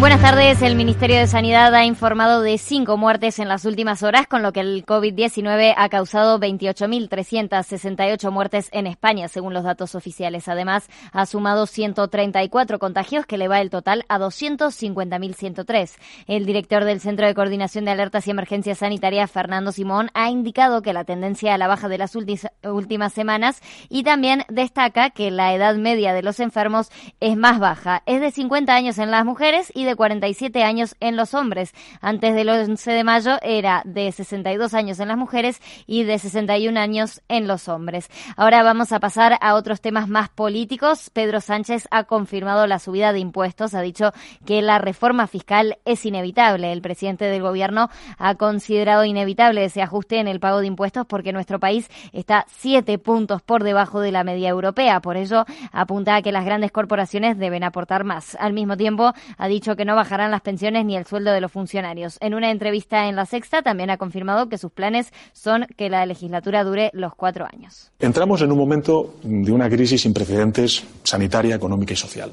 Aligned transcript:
Buenas 0.00 0.20
tardes. 0.20 0.62
El 0.62 0.76
Ministerio 0.76 1.16
de 1.16 1.26
Sanidad 1.26 1.74
ha 1.74 1.84
informado 1.84 2.40
de 2.40 2.56
cinco 2.56 2.96
muertes 2.96 3.40
en 3.40 3.48
las 3.48 3.64
últimas 3.64 4.04
horas, 4.04 4.28
con 4.28 4.42
lo 4.42 4.52
que 4.52 4.60
el 4.60 4.86
COVID-19 4.86 5.74
ha 5.76 5.88
causado 5.88 6.38
28.368 6.38 8.30
muertes 8.30 8.68
en 8.70 8.86
España, 8.86 9.26
según 9.26 9.54
los 9.54 9.64
datos 9.64 9.96
oficiales. 9.96 10.46
Además, 10.46 10.88
ha 11.10 11.26
sumado 11.26 11.66
134 11.66 12.78
contagios, 12.78 13.26
que 13.26 13.34
eleva 13.34 13.60
el 13.60 13.70
total 13.70 14.04
a 14.08 14.20
250.103. 14.20 15.90
El 16.28 16.46
director 16.46 16.84
del 16.84 17.00
Centro 17.00 17.26
de 17.26 17.34
Coordinación 17.34 17.84
de 17.84 17.90
Alertas 17.90 18.28
y 18.28 18.30
Emergencias 18.30 18.78
Sanitarias, 18.78 19.32
Fernando 19.32 19.72
Simón, 19.72 20.10
ha 20.14 20.30
indicado 20.30 20.80
que 20.80 20.92
la 20.92 21.02
tendencia 21.02 21.54
a 21.54 21.58
la 21.58 21.66
baja 21.66 21.88
de 21.88 21.98
las 21.98 22.14
últimas 22.14 23.12
semanas 23.12 23.60
y 23.88 24.04
también 24.04 24.44
destaca 24.48 25.10
que 25.10 25.32
la 25.32 25.52
edad 25.54 25.74
media 25.74 26.12
de 26.12 26.22
los 26.22 26.38
enfermos 26.38 26.92
es 27.18 27.36
más 27.36 27.58
baja. 27.58 28.04
Es 28.06 28.20
de 28.20 28.30
50 28.30 28.72
años 28.72 28.98
en 28.98 29.10
las 29.10 29.24
mujeres 29.24 29.72
y 29.74 29.87
47 29.96 30.62
años 30.62 30.96
en 31.00 31.16
los 31.16 31.34
hombres. 31.34 31.72
Antes 32.00 32.34
del 32.34 32.48
11 32.48 32.90
de 32.90 33.04
mayo 33.04 33.38
era 33.42 33.82
de 33.84 34.10
62 34.10 34.74
años 34.74 35.00
en 35.00 35.08
las 35.08 35.18
mujeres 35.18 35.60
y 35.86 36.04
de 36.04 36.18
61 36.18 36.78
años 36.78 37.22
en 37.28 37.46
los 37.46 37.68
hombres. 37.68 38.10
Ahora 38.36 38.62
vamos 38.62 38.92
a 38.92 39.00
pasar 39.00 39.38
a 39.40 39.54
otros 39.54 39.80
temas 39.80 40.08
más 40.08 40.28
políticos. 40.28 41.10
Pedro 41.12 41.40
Sánchez 41.40 41.88
ha 41.90 42.04
confirmado 42.04 42.66
la 42.66 42.78
subida 42.78 43.12
de 43.12 43.18
impuestos, 43.20 43.74
ha 43.74 43.80
dicho 43.80 44.12
que 44.46 44.62
la 44.62 44.78
reforma 44.78 45.26
fiscal 45.26 45.78
es 45.84 46.04
inevitable. 46.06 46.72
El 46.72 46.82
presidente 46.82 47.26
del 47.26 47.42
gobierno 47.42 47.88
ha 48.18 48.34
considerado 48.36 49.04
inevitable 49.04 49.64
ese 49.64 49.82
ajuste 49.82 50.18
en 50.18 50.28
el 50.28 50.40
pago 50.40 50.60
de 50.60 50.66
impuestos 50.66 51.06
porque 51.06 51.32
nuestro 51.32 51.58
país 51.58 51.90
está 52.12 52.46
siete 52.48 52.98
puntos 52.98 53.42
por 53.42 53.64
debajo 53.64 54.00
de 54.00 54.12
la 54.12 54.24
media 54.24 54.48
europea. 54.48 55.00
Por 55.00 55.16
ello, 55.16 55.44
apunta 55.72 56.16
a 56.16 56.22
que 56.22 56.32
las 56.32 56.44
grandes 56.44 56.72
corporaciones 56.72 57.38
deben 57.38 57.64
aportar 57.64 58.04
más. 58.04 58.36
Al 58.40 58.52
mismo 58.52 58.76
tiempo, 58.76 59.12
ha 59.36 59.48
dicho 59.48 59.76
que 59.78 59.84
no 59.84 59.94
bajarán 59.94 60.32
las 60.32 60.42
pensiones 60.42 60.84
ni 60.84 60.96
el 60.96 61.06
sueldo 61.06 61.32
de 61.32 61.40
los 61.40 61.52
funcionarios. 61.52 62.18
En 62.20 62.34
una 62.34 62.50
entrevista 62.50 63.08
en 63.08 63.14
La 63.14 63.26
Sexta 63.26 63.62
también 63.62 63.90
ha 63.90 63.96
confirmado 63.96 64.48
que 64.48 64.58
sus 64.58 64.72
planes 64.72 65.12
son 65.32 65.66
que 65.76 65.88
la 65.88 66.04
legislatura 66.04 66.64
dure 66.64 66.90
los 66.92 67.14
cuatro 67.14 67.46
años. 67.50 67.92
Entramos 68.00 68.42
en 68.42 68.50
un 68.50 68.58
momento 68.58 69.14
de 69.22 69.52
una 69.52 69.70
crisis 69.70 70.02
sin 70.02 70.12
precedentes 70.12 70.82
sanitaria, 71.04 71.54
económica 71.54 71.92
y 71.92 71.96
social. 71.96 72.32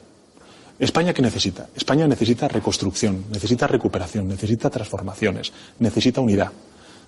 ¿España 0.79 1.13
qué 1.13 1.21
necesita? 1.21 1.67
España 1.75 2.07
necesita 2.07 2.47
reconstrucción, 2.47 3.25
necesita 3.31 3.67
recuperación, 3.67 4.27
necesita 4.27 4.71
transformaciones, 4.71 5.53
necesita 5.77 6.21
unidad. 6.21 6.51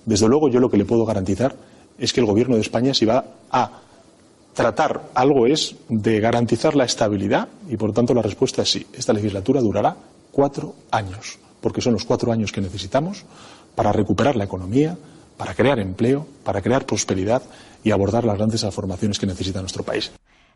Desde 0.06 0.28
luego 0.28 0.50
yo 0.50 0.60
lo 0.60 0.70
que 0.70 0.78
le 0.78 0.86
puedo 0.86 1.04
garantizar 1.04 1.56
es 1.98 2.14
que 2.14 2.20
el 2.20 2.28
Gobierno 2.28 2.56
de 2.56 2.62
España 2.62 2.94
si 2.94 3.06
va 3.06 3.26
a 3.50 3.72
tratar 4.54 5.02
algo 5.16 5.48
es 5.48 5.76
de 5.90 6.20
garantizar 6.20 6.76
la 6.76 6.86
estabilidad 6.86 7.48
y 7.68 7.76
por 7.76 7.92
tanto 7.92 8.14
la 8.14 8.22
respuesta 8.22 8.62
es 8.62 8.70
sí. 8.70 8.86
Esta 8.94 9.14
legislatura 9.14 9.62
durará 9.62 9.96
cuatro 10.38 10.76
años, 10.92 11.40
porque 11.62 11.82
son 11.82 11.94
los 11.94 12.06
cuatro 12.06 12.32
años 12.32 12.52
que 12.52 12.62
necesitamos 12.62 13.26
para 13.74 13.92
recuperar 13.92 14.36
la 14.36 14.44
economía, 14.44 14.96
para 15.36 15.56
crear 15.56 15.80
empleo, 15.80 16.28
para 16.44 16.62
crear 16.62 16.86
prosperidad 16.86 17.42
y 17.84 17.90
abordar 17.90 18.24
las 18.24 18.38
grandes 18.38 18.62
transformaciones 18.62 19.18
que 19.18 19.26
necesita 19.26 19.62
nuestro 19.62 19.84
país. 19.84 20.12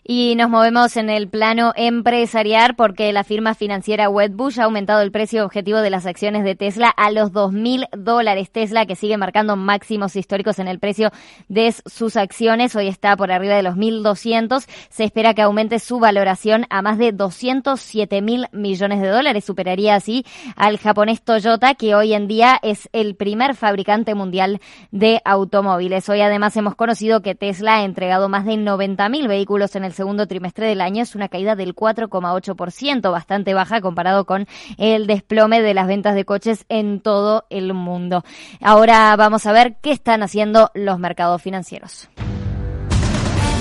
Y 0.08 0.36
nos 0.36 0.48
movemos 0.50 0.96
en 0.96 1.10
el 1.10 1.26
plano 1.26 1.72
empresarial 1.74 2.76
porque 2.76 3.12
la 3.12 3.24
firma 3.24 3.54
financiera 3.54 4.08
Wedbush 4.08 4.60
ha 4.60 4.64
aumentado 4.64 5.00
el 5.00 5.10
precio 5.10 5.44
objetivo 5.44 5.78
de 5.80 5.90
las 5.90 6.06
acciones 6.06 6.44
de 6.44 6.54
Tesla 6.54 6.90
a 6.90 7.10
los 7.10 7.32
2.000 7.32 7.88
dólares. 7.90 8.52
Tesla 8.52 8.86
que 8.86 8.94
sigue 8.94 9.16
marcando 9.16 9.56
máximos 9.56 10.14
históricos 10.14 10.60
en 10.60 10.68
el 10.68 10.78
precio 10.78 11.10
de 11.48 11.74
sus 11.86 12.16
acciones. 12.16 12.76
Hoy 12.76 12.86
está 12.86 13.16
por 13.16 13.32
arriba 13.32 13.56
de 13.56 13.64
los 13.64 13.74
1.200. 13.74 14.68
Se 14.90 15.02
espera 15.02 15.34
que 15.34 15.42
aumente 15.42 15.80
su 15.80 15.98
valoración 15.98 16.66
a 16.70 16.82
más 16.82 16.98
de 16.98 17.10
207 17.10 18.22
mil 18.22 18.46
millones 18.52 19.00
de 19.00 19.08
dólares. 19.08 19.44
Superaría 19.44 19.96
así 19.96 20.24
al 20.54 20.78
japonés 20.78 21.20
Toyota 21.22 21.74
que 21.74 21.96
hoy 21.96 22.12
en 22.12 22.28
día 22.28 22.60
es 22.62 22.88
el 22.92 23.16
primer 23.16 23.56
fabricante 23.56 24.14
mundial 24.14 24.60
de 24.92 25.20
automóviles. 25.24 26.08
Hoy 26.08 26.20
además 26.20 26.56
hemos 26.56 26.76
conocido 26.76 27.22
que 27.22 27.34
Tesla 27.34 27.78
ha 27.78 27.84
entregado 27.84 28.28
más 28.28 28.44
de 28.44 28.52
90.000 28.52 29.26
vehículos 29.26 29.74
en 29.74 29.84
el 29.84 29.95
segundo 29.96 30.26
trimestre 30.28 30.66
del 30.66 30.80
año 30.80 31.02
es 31.02 31.14
una 31.14 31.28
caída 31.28 31.56
del 31.56 31.74
4,8%, 31.74 33.10
bastante 33.10 33.54
baja 33.54 33.80
comparado 33.80 34.24
con 34.24 34.46
el 34.78 35.06
desplome 35.06 35.62
de 35.62 35.74
las 35.74 35.88
ventas 35.88 36.14
de 36.14 36.24
coches 36.24 36.64
en 36.68 37.00
todo 37.00 37.46
el 37.50 37.74
mundo. 37.74 38.24
Ahora 38.60 39.16
vamos 39.16 39.46
a 39.46 39.52
ver 39.52 39.76
qué 39.82 39.90
están 39.90 40.22
haciendo 40.22 40.70
los 40.74 40.98
mercados 40.98 41.42
financieros. 41.42 42.08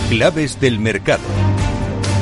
Claves 0.10 0.60
del 0.60 0.78
mercado. 0.80 1.24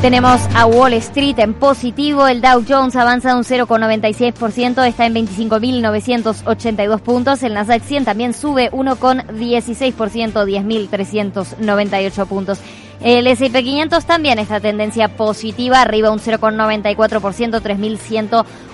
Tenemos 0.03 0.41
a 0.53 0.65
Wall 0.65 0.91
Street 0.95 1.39
en 1.39 1.53
positivo, 1.53 2.27
el 2.27 2.41
Dow 2.41 2.65
Jones 2.67 2.97
avanza 2.97 3.37
un 3.37 3.43
0,96%, 3.45 4.85
está 4.85 5.05
en 5.05 5.15
25.982 5.15 6.99
puntos, 6.99 7.41
el 7.41 7.53
Nasdaq 7.53 7.83
100 7.83 8.03
también 8.03 8.33
sube 8.33 8.69
1,16%, 8.71 10.33
10.398 10.33 12.27
puntos. 12.27 12.59
El 13.01 13.27
S&P 13.27 13.63
500 13.63 14.05
también 14.05 14.39
esta 14.39 14.59
tendencia 14.59 15.09
positiva, 15.09 15.81
arriba 15.81 16.11
un 16.11 16.19
0,94%, 16.19 17.61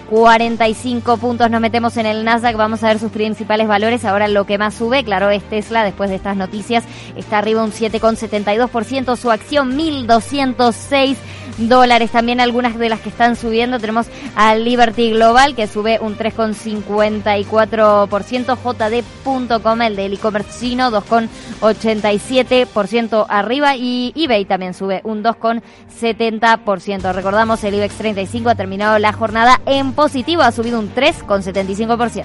3.145 0.09 1.19
puntos. 1.19 1.49
Nos 1.49 1.61
metemos 1.61 1.97
en 1.97 2.05
el 2.05 2.23
Nasdaq, 2.23 2.55
vamos 2.55 2.83
a 2.83 2.87
ver 2.87 2.99
sus 2.99 3.11
principales 3.11 3.67
valores. 3.67 4.05
Ahora 4.05 4.27
lo 4.27 4.45
que 4.45 4.57
más 4.57 4.75
sube, 4.75 5.03
claro, 5.03 5.29
es 5.29 5.43
Tesla, 5.43 5.83
después 5.83 6.09
de 6.09 6.15
estas 6.15 6.35
noticias, 6.35 6.83
está 7.15 7.37
arriba 7.39 7.63
un 7.63 7.71
7,72%, 7.71 9.15
su 9.15 9.31
acción 9.31 9.77
1.206 9.77 11.15
dólares. 11.57 12.11
También 12.11 12.39
algunas 12.39 12.77
de 12.77 12.89
las 12.89 12.99
que 13.01 13.09
están 13.09 13.35
subiendo, 13.35 13.79
tenemos 13.79 14.07
a 14.35 14.55
Liberty 14.55 15.11
Global, 15.11 15.55
que 15.55 15.67
sube 15.67 15.99
un 15.99 16.17
3,54%, 16.17 18.57
JD.com, 18.57 19.81
el 19.81 19.95
del 19.95 20.13
e-commerce 20.13 20.59
chino, 20.59 20.91
2,87% 20.91 23.25
arriba 23.27 23.75
y 23.75 24.13
eBay 24.15 24.45
también 24.45 24.73
sube 24.73 25.01
un 25.03 25.23
2,70%. 25.23 27.13
Recordamos, 27.13 27.63
el 27.63 27.75
IBEX 27.75 27.93
35 27.95 28.49
ha 28.49 28.55
terminado 28.55 28.97
la 28.99 29.13
jornada 29.13 29.61
en 29.65 29.93
positivo, 29.99 30.43
ha 30.43 30.51
subido 30.53 30.79
un 30.79 30.93
3,75%. 30.95 32.23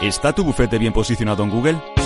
¿Está 0.00 0.32
tu 0.32 0.42
bufete 0.42 0.78
bien 0.78 0.94
posicionado 0.94 1.42
en 1.42 1.50
Google? 1.50 2.05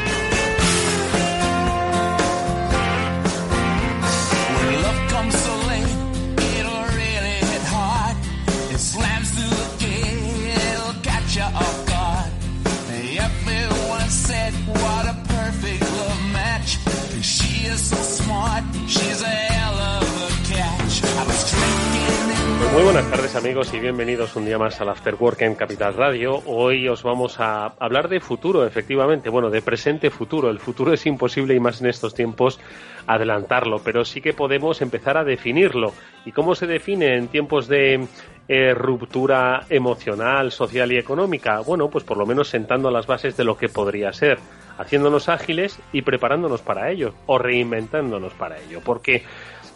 Muy 22.71 22.83
buenas 22.83 23.11
tardes 23.11 23.35
amigos 23.35 23.73
y 23.73 23.79
bienvenidos 23.79 24.33
un 24.37 24.45
día 24.45 24.57
más 24.57 24.79
al 24.79 24.87
After 24.87 25.15
Work 25.15 25.41
en 25.41 25.55
Capital 25.55 25.93
Radio. 25.93 26.41
Hoy 26.45 26.87
os 26.87 27.03
vamos 27.03 27.37
a 27.41 27.65
hablar 27.77 28.07
de 28.07 28.21
futuro, 28.21 28.65
efectivamente, 28.65 29.29
bueno, 29.29 29.49
de 29.49 29.61
presente 29.61 30.09
futuro. 30.09 30.49
El 30.49 30.59
futuro 30.59 30.93
es 30.93 31.05
imposible 31.05 31.53
y 31.53 31.59
más 31.59 31.81
en 31.81 31.87
estos 31.87 32.13
tiempos 32.13 32.61
adelantarlo, 33.07 33.81
pero 33.83 34.05
sí 34.05 34.21
que 34.21 34.31
podemos 34.31 34.81
empezar 34.81 35.17
a 35.17 35.25
definirlo. 35.25 35.91
¿Y 36.25 36.31
cómo 36.31 36.55
se 36.55 36.65
define 36.65 37.17
en 37.17 37.27
tiempos 37.27 37.67
de 37.67 38.07
eh, 38.47 38.73
ruptura 38.73 39.65
emocional, 39.69 40.53
social 40.53 40.93
y 40.93 40.97
económica? 40.97 41.59
Bueno, 41.59 41.89
pues 41.89 42.05
por 42.05 42.15
lo 42.15 42.25
menos 42.25 42.47
sentando 42.47 42.89
las 42.89 43.05
bases 43.05 43.35
de 43.35 43.43
lo 43.43 43.57
que 43.57 43.67
podría 43.67 44.13
ser, 44.13 44.39
haciéndonos 44.77 45.27
ágiles 45.27 45.77
y 45.91 46.03
preparándonos 46.03 46.61
para 46.61 46.89
ello 46.89 47.15
o 47.25 47.37
reinventándonos 47.37 48.33
para 48.33 48.59
ello, 48.59 48.79
porque 48.81 49.23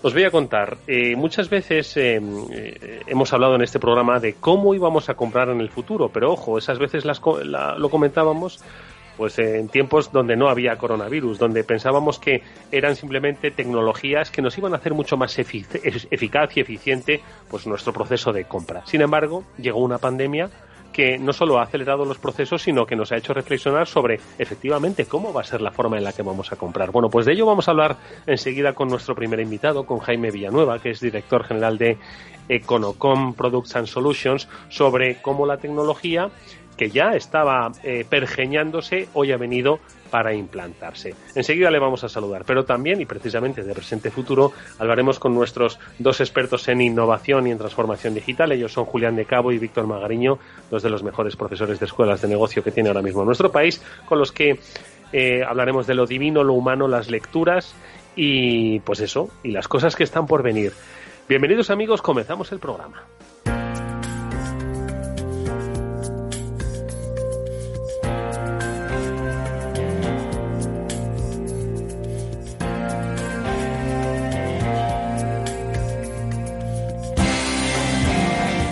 os 0.01 0.13
voy 0.13 0.23
a 0.23 0.31
contar, 0.31 0.77
eh, 0.87 1.15
muchas 1.15 1.49
veces 1.49 1.97
eh, 1.97 2.19
eh, 2.51 3.01
hemos 3.07 3.33
hablado 3.33 3.55
en 3.55 3.61
este 3.61 3.79
programa 3.79 4.19
de 4.19 4.33
cómo 4.33 4.75
íbamos 4.75 5.09
a 5.09 5.15
comprar 5.15 5.49
en 5.49 5.61
el 5.61 5.69
futuro, 5.69 6.09
pero 6.09 6.31
ojo, 6.31 6.57
esas 6.57 6.79
veces 6.79 7.05
las, 7.05 7.21
lo 7.23 7.89
comentábamos 7.89 8.63
pues 9.17 9.39
en 9.39 9.69
tiempos 9.69 10.11
donde 10.11 10.35
no 10.35 10.49
había 10.49 10.77
coronavirus, 10.77 11.39
donde 11.39 11.63
pensábamos 11.63 12.19
que 12.19 12.43
eran 12.71 12.95
simplemente 12.97 13.49
tecnologías 13.49 14.29
que 14.29 14.41
nos 14.41 14.57
iban 14.57 14.73
a 14.73 14.77
hacer 14.77 14.93
mucho 14.93 15.15
más 15.15 15.39
eficaz 15.39 16.57
y 16.57 16.59
eficiente 16.59 17.21
pues 17.49 17.65
nuestro 17.65 17.93
proceso 17.93 18.33
de 18.33 18.43
compra. 18.43 18.85
Sin 18.85 19.01
embargo, 19.01 19.45
llegó 19.57 19.79
una 19.79 19.99
pandemia 19.99 20.49
que 20.95 21.17
no 21.17 21.33
solo 21.33 21.59
ha 21.59 21.63
acelerado 21.63 22.05
los 22.05 22.19
procesos, 22.19 22.61
sino 22.61 22.85
que 22.85 22.95
nos 22.95 23.11
ha 23.11 23.17
hecho 23.17 23.33
reflexionar 23.33 23.85
sobre 23.85 24.17
efectivamente 24.39 25.03
cómo 25.03 25.33
va 25.33 25.41
a 25.41 25.43
ser 25.43 25.59
la 25.61 25.71
forma 25.71 25.97
en 25.97 26.05
la 26.05 26.13
que 26.13 26.21
vamos 26.21 26.53
a 26.53 26.55
comprar. 26.55 26.91
Bueno, 26.91 27.09
pues 27.09 27.25
de 27.25 27.33
ello 27.33 27.45
vamos 27.45 27.67
a 27.67 27.71
hablar 27.71 27.97
enseguida 28.25 28.71
con 28.71 28.87
nuestro 28.87 29.13
primer 29.13 29.41
invitado, 29.41 29.85
con 29.85 29.99
Jaime 29.99 30.31
Villanueva, 30.31 30.79
que 30.79 30.91
es 30.91 31.01
director 31.01 31.43
general 31.43 31.77
de 31.77 31.97
Econocom 32.47 33.33
Products 33.33 33.75
and 33.75 33.87
Solutions, 33.87 34.47
sobre 34.69 35.21
cómo 35.21 35.45
la 35.45 35.57
tecnología 35.57 36.29
que 36.77 36.89
ya 36.89 37.15
estaba 37.15 37.71
eh, 37.83 38.05
pergeñándose, 38.07 39.07
hoy 39.13 39.31
ha 39.31 39.37
venido 39.37 39.79
para 40.11 40.33
implantarse. 40.33 41.15
Enseguida 41.35 41.71
le 41.71 41.79
vamos 41.79 42.03
a 42.03 42.09
saludar, 42.09 42.43
pero 42.45 42.63
también 42.63 43.01
y 43.01 43.05
precisamente 43.05 43.63
de 43.63 43.73
presente 43.73 44.11
futuro 44.11 44.51
hablaremos 44.79 45.19
con 45.19 45.33
nuestros 45.33 45.79
dos 45.99 46.21
expertos 46.21 46.67
en 46.67 46.81
innovación 46.81 47.47
y 47.47 47.51
en 47.51 47.57
transformación 47.57 48.13
digital. 48.13 48.51
Ellos 48.51 48.71
son 48.71 48.85
Julián 48.85 49.15
de 49.15 49.25
Cabo 49.25 49.51
y 49.51 49.57
Víctor 49.57 49.87
Magariño, 49.87 50.37
dos 50.69 50.83
de 50.83 50.89
los 50.89 51.03
mejores 51.03 51.35
profesores 51.35 51.79
de 51.79 51.85
escuelas 51.85 52.21
de 52.21 52.27
negocio 52.27 52.63
que 52.63 52.71
tiene 52.71 52.89
ahora 52.89 53.01
mismo 53.01 53.25
nuestro 53.25 53.51
país, 53.51 53.81
con 54.05 54.19
los 54.19 54.31
que 54.31 54.59
eh, 55.11 55.43
hablaremos 55.43 55.87
de 55.87 55.95
lo 55.95 56.05
divino, 56.05 56.43
lo 56.43 56.53
humano, 56.53 56.87
las 56.87 57.09
lecturas 57.09 57.75
y 58.15 58.79
pues 58.81 59.01
eso, 59.01 59.29
y 59.43 59.51
las 59.51 59.67
cosas 59.67 59.95
que 59.95 60.03
están 60.03 60.27
por 60.27 60.43
venir. 60.43 60.71
Bienvenidos 61.27 61.69
amigos, 61.69 62.01
comenzamos 62.01 62.51
el 62.51 62.59
programa. 62.59 63.03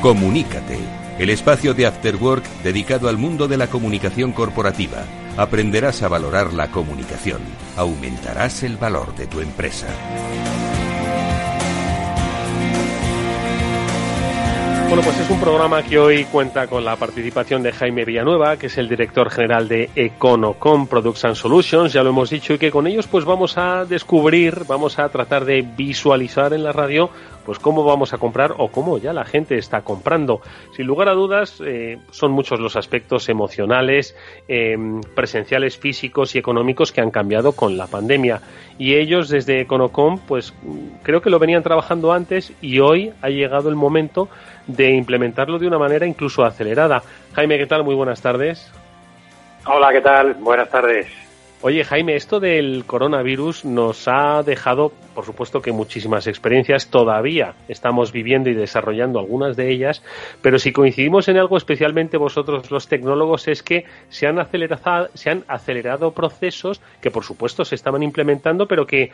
Comunícate, 0.03 0.79
el 1.17 1.29
espacio 1.29 1.73
de 1.73 1.85
After 1.85 2.17
Work 2.17 2.43
dedicado 2.61 3.07
al 3.07 3.15
mundo 3.15 3.47
de 3.47 3.55
la 3.55 3.67
comunicación 3.67 4.33
corporativa. 4.33 5.05
Aprenderás 5.37 6.03
a 6.03 6.09
valorar 6.09 6.51
la 6.51 6.69
comunicación, 6.71 7.39
aumentarás 7.77 8.63
el 8.63 8.75
valor 8.75 9.15
de 9.15 9.27
tu 9.27 9.39
empresa. 9.39 9.87
Bueno, 14.89 15.01
pues 15.05 15.17
es 15.21 15.29
un 15.29 15.39
programa 15.39 15.81
que 15.81 15.97
hoy 15.97 16.25
cuenta 16.25 16.67
con 16.67 16.83
la 16.83 16.97
participación 16.97 17.63
de 17.63 17.71
Jaime 17.71 18.05
Villanueva, 18.05 18.57
que 18.57 18.67
es 18.67 18.77
el 18.77 18.89
director 18.89 19.31
general 19.31 19.67
de 19.67 19.89
Econocom 19.95 20.85
Products 20.85 21.25
and 21.25 21.35
Solutions, 21.35 21.93
ya 21.93 22.03
lo 22.03 22.09
hemos 22.09 22.29
dicho, 22.29 22.53
y 22.53 22.57
que 22.59 22.69
con 22.69 22.85
ellos 22.85 23.07
pues 23.07 23.25
vamos 23.25 23.57
a 23.57 23.85
descubrir, 23.85 24.65
vamos 24.67 24.99
a 24.99 25.07
tratar 25.09 25.45
de 25.45 25.61
visualizar 25.61 26.53
en 26.53 26.63
la 26.63 26.73
radio 26.73 27.09
pues 27.45 27.59
cómo 27.59 27.83
vamos 27.83 28.13
a 28.13 28.17
comprar 28.17 28.53
o 28.57 28.69
cómo 28.69 28.97
ya 28.97 29.13
la 29.13 29.25
gente 29.25 29.57
está 29.57 29.81
comprando. 29.81 30.41
Sin 30.75 30.87
lugar 30.87 31.09
a 31.09 31.13
dudas, 31.13 31.61
eh, 31.65 31.97
son 32.11 32.31
muchos 32.31 32.59
los 32.59 32.75
aspectos 32.75 33.29
emocionales, 33.29 34.15
eh, 34.47 34.77
presenciales, 35.15 35.77
físicos 35.77 36.35
y 36.35 36.39
económicos 36.39 36.91
que 36.91 37.01
han 37.01 37.11
cambiado 37.11 37.53
con 37.53 37.77
la 37.77 37.87
pandemia. 37.87 38.41
Y 38.77 38.95
ellos 38.95 39.29
desde 39.29 39.61
Econocom, 39.61 40.19
pues 40.19 40.53
creo 41.03 41.21
que 41.21 41.29
lo 41.29 41.39
venían 41.39 41.63
trabajando 41.63 42.11
antes 42.11 42.53
y 42.61 42.79
hoy 42.79 43.11
ha 43.21 43.29
llegado 43.29 43.69
el 43.69 43.75
momento 43.75 44.29
de 44.67 44.91
implementarlo 44.91 45.59
de 45.59 45.67
una 45.67 45.77
manera 45.77 46.05
incluso 46.05 46.43
acelerada. 46.43 47.03
Jaime, 47.33 47.57
¿qué 47.57 47.67
tal? 47.67 47.83
Muy 47.83 47.95
buenas 47.95 48.21
tardes. 48.21 48.71
Hola, 49.65 49.91
¿qué 49.91 50.01
tal? 50.01 50.33
Buenas 50.35 50.69
tardes. 50.69 51.22
Oye, 51.65 51.85
Jaime, 51.85 52.17
esto 52.17 52.41
del 52.41 52.83
coronavirus 52.85 53.63
nos 53.63 54.09
ha 54.09 54.43
dejado, 54.43 54.91
por 55.15 55.23
supuesto 55.23 55.61
que 55.61 55.71
muchísimas 55.71 56.27
experiencias, 56.27 56.89
todavía 56.89 57.53
estamos 57.69 58.11
viviendo 58.11 58.49
y 58.49 58.53
desarrollando 58.53 59.17
algunas 59.17 59.55
de 59.55 59.71
ellas, 59.71 60.03
pero 60.41 60.59
si 60.59 60.73
coincidimos 60.73 61.29
en 61.29 61.37
algo, 61.37 61.55
especialmente 61.55 62.17
vosotros 62.17 62.69
los 62.69 62.89
tecnólogos, 62.89 63.47
es 63.47 63.63
que 63.63 63.85
se 64.09 64.27
han 64.27 64.39
acelerado, 64.39 65.07
se 65.13 65.29
han 65.29 65.45
acelerado 65.47 66.11
procesos 66.11 66.81
que, 66.99 67.11
por 67.11 67.23
supuesto, 67.23 67.63
se 67.63 67.75
estaban 67.75 68.03
implementando, 68.03 68.67
pero 68.67 68.85
que 68.85 69.11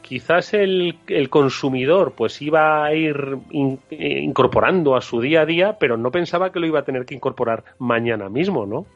quizás 0.00 0.54
el, 0.54 0.98
consumidor 1.30 2.14
pues 2.16 2.42
iba 2.42 2.84
a 2.84 2.92
ir 2.94 3.38
incorporando 3.90 4.96
a 4.96 5.02
su 5.02 5.20
día 5.20 5.42
a 5.42 5.46
día, 5.46 5.76
pero 5.78 5.96
no 5.96 6.10
pensaba 6.10 6.50
que 6.50 6.58
lo 6.58 6.66
iba 6.66 6.80
a 6.80 6.84
tener 6.84 7.04
que 7.04 7.14
incorporar 7.14 7.62
mañana 7.78 8.28
mismo, 8.28 8.66
¿no? 8.66 8.86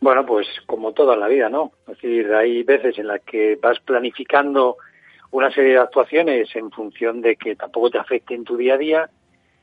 Bueno, 0.00 0.24
pues 0.24 0.46
como 0.66 0.92
toda 0.92 1.16
la 1.16 1.28
vida, 1.28 1.48
¿no? 1.48 1.72
Es 1.88 2.00
decir, 2.00 2.32
hay 2.32 2.62
veces 2.62 2.98
en 2.98 3.08
las 3.08 3.20
que 3.22 3.58
vas 3.60 3.80
planificando 3.80 4.76
una 5.30 5.50
serie 5.50 5.72
de 5.72 5.78
actuaciones 5.78 6.54
en 6.54 6.70
función 6.70 7.20
de 7.20 7.36
que 7.36 7.56
tampoco 7.56 7.90
te 7.90 7.98
afecte 7.98 8.34
en 8.34 8.44
tu 8.44 8.56
día 8.56 8.74
a 8.74 8.78
día 8.78 9.10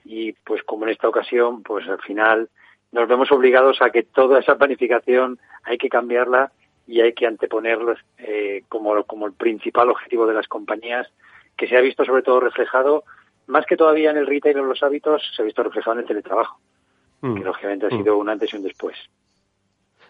y 0.03 0.33
pues 0.33 0.61
como 0.63 0.85
en 0.85 0.91
esta 0.91 1.07
ocasión, 1.07 1.63
pues 1.63 1.87
al 1.87 2.01
final 2.01 2.49
nos 2.91 3.07
vemos 3.07 3.31
obligados 3.31 3.81
a 3.81 3.89
que 3.89 4.03
toda 4.03 4.39
esa 4.39 4.57
planificación 4.57 5.39
hay 5.63 5.77
que 5.77 5.89
cambiarla 5.89 6.51
y 6.87 7.01
hay 7.01 7.13
que 7.13 7.25
anteponerlo 7.25 7.95
eh, 8.19 8.63
como, 8.69 9.03
como 9.05 9.25
el 9.25 9.33
principal 9.33 9.89
objetivo 9.89 10.27
de 10.27 10.35
las 10.35 10.47
compañías 10.47 11.07
que 11.57 11.67
se 11.67 11.77
ha 11.77 11.81
visto 11.81 12.05
sobre 12.05 12.21
todo 12.21 12.39
reflejado 12.41 13.03
más 13.47 13.65
que 13.65 13.77
todavía 13.77 14.11
en 14.11 14.17
el 14.17 14.27
retail 14.27 14.59
o 14.59 14.63
los 14.63 14.83
hábitos, 14.83 15.21
se 15.35 15.41
ha 15.41 15.45
visto 15.45 15.63
reflejado 15.63 15.93
en 15.93 15.99
el 15.99 16.07
teletrabajo, 16.07 16.59
mm. 17.21 17.35
que 17.35 17.43
lógicamente 17.43 17.85
ha 17.85 17.89
mm. 17.89 17.97
sido 17.97 18.17
un 18.17 18.29
antes 18.29 18.53
y 18.53 18.57
un 18.57 18.63
después. 18.63 18.95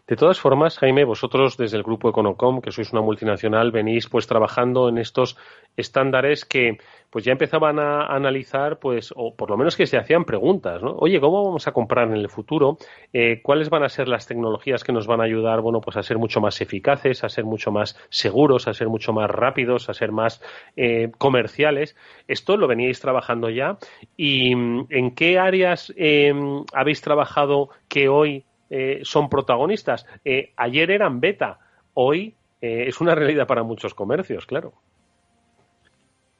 De 0.08 0.16
todas 0.16 0.40
formas, 0.40 0.78
Jaime, 0.78 1.04
vosotros 1.04 1.58
desde 1.58 1.78
el 1.78 1.84
grupo 1.84 2.10
Econocom, 2.10 2.62
que 2.62 2.72
sois 2.72 2.94
una 2.94 3.02
multinacional, 3.02 3.72
venís 3.72 4.08
pues 4.08 4.28
trabajando 4.28 4.88
en 4.88 5.00
estos 5.00 5.36
estándares 5.76 6.46
que 6.46 6.78
pues 7.10 7.26
ya 7.26 7.32
empezaban 7.32 7.80
a 7.80 8.06
analizar, 8.06 8.78
pues, 8.78 9.12
o 9.16 9.34
por 9.36 9.50
lo 9.50 9.58
menos 9.58 9.76
que 9.76 9.88
se 9.88 9.98
hacían 9.98 10.24
preguntas, 10.24 10.84
¿no? 10.84 10.92
Oye, 11.00 11.20
¿cómo 11.20 11.44
vamos 11.44 11.68
a 11.68 11.72
comprar 11.72 12.08
en 12.10 12.18
el 12.18 12.30
futuro? 12.30 12.78
Eh, 13.14 13.42
¿Cuáles 13.42 13.72
van 13.72 13.84
a 13.84 13.90
ser 13.90 14.08
las 14.08 14.28
tecnologías 14.28 14.84
que 14.84 14.94
nos 14.94 15.08
van 15.08 15.22
a 15.22 15.24
ayudar, 15.24 15.62
bueno, 15.62 15.82
pues 15.82 15.98
a 15.98 16.04
ser 16.04 16.20
mucho 16.20 16.40
más 16.40 16.62
eficaces, 16.62 17.24
a 17.24 17.30
ser 17.30 17.46
mucho 17.46 17.72
más 17.72 17.98
seguros, 18.10 18.68
a 18.68 18.74
ser 18.76 18.90
mucho 18.90 19.12
más 19.12 19.28
rápidos, 19.28 19.90
a 19.90 19.96
ser 19.96 20.12
más 20.12 20.40
eh, 20.76 21.10
comerciales? 21.18 21.96
Esto 22.28 22.58
lo 22.58 22.68
veníais 22.68 23.00
trabajando 23.00 23.50
ya. 23.50 23.80
¿Y 24.16 24.54
mm, 24.54 24.88
en 24.92 25.16
qué 25.16 25.40
áreas 25.40 25.92
eh, 25.98 26.32
habéis 26.74 27.02
trabajado 27.02 27.70
que 27.88 28.08
hoy 28.08 28.46
eh, 28.70 29.02
son 29.04 29.30
protagonistas. 29.30 30.06
Eh, 30.24 30.54
ayer 30.56 30.92
eran 30.92 31.20
beta, 31.20 31.60
hoy 31.94 32.36
eh, 32.62 32.86
es 32.88 33.00
una 33.02 33.16
realidad 33.16 33.48
para 33.48 33.64
muchos 33.64 33.94
comercios, 33.94 34.46
claro. 34.46 34.74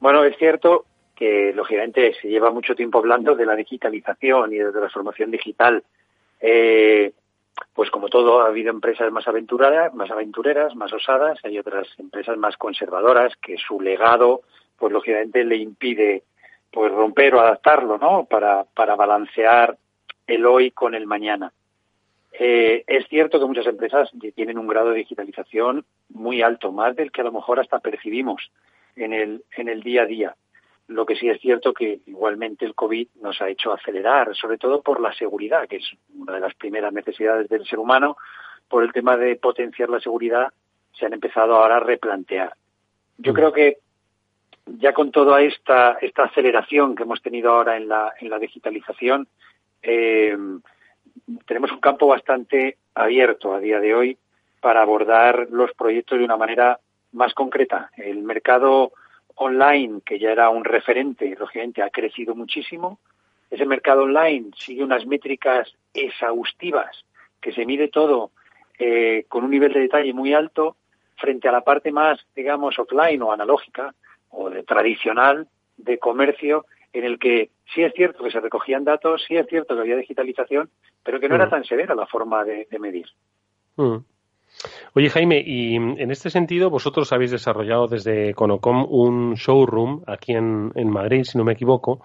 Bueno, 0.00 0.24
es 0.24 0.36
cierto 0.36 0.86
que 1.14 1.52
lógicamente 1.54 2.14
se 2.20 2.28
lleva 2.28 2.50
mucho 2.50 2.74
tiempo 2.74 2.98
hablando 2.98 3.34
de 3.34 3.46
la 3.46 3.56
digitalización 3.56 4.52
y 4.52 4.58
de 4.58 4.64
la 4.64 4.72
transformación 4.72 5.30
digital. 5.30 5.82
pues 7.72 7.90
como 7.90 8.08
todo, 8.08 8.42
ha 8.42 8.48
habido 8.48 8.70
empresas 8.70 9.10
más 9.10 9.26
aventuradas, 9.26 9.94
más 9.94 10.10
aventureras, 10.10 10.74
más 10.74 10.92
osadas, 10.92 11.38
hay 11.42 11.58
otras 11.58 11.88
empresas 11.98 12.36
más 12.36 12.56
conservadoras 12.58 13.34
que 13.36 13.56
su 13.56 13.80
legado, 13.80 14.42
pues 14.78 14.92
lógicamente 14.92 15.44
le 15.44 15.56
impide 15.56 16.24
pues 16.70 16.92
romper 16.92 17.34
o 17.34 17.40
adaptarlo, 17.40 17.96
¿no? 17.96 18.26
Para, 18.26 18.64
para 18.64 18.94
balancear 18.96 19.78
el 20.26 20.44
hoy 20.44 20.70
con 20.72 20.94
el 20.94 21.06
mañana. 21.06 21.52
Eh, 22.38 22.84
es 22.86 23.06
cierto 23.08 23.40
que 23.40 23.46
muchas 23.46 23.66
empresas 23.66 24.10
tienen 24.34 24.58
un 24.58 24.66
grado 24.66 24.90
de 24.90 24.98
digitalización 24.98 25.86
muy 26.10 26.42
alto, 26.42 26.70
más 26.70 26.94
del 26.94 27.10
que 27.10 27.22
a 27.22 27.24
lo 27.24 27.32
mejor 27.32 27.60
hasta 27.60 27.78
percibimos 27.78 28.50
en 28.94 29.14
el, 29.14 29.44
en 29.56 29.68
el 29.68 29.82
día 29.82 30.02
a 30.02 30.06
día. 30.06 30.36
Lo 30.88 31.06
que 31.06 31.16
sí 31.16 31.28
es 31.28 31.40
cierto 31.40 31.72
que 31.72 32.00
igualmente 32.06 32.66
el 32.66 32.74
COVID 32.74 33.08
nos 33.22 33.40
ha 33.40 33.48
hecho 33.48 33.72
acelerar, 33.72 34.36
sobre 34.36 34.58
todo 34.58 34.82
por 34.82 35.00
la 35.00 35.14
seguridad, 35.14 35.66
que 35.66 35.76
es 35.76 35.90
una 36.14 36.34
de 36.34 36.40
las 36.40 36.54
primeras 36.54 36.92
necesidades 36.92 37.48
del 37.48 37.66
ser 37.66 37.78
humano, 37.78 38.18
por 38.68 38.84
el 38.84 38.92
tema 38.92 39.16
de 39.16 39.36
potenciar 39.36 39.88
la 39.88 40.00
seguridad, 40.00 40.52
se 40.92 41.06
han 41.06 41.14
empezado 41.14 41.56
ahora 41.56 41.78
a 41.78 41.80
replantear. 41.80 42.52
Yo 43.18 43.32
creo 43.32 43.52
que 43.52 43.78
ya 44.66 44.92
con 44.92 45.10
toda 45.10 45.40
esta, 45.40 45.96
esta 46.02 46.24
aceleración 46.24 46.94
que 46.94 47.04
hemos 47.04 47.22
tenido 47.22 47.50
ahora 47.50 47.76
en 47.76 47.88
la, 47.88 48.12
en 48.20 48.28
la 48.28 48.38
digitalización, 48.38 49.26
eh, 49.82 50.36
tenemos 51.46 51.72
un 51.72 51.80
campo 51.80 52.06
bastante 52.06 52.78
abierto 52.94 53.54
a 53.54 53.60
día 53.60 53.80
de 53.80 53.94
hoy 53.94 54.18
para 54.60 54.82
abordar 54.82 55.48
los 55.50 55.72
proyectos 55.74 56.18
de 56.18 56.24
una 56.24 56.36
manera 56.36 56.80
más 57.12 57.34
concreta. 57.34 57.90
El 57.96 58.22
mercado 58.22 58.92
online, 59.36 60.00
que 60.04 60.18
ya 60.18 60.32
era 60.32 60.50
un 60.50 60.64
referente, 60.64 61.36
lógicamente 61.38 61.82
ha 61.82 61.90
crecido 61.90 62.34
muchísimo. 62.34 62.98
Ese 63.50 63.66
mercado 63.66 64.02
online 64.02 64.50
sigue 64.56 64.82
unas 64.82 65.06
métricas 65.06 65.72
exhaustivas, 65.94 67.04
que 67.40 67.52
se 67.52 67.64
mide 67.64 67.88
todo 67.88 68.30
eh, 68.78 69.24
con 69.28 69.44
un 69.44 69.50
nivel 69.50 69.72
de 69.72 69.80
detalle 69.80 70.12
muy 70.12 70.34
alto, 70.34 70.76
frente 71.16 71.48
a 71.48 71.52
la 71.52 71.62
parte 71.62 71.92
más, 71.92 72.26
digamos, 72.34 72.78
offline 72.78 73.22
o 73.22 73.32
analógica 73.32 73.94
o 74.30 74.50
de 74.50 74.62
tradicional 74.64 75.46
de 75.76 75.98
comercio, 75.98 76.66
en 76.98 77.04
el 77.04 77.18
que 77.18 77.50
sí 77.74 77.82
es 77.82 77.92
cierto 77.94 78.24
que 78.24 78.30
se 78.30 78.40
recogían 78.40 78.84
datos, 78.84 79.24
sí 79.26 79.36
es 79.36 79.46
cierto 79.46 79.74
que 79.74 79.80
había 79.80 79.96
digitalización, 79.96 80.70
pero 81.02 81.20
que 81.20 81.28
no 81.28 81.34
era 81.34 81.46
mm. 81.46 81.50
tan 81.50 81.64
severa 81.64 81.94
la 81.94 82.06
forma 82.06 82.44
de, 82.44 82.66
medir. 82.78 83.06
Mm. 83.76 83.96
Oye, 84.94 85.10
Jaime, 85.10 85.42
y 85.44 85.76
en 85.76 86.10
este 86.10 86.30
sentido, 86.30 86.70
vosotros 86.70 87.12
habéis 87.12 87.32
desarrollado 87.32 87.88
desde 87.88 88.32
Conocom 88.32 88.86
un 88.88 89.34
showroom 89.34 90.02
aquí 90.06 90.32
en, 90.32 90.72
Madrid, 90.88 91.24
si 91.24 91.36
no 91.36 91.44
me 91.44 91.52
equivoco, 91.52 92.02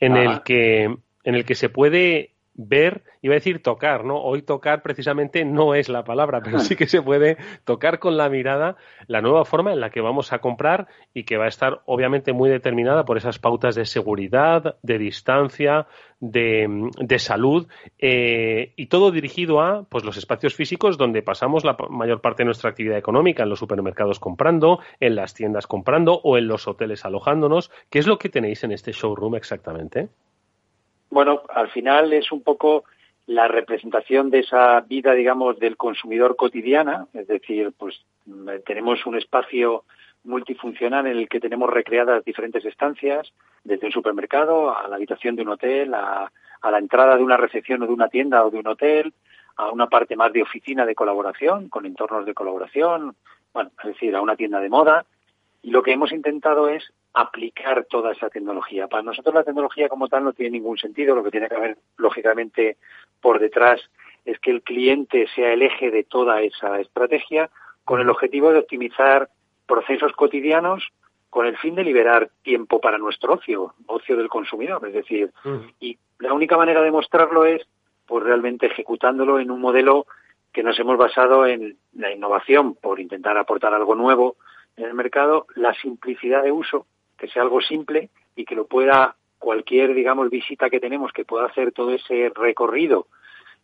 en 0.00 0.16
el 0.16 0.42
que 0.42 0.84
en 1.24 1.34
el 1.34 1.44
que 1.44 1.54
se 1.54 1.68
puede 1.68 2.33
ver, 2.54 3.02
iba 3.20 3.34
a 3.34 3.36
decir 3.36 3.62
tocar, 3.62 4.04
¿no? 4.04 4.20
Hoy 4.22 4.42
tocar 4.42 4.82
precisamente 4.82 5.44
no 5.44 5.74
es 5.74 5.88
la 5.88 6.04
palabra, 6.04 6.40
pero 6.42 6.60
sí 6.60 6.76
que 6.76 6.86
se 6.86 7.02
puede 7.02 7.36
tocar 7.64 7.98
con 7.98 8.16
la 8.16 8.28
mirada 8.28 8.76
la 9.06 9.20
nueva 9.20 9.44
forma 9.44 9.72
en 9.72 9.80
la 9.80 9.90
que 9.90 10.00
vamos 10.00 10.32
a 10.32 10.38
comprar 10.38 10.86
y 11.12 11.24
que 11.24 11.36
va 11.36 11.46
a 11.46 11.48
estar 11.48 11.82
obviamente 11.86 12.32
muy 12.32 12.48
determinada 12.50 13.04
por 13.04 13.16
esas 13.16 13.38
pautas 13.38 13.74
de 13.74 13.84
seguridad, 13.86 14.76
de 14.82 14.98
distancia, 14.98 15.86
de, 16.20 16.90
de 16.98 17.18
salud 17.18 17.66
eh, 17.98 18.72
y 18.76 18.86
todo 18.86 19.10
dirigido 19.10 19.60
a 19.60 19.84
pues 19.84 20.04
los 20.04 20.16
espacios 20.16 20.54
físicos 20.54 20.96
donde 20.96 21.22
pasamos 21.22 21.64
la 21.64 21.76
mayor 21.90 22.20
parte 22.20 22.42
de 22.42 22.46
nuestra 22.46 22.70
actividad 22.70 22.96
económica, 22.96 23.42
en 23.42 23.50
los 23.50 23.58
supermercados 23.58 24.20
comprando, 24.20 24.80
en 25.00 25.16
las 25.16 25.34
tiendas 25.34 25.66
comprando 25.66 26.20
o 26.22 26.38
en 26.38 26.48
los 26.48 26.66
hoteles 26.68 27.04
alojándonos. 27.04 27.70
¿Qué 27.90 27.98
es 27.98 28.06
lo 28.06 28.18
que 28.18 28.28
tenéis 28.28 28.64
en 28.64 28.72
este 28.72 28.92
showroom 28.92 29.34
exactamente? 29.34 30.08
Bueno, 31.14 31.42
al 31.48 31.68
final 31.68 32.12
es 32.12 32.32
un 32.32 32.42
poco 32.42 32.82
la 33.26 33.46
representación 33.46 34.30
de 34.30 34.40
esa 34.40 34.80
vida, 34.80 35.12
digamos, 35.12 35.60
del 35.60 35.76
consumidor 35.76 36.34
cotidiana, 36.34 37.06
es 37.14 37.28
decir, 37.28 37.72
pues 37.78 38.04
tenemos 38.66 39.06
un 39.06 39.16
espacio 39.16 39.84
multifuncional 40.24 41.06
en 41.06 41.18
el 41.18 41.28
que 41.28 41.38
tenemos 41.38 41.70
recreadas 41.70 42.24
diferentes 42.24 42.64
estancias, 42.64 43.32
desde 43.62 43.86
un 43.86 43.92
supermercado 43.92 44.76
a 44.76 44.88
la 44.88 44.96
habitación 44.96 45.36
de 45.36 45.42
un 45.42 45.50
hotel, 45.50 45.94
a, 45.94 46.32
a 46.60 46.70
la 46.72 46.78
entrada 46.78 47.16
de 47.16 47.22
una 47.22 47.36
recepción 47.36 47.80
o 47.84 47.86
de 47.86 47.92
una 47.92 48.08
tienda 48.08 48.44
o 48.44 48.50
de 48.50 48.58
un 48.58 48.66
hotel, 48.66 49.14
a 49.54 49.70
una 49.70 49.86
parte 49.86 50.16
más 50.16 50.32
de 50.32 50.42
oficina 50.42 50.84
de 50.84 50.96
colaboración, 50.96 51.68
con 51.68 51.86
entornos 51.86 52.26
de 52.26 52.34
colaboración, 52.34 53.14
bueno, 53.52 53.70
es 53.84 53.90
decir, 53.90 54.16
a 54.16 54.20
una 54.20 54.34
tienda 54.34 54.58
de 54.58 54.68
moda. 54.68 55.06
Y 55.64 55.70
lo 55.70 55.82
que 55.82 55.92
hemos 55.92 56.12
intentado 56.12 56.68
es 56.68 56.84
aplicar 57.14 57.86
toda 57.86 58.12
esa 58.12 58.28
tecnología. 58.28 58.86
Para 58.86 59.02
nosotros 59.02 59.34
la 59.34 59.44
tecnología 59.44 59.88
como 59.88 60.08
tal 60.08 60.22
no 60.22 60.34
tiene 60.34 60.50
ningún 60.50 60.76
sentido, 60.76 61.14
lo 61.14 61.24
que 61.24 61.30
tiene 61.30 61.48
que 61.48 61.54
haber 61.54 61.78
lógicamente 61.96 62.76
por 63.22 63.40
detrás 63.40 63.80
es 64.26 64.38
que 64.40 64.50
el 64.50 64.60
cliente 64.60 65.26
sea 65.34 65.54
el 65.54 65.62
eje 65.62 65.90
de 65.90 66.04
toda 66.04 66.42
esa 66.42 66.78
estrategia 66.80 67.48
con 67.82 67.98
el 68.02 68.10
objetivo 68.10 68.52
de 68.52 68.58
optimizar 68.58 69.30
procesos 69.66 70.12
cotidianos 70.12 70.86
con 71.30 71.46
el 71.46 71.56
fin 71.56 71.74
de 71.74 71.82
liberar 71.82 72.28
tiempo 72.42 72.78
para 72.78 72.98
nuestro 72.98 73.32
ocio, 73.32 73.72
ocio 73.86 74.18
del 74.18 74.28
consumidor, 74.28 74.86
es 74.86 74.92
decir, 74.92 75.32
y 75.80 75.96
la 76.18 76.34
única 76.34 76.58
manera 76.58 76.82
de 76.82 76.90
mostrarlo 76.90 77.46
es 77.46 77.66
pues 78.06 78.22
realmente 78.22 78.66
ejecutándolo 78.66 79.40
en 79.40 79.50
un 79.50 79.62
modelo 79.62 80.06
que 80.52 80.62
nos 80.62 80.78
hemos 80.78 80.98
basado 80.98 81.46
en 81.46 81.78
la 81.94 82.12
innovación 82.12 82.74
por 82.74 83.00
intentar 83.00 83.38
aportar 83.38 83.72
algo 83.72 83.94
nuevo 83.94 84.36
en 84.76 84.84
el 84.84 84.94
mercado, 84.94 85.46
la 85.54 85.74
simplicidad 85.74 86.42
de 86.42 86.52
uso 86.52 86.86
que 87.16 87.28
sea 87.28 87.42
algo 87.42 87.60
simple 87.60 88.10
y 88.36 88.44
que 88.44 88.54
lo 88.54 88.66
pueda 88.66 89.16
cualquier, 89.38 89.94
digamos, 89.94 90.30
visita 90.30 90.70
que 90.70 90.80
tenemos, 90.80 91.12
que 91.12 91.24
pueda 91.24 91.46
hacer 91.46 91.72
todo 91.72 91.92
ese 91.92 92.32
recorrido, 92.34 93.06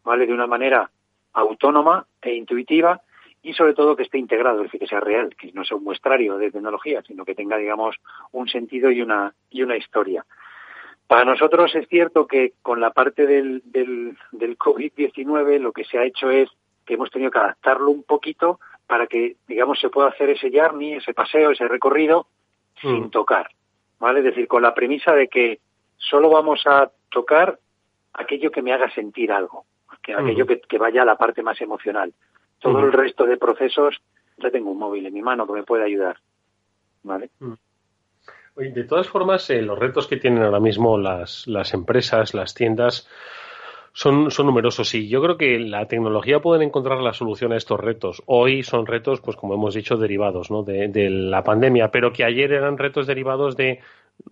¿vale? 0.05 0.27
De 0.27 0.33
una 0.33 0.47
manera 0.47 0.91
autónoma 1.33 2.07
e 2.21 2.35
intuitiva 2.35 3.01
y 3.43 3.55
sobre 3.55 3.75
todo 3.75 3.97
que 3.97 4.03
esté 4.03 4.19
integrado, 4.19 4.59
es 4.59 4.65
decir, 4.65 4.81
que 4.81 4.87
sea 4.87 5.01
real, 5.01 5.35
que 5.35 5.51
no 5.53 5.65
sea 5.65 5.79
un 5.79 5.85
muestrario 5.85 6.37
de 6.37 6.51
tecnología, 6.51 7.03
sino 7.03 7.25
que 7.25 7.35
tenga, 7.35 7.57
digamos, 7.57 7.97
un 8.33 8.49
sentido 8.49 8.91
y 8.91 9.01
una, 9.01 9.33
y 9.49 9.63
una 9.63 9.77
historia. 9.77 10.25
Para 11.07 11.25
nosotros 11.25 11.75
es 11.75 11.89
cierto 11.89 12.27
que 12.27 12.53
con 12.63 12.81
la 12.81 12.91
parte 12.91 13.27
del, 13.27 13.63
del, 13.65 14.17
del 14.33 14.59
COVID-19 14.59 15.59
lo 15.59 15.73
que 15.73 15.85
se 15.85 15.99
ha 15.99 16.05
hecho 16.05 16.31
es 16.31 16.49
que 16.85 16.95
hemos 16.95 17.11
tenido 17.11 17.31
que 17.31 17.39
adaptarlo 17.39 17.91
un 17.91 18.03
poquito 18.03 18.61
para 18.91 19.07
que, 19.07 19.37
digamos, 19.47 19.79
se 19.79 19.89
pueda 19.89 20.09
hacer 20.09 20.31
ese 20.31 20.51
journey, 20.51 20.95
ese 20.95 21.15
paseo, 21.15 21.53
ese 21.53 21.69
recorrido 21.69 22.27
sin 22.81 23.05
mm. 23.05 23.11
tocar, 23.11 23.49
¿vale? 24.01 24.19
Es 24.19 24.25
decir, 24.25 24.49
con 24.49 24.63
la 24.63 24.75
premisa 24.75 25.15
de 25.15 25.29
que 25.29 25.61
solo 25.97 26.29
vamos 26.29 26.67
a 26.67 26.91
tocar 27.09 27.57
aquello 28.13 28.51
que 28.51 28.63
me 28.63 28.73
haga 28.73 28.93
sentir 28.93 29.31
algo, 29.31 29.65
que 30.03 30.13
aquello 30.13 30.45
que, 30.45 30.79
vaya 30.79 31.03
a 31.03 31.05
la 31.05 31.15
parte 31.15 31.41
más 31.41 31.61
emocional. 31.61 32.13
Todo 32.59 32.81
el 32.81 32.93
resto 32.93 33.27
de 33.27 33.37
procesos, 33.37 34.03
ya 34.39 34.51
tengo 34.51 34.73
un 34.73 34.79
móvil 34.81 35.07
en 35.07 35.15
mi 35.15 35.23
mano 35.23 35.47
que 35.47 35.53
me 35.53 35.63
puede 35.63 35.85
ayudar, 35.85 36.17
¿vale? 37.05 37.31
Mm. 37.39 37.53
de 38.57 38.85
todas 38.85 39.09
formas, 39.09 39.49
eh, 39.51 39.63
los 39.63 39.79
retos 39.79 40.09
que 40.09 40.17
tienen 40.17 40.43
ahora 40.43 40.59
mismo 40.59 40.99
las, 40.99 41.47
las 41.47 41.75
empresas, 41.75 42.35
las 42.35 42.55
tiendas, 42.55 43.09
son, 44.01 44.31
son 44.31 44.47
numerosos 44.47 44.95
y 44.95 45.09
yo 45.09 45.21
creo 45.21 45.37
que 45.37 45.59
la 45.59 45.87
tecnología 45.87 46.41
puede 46.41 46.65
encontrar 46.65 47.03
la 47.03 47.13
solución 47.13 47.53
a 47.53 47.59
estos 47.59 47.79
retos. 47.79 48.23
Hoy 48.25 48.63
son 48.63 48.87
retos, 48.87 49.21
pues 49.21 49.37
como 49.37 49.53
hemos 49.53 49.75
dicho, 49.75 49.99
derivados 49.99 50.51
¿no? 50.51 50.63
de, 50.63 50.89
de 50.89 51.11
la 51.11 51.45
pandemia, 51.45 51.91
pero 51.91 52.11
que 52.11 52.25
ayer 52.25 52.51
eran 52.51 52.79
retos 52.79 53.07
derivados 53.07 53.59
de 53.59 53.81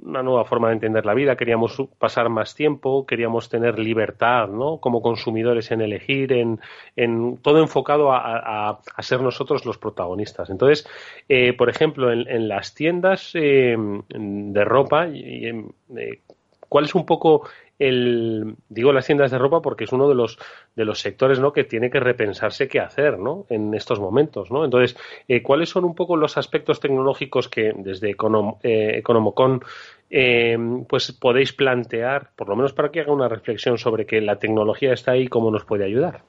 una 0.02 0.22
nueva 0.22 0.46
forma 0.46 0.68
de 0.68 0.74
entender 0.74 1.04
la 1.04 1.12
vida, 1.12 1.36
queríamos 1.36 1.76
pasar 1.98 2.30
más 2.30 2.54
tiempo, 2.54 3.04
queríamos 3.04 3.50
tener 3.50 3.78
libertad, 3.78 4.48
¿no? 4.48 4.78
Como 4.78 5.02
consumidores 5.02 5.70
en 5.70 5.80
elegir, 5.80 6.32
en, 6.32 6.60
en 6.96 7.36
todo 7.38 7.58
enfocado 7.58 8.12
a, 8.12 8.70
a, 8.70 9.02
ser 9.02 9.20
nosotros 9.20 9.64
los 9.64 9.78
protagonistas. 9.78 10.50
Entonces, 10.50 10.86
eh, 11.28 11.52
por 11.52 11.68
ejemplo, 11.68 12.12
en, 12.12 12.48
las 12.48 12.74
tiendas 12.74 13.32
eh, 13.34 13.76
de 14.08 14.64
ropa, 14.64 15.08
y, 15.08 15.46
eh, 15.46 16.20
¿Cuál 16.68 16.84
es 16.84 16.94
un 16.94 17.06
poco 17.06 17.48
el, 17.78 18.56
digo 18.68 18.92
las 18.92 19.06
tiendas 19.06 19.30
de 19.30 19.38
ropa 19.38 19.62
porque 19.62 19.84
es 19.84 19.92
uno 19.92 20.08
de 20.08 20.14
los, 20.14 20.38
de 20.74 20.84
los 20.84 21.00
sectores, 21.00 21.38
¿no? 21.38 21.52
Que 21.52 21.64
tiene 21.64 21.90
que 21.90 22.00
repensarse 22.00 22.68
qué 22.68 22.80
hacer, 22.80 23.18
¿no? 23.18 23.46
En 23.48 23.72
estos 23.74 24.00
momentos, 24.00 24.50
¿no? 24.50 24.64
Entonces, 24.64 24.96
eh, 25.28 25.42
¿cuáles 25.42 25.68
son 25.68 25.84
un 25.84 25.94
poco 25.94 26.16
los 26.16 26.36
aspectos 26.36 26.80
tecnológicos 26.80 27.48
que 27.48 27.72
desde 27.76 28.10
eh, 28.10 28.98
Economocon 28.98 29.62
eh, 30.10 30.56
pues 30.88 31.12
podéis 31.12 31.52
plantear, 31.52 32.30
por 32.34 32.48
lo 32.48 32.56
menos 32.56 32.72
para 32.72 32.90
que 32.90 33.00
haga 33.00 33.12
una 33.12 33.28
reflexión 33.28 33.78
sobre 33.78 34.06
que 34.06 34.20
la 34.20 34.38
tecnología 34.38 34.92
está 34.92 35.12
ahí 35.12 35.22
y 35.22 35.28
cómo 35.28 35.50
nos 35.50 35.64
puede 35.64 35.84
ayudar? 35.84 36.22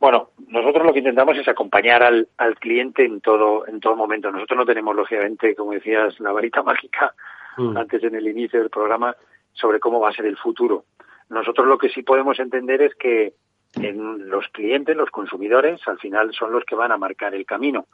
Bueno, 0.00 0.30
nosotros 0.48 0.84
lo 0.84 0.92
que 0.92 0.98
intentamos 0.98 1.38
es 1.38 1.46
acompañar 1.46 2.02
al, 2.02 2.26
al 2.36 2.56
cliente 2.56 3.04
en 3.04 3.20
todo, 3.20 3.68
en 3.68 3.78
todo 3.78 3.94
momento. 3.94 4.32
Nosotros 4.32 4.58
no 4.58 4.66
tenemos, 4.66 4.96
lógicamente, 4.96 5.54
como 5.54 5.70
decías, 5.70 6.18
la 6.18 6.32
varita 6.32 6.60
mágica 6.64 7.14
mm. 7.56 7.76
antes 7.76 8.02
en 8.04 8.14
el 8.14 8.28
inicio 8.28 8.60
del 8.60 8.70
programa 8.70 9.16
sobre 9.52 9.80
cómo 9.80 10.00
va 10.00 10.10
a 10.10 10.12
ser 10.12 10.26
el 10.26 10.36
futuro. 10.36 10.84
Nosotros 11.28 11.66
lo 11.66 11.78
que 11.78 11.88
sí 11.88 12.02
podemos 12.02 12.38
entender 12.38 12.82
es 12.82 12.94
que 12.94 13.34
en 13.74 14.28
los 14.28 14.48
clientes, 14.48 14.96
los 14.96 15.10
consumidores, 15.10 15.80
al 15.86 15.98
final 15.98 16.32
son 16.34 16.52
los 16.52 16.64
que 16.64 16.74
van 16.74 16.92
a 16.92 16.98
marcar 16.98 17.34
el 17.34 17.46
camino, 17.46 17.86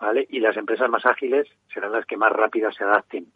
¿vale? 0.00 0.26
Y 0.30 0.40
las 0.40 0.56
empresas 0.56 0.88
más 0.88 1.04
ágiles 1.04 1.46
serán 1.72 1.92
las 1.92 2.06
que 2.06 2.16
más 2.16 2.32
rápidas 2.32 2.74
se 2.74 2.84
adapten. 2.84 3.26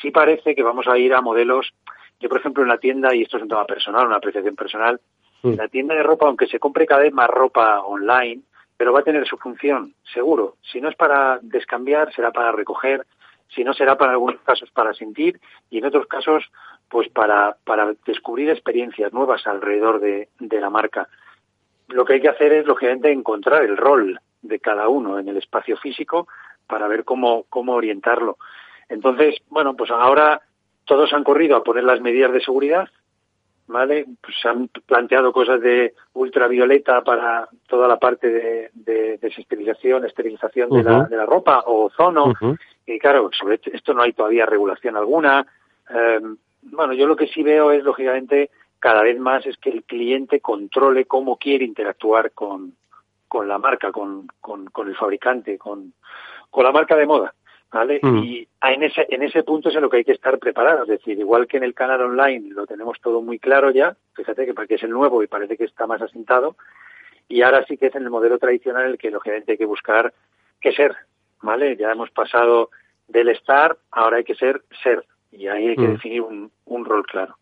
Sí 0.00 0.10
parece 0.10 0.54
que 0.54 0.62
vamos 0.62 0.88
a 0.88 0.98
ir 0.98 1.14
a 1.14 1.20
modelos, 1.20 1.72
yo 2.18 2.28
por 2.28 2.38
ejemplo 2.38 2.62
en 2.62 2.68
la 2.68 2.78
tienda, 2.78 3.14
y 3.14 3.22
esto 3.22 3.36
es 3.36 3.44
un 3.44 3.48
tema 3.48 3.64
personal, 3.66 4.06
una 4.06 4.16
apreciación 4.16 4.56
personal, 4.56 5.00
Mm. 5.44 5.56
La 5.58 5.68
tienda 5.68 5.94
de 5.94 6.02
ropa, 6.02 6.26
aunque 6.26 6.46
se 6.46 6.58
compre 6.58 6.86
cada 6.86 7.02
vez 7.02 7.12
más 7.12 7.28
ropa 7.28 7.80
online, 7.82 8.40
pero 8.78 8.92
va 8.92 9.00
a 9.00 9.04
tener 9.04 9.26
su 9.26 9.36
función, 9.36 9.94
seguro. 10.12 10.56
Si 10.62 10.80
no 10.80 10.88
es 10.88 10.96
para 10.96 11.38
descambiar, 11.42 12.12
será 12.14 12.32
para 12.32 12.50
recoger, 12.50 13.06
si 13.54 13.64
no 13.64 13.72
será 13.74 13.96
para 13.96 14.12
algunos 14.12 14.40
casos 14.40 14.70
para 14.70 14.94
sentir 14.94 15.40
y 15.70 15.78
en 15.78 15.86
otros 15.86 16.06
casos 16.06 16.44
pues 16.88 17.08
para, 17.08 17.56
para 17.64 17.94
descubrir 18.06 18.50
experiencias 18.50 19.12
nuevas 19.12 19.46
alrededor 19.46 20.00
de, 20.00 20.28
de 20.38 20.60
la 20.60 20.70
marca. 20.70 21.08
Lo 21.88 22.04
que 22.04 22.14
hay 22.14 22.20
que 22.20 22.28
hacer 22.28 22.52
es, 22.52 22.66
lógicamente, 22.66 23.10
encontrar 23.10 23.62
el 23.64 23.76
rol 23.76 24.20
de 24.42 24.60
cada 24.60 24.88
uno 24.88 25.18
en 25.18 25.28
el 25.28 25.36
espacio 25.36 25.76
físico 25.76 26.28
para 26.66 26.88
ver 26.88 27.04
cómo, 27.04 27.44
cómo 27.48 27.74
orientarlo. 27.74 28.38
Entonces, 28.88 29.36
bueno, 29.48 29.74
pues 29.74 29.90
ahora 29.90 30.40
todos 30.84 31.12
han 31.12 31.24
corrido 31.24 31.56
a 31.56 31.64
poner 31.64 31.84
las 31.84 32.00
medidas 32.00 32.32
de 32.32 32.40
seguridad, 32.40 32.88
¿vale? 33.66 34.06
Pues 34.20 34.34
se 34.40 34.48
han 34.48 34.68
planteado 34.68 35.32
cosas 35.32 35.60
de 35.60 35.94
ultravioleta 36.14 37.02
para 37.02 37.48
toda 37.66 37.88
la 37.88 37.98
parte 37.98 38.28
de, 38.28 38.70
de 38.74 39.18
desesterilización, 39.18 40.04
esterilización 40.04 40.70
de, 40.70 40.82
la, 40.82 41.04
de 41.04 41.16
la 41.16 41.26
ropa 41.26 41.60
o 41.66 41.86
ozono. 41.86 42.34
Y 42.86 42.98
claro, 42.98 43.30
sobre 43.32 43.60
esto 43.72 43.94
no 43.94 44.02
hay 44.02 44.12
todavía 44.12 44.46
regulación 44.46 44.96
alguna. 44.96 45.46
Em, 45.88 46.36
bueno, 46.62 46.92
yo 46.92 47.06
lo 47.06 47.16
que 47.16 47.26
sí 47.28 47.42
veo 47.42 47.70
es, 47.70 47.82
lógicamente, 47.82 48.50
cada 48.78 49.02
vez 49.02 49.18
más 49.18 49.46
es 49.46 49.56
que 49.56 49.70
el 49.70 49.84
cliente 49.84 50.40
controle 50.40 51.06
cómo 51.06 51.36
quiere 51.36 51.64
interactuar 51.64 52.32
con, 52.32 52.74
con 53.28 53.48
la 53.48 53.58
marca, 53.58 53.90
con, 53.90 54.26
con, 54.40 54.66
con 54.66 54.88
el 54.88 54.96
fabricante, 54.96 55.58
con, 55.58 55.94
con 56.50 56.64
la 56.64 56.72
marca 56.72 56.96
de 56.96 57.06
moda. 57.06 57.34
¿Vale? 57.74 57.98
Mm. 58.00 58.18
Y 58.18 58.48
en 58.62 58.84
ese, 58.84 59.04
en 59.10 59.24
ese 59.24 59.42
punto 59.42 59.68
es 59.68 59.74
en 59.74 59.82
lo 59.82 59.90
que 59.90 59.96
hay 59.96 60.04
que 60.04 60.12
estar 60.12 60.38
preparados, 60.38 60.88
es 60.88 61.00
decir, 61.00 61.18
igual 61.18 61.48
que 61.48 61.56
en 61.56 61.64
el 61.64 61.74
canal 61.74 62.02
online 62.02 62.54
lo 62.54 62.68
tenemos 62.68 63.00
todo 63.00 63.20
muy 63.20 63.40
claro 63.40 63.72
ya, 63.72 63.96
fíjate 64.14 64.46
que 64.46 64.54
porque 64.54 64.76
es 64.76 64.82
el 64.84 64.90
nuevo 64.90 65.22
y 65.22 65.26
parece 65.26 65.56
que 65.56 65.64
está 65.64 65.84
más 65.88 66.00
asentado, 66.00 66.56
y 67.28 67.42
ahora 67.42 67.64
sí 67.66 67.76
que 67.76 67.86
es 67.86 67.94
en 67.96 68.04
el 68.04 68.10
modelo 68.10 68.38
tradicional 68.38 68.86
el 68.86 68.96
que 68.96 69.10
lógicamente 69.10 69.52
hay 69.52 69.58
que 69.58 69.66
buscar 69.66 70.14
qué 70.60 70.70
ser, 70.70 70.94
¿vale? 71.42 71.76
Ya 71.76 71.90
hemos 71.90 72.12
pasado 72.12 72.70
del 73.08 73.28
estar, 73.28 73.76
ahora 73.90 74.18
hay 74.18 74.24
que 74.24 74.36
ser 74.36 74.62
ser, 74.80 75.04
y 75.32 75.48
ahí 75.48 75.70
hay 75.70 75.76
que 75.76 75.88
mm. 75.88 75.92
definir 75.94 76.20
un, 76.20 76.52
un 76.66 76.84
rol 76.84 77.04
claro. 77.04 77.36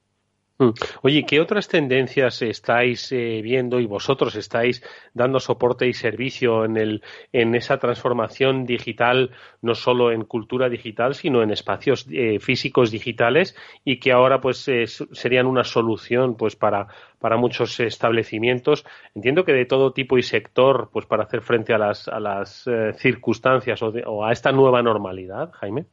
Mm. 0.59 0.71
Oye, 1.02 1.25
¿qué 1.25 1.40
otras 1.40 1.66
tendencias 1.66 2.42
estáis 2.42 3.11
eh, 3.12 3.40
viendo 3.42 3.80
y 3.80 3.87
vosotros 3.87 4.37
estáis 4.37 4.82
dando 5.15 5.41
soporte 5.41 5.86
y 5.86 5.93
servicio 5.93 6.65
en, 6.65 6.76
el, 6.76 7.02
en 7.32 7.54
esa 7.54 7.78
transformación 7.78 8.67
digital, 8.67 9.30
no 9.62 9.75
solo 9.75 10.12
en 10.12 10.25
cultura 10.25 10.69
digital, 10.69 11.15
sino 11.15 11.43
en 11.43 11.50
espacios 11.50 12.06
eh, 12.10 12.38
físicos 12.38 12.91
digitales 12.91 13.56
y 13.84 13.99
que 13.99 14.12
ahora 14.12 14.41
pues 14.41 14.69
eh, 14.69 14.86
serían 14.86 15.47
una 15.47 15.65
solución 15.65 16.36
pues 16.36 16.54
para, 16.54 16.86
para 17.19 17.36
muchos 17.36 17.80
establecimientos? 17.80 18.84
Entiendo 19.15 19.45
que 19.45 19.52
de 19.52 19.67
todo 19.67 19.93
tipo 19.93 20.19
y 20.19 20.23
sector 20.23 20.91
pues 20.93 21.06
para 21.06 21.25
hacer 21.25 21.41
frente 21.41 21.73
a 21.73 21.78
las, 21.78 22.08
a 22.08 22.21
las 22.21 22.69
circunstancias 22.97 23.82
o, 23.82 23.88
o 24.06 24.25
a 24.25 24.32
esta 24.32 24.52
nueva 24.52 24.82
normalidad, 24.82 25.50
Jaime. 25.52 25.86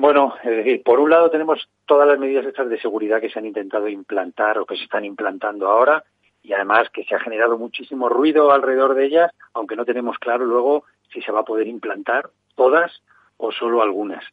Bueno, 0.00 0.34
es 0.42 0.56
decir, 0.56 0.82
por 0.82 0.98
un 0.98 1.10
lado 1.10 1.30
tenemos 1.30 1.68
todas 1.84 2.08
las 2.08 2.18
medidas 2.18 2.46
estas 2.46 2.70
de 2.70 2.80
seguridad 2.80 3.20
que 3.20 3.28
se 3.28 3.38
han 3.38 3.44
intentado 3.44 3.86
implantar 3.86 4.58
o 4.58 4.64
que 4.64 4.74
se 4.74 4.84
están 4.84 5.04
implantando 5.04 5.68
ahora 5.68 6.04
y 6.42 6.54
además 6.54 6.88
que 6.88 7.04
se 7.04 7.14
ha 7.14 7.20
generado 7.20 7.58
muchísimo 7.58 8.08
ruido 8.08 8.50
alrededor 8.50 8.94
de 8.94 9.04
ellas, 9.04 9.30
aunque 9.52 9.76
no 9.76 9.84
tenemos 9.84 10.18
claro 10.18 10.46
luego 10.46 10.84
si 11.12 11.20
se 11.20 11.30
va 11.30 11.40
a 11.40 11.44
poder 11.44 11.66
implantar 11.66 12.30
todas 12.54 13.02
o 13.36 13.52
solo 13.52 13.82
algunas. 13.82 14.24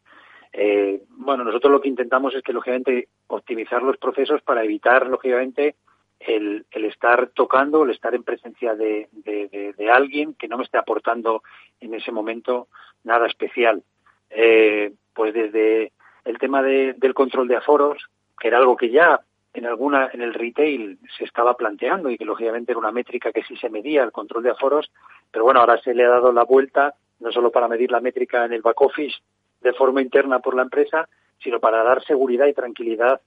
Eh, 0.53 1.03
bueno, 1.10 1.43
nosotros 1.43 1.69
lo 1.69 1.82
que 1.82 1.89
intentamos 1.89 2.34
es 2.34 2.43
que, 2.43 2.53
lógicamente, 2.53 3.10
optimizar 3.27 3.84
los 3.84 3.97
procesos 3.97 4.41
para 4.43 4.63
evitar, 4.63 5.08
lógicamente, 5.08 5.75
el, 6.21 6.65
estar 6.71 7.27
tocando, 7.36 7.84
el 7.84 7.89
estar 7.89 8.15
en 8.15 8.23
presencia 8.23 8.73
de, 8.73 9.10
de, 9.12 9.91
alguien 9.91 10.34
que 10.34 10.47
no 10.47 10.58
me 10.58 10.63
esté 10.63 10.77
aportando 10.77 11.43
en 11.82 11.93
ese 11.93 12.13
momento 12.13 12.69
nada 13.03 13.27
especial. 13.27 13.84
Eh, 14.30 14.93
pues 15.17 15.34
desde 15.34 15.93
el 16.25 16.38
tema 16.38 16.62
del 16.62 17.13
control 17.15 17.47
de 17.47 17.56
aforos, 17.56 17.97
que 18.39 18.49
era 18.49 18.60
algo 18.60 18.77
que 18.77 18.91
ya 18.91 19.19
en 19.51 19.65
alguna 19.65 20.12
en 20.13 20.21
el 20.21 20.36
retail 20.36 20.99
se 21.17 21.23
estaba 21.23 21.56
planteando 21.56 22.12
y 22.12 22.19
que 22.19 22.23
lógicamente 22.23 22.71
era 22.71 22.77
una 22.77 22.91
métrica 22.91 23.32
que 23.32 23.41
sí 23.41 23.58
se 23.58 23.71
medía 23.71 24.03
el 24.03 24.12
control 24.12 24.43
de 24.43 24.51
aforos, 24.51 24.91
pero 25.32 25.43
bueno, 25.43 25.60
ahora 25.60 25.82
se 25.82 25.95
le 25.95 26.06
ha 26.06 26.10
dado 26.10 26.32
la 26.32 26.43
vuelta 26.43 26.93
no 27.19 27.32
solo 27.32 27.49
para 27.49 27.67
medir 27.67 27.91
la 27.91 27.99
métrica 27.99 28.45
en 28.45 28.53
el 28.53 28.62
back 28.62 28.80
office 28.80 29.17
de 29.62 29.73
forma 29.73 30.03
interna 30.03 30.38
por 30.38 30.56
la 30.56 30.62
empresa, 30.62 31.10
sino 31.39 31.60
para 31.60 31.84
dar 31.84 32.03
seguridad 32.03 32.45
y 32.45 32.53
tranquilidad 32.53 33.19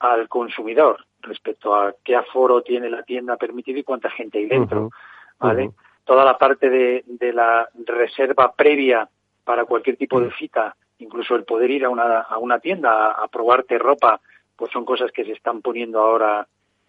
al 0.00 0.28
consumidor 0.28 1.06
respecto 1.22 1.74
a 1.74 1.94
qué 2.04 2.14
aforo 2.14 2.60
tiene 2.60 2.90
la 2.90 3.04
tienda 3.04 3.38
permitido 3.38 3.78
y 3.78 3.84
cuánta 3.84 4.10
gente 4.10 4.36
hay 4.36 4.46
dentro, 4.46 4.90
¿vale? 5.38 5.70
Toda 6.04 6.26
la 6.26 6.36
parte 6.36 6.68
de, 6.68 7.04
de 7.06 7.32
la 7.32 7.66
reserva 7.86 8.52
previa 8.52 9.08
para 9.44 9.64
cualquier 9.64 9.96
tipo 9.96 10.20
de 10.20 10.30
cita 10.32 10.76
incluso 10.98 11.34
el 11.34 11.44
poder 11.44 11.70
ir 11.70 11.84
a 11.84 11.90
una, 11.90 12.20
a 12.20 12.38
una 12.38 12.58
tienda 12.58 13.12
a, 13.12 13.28
probarte 13.28 13.78
ropa, 13.78 14.20
pues 14.56 14.70
son 14.72 14.84
cosas 14.84 15.12
que 15.12 15.24
se 15.24 15.32
están 15.32 15.62
poniendo 15.62 16.00
ahora 16.00 16.46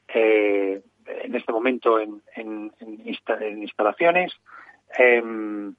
eh, 0.08 0.82
en 1.06 1.36
este 1.36 1.52
momento 1.52 2.00
en, 2.00 2.22
en, 2.36 2.72
instalaciones. 3.58 4.34
Em, 4.98 5.76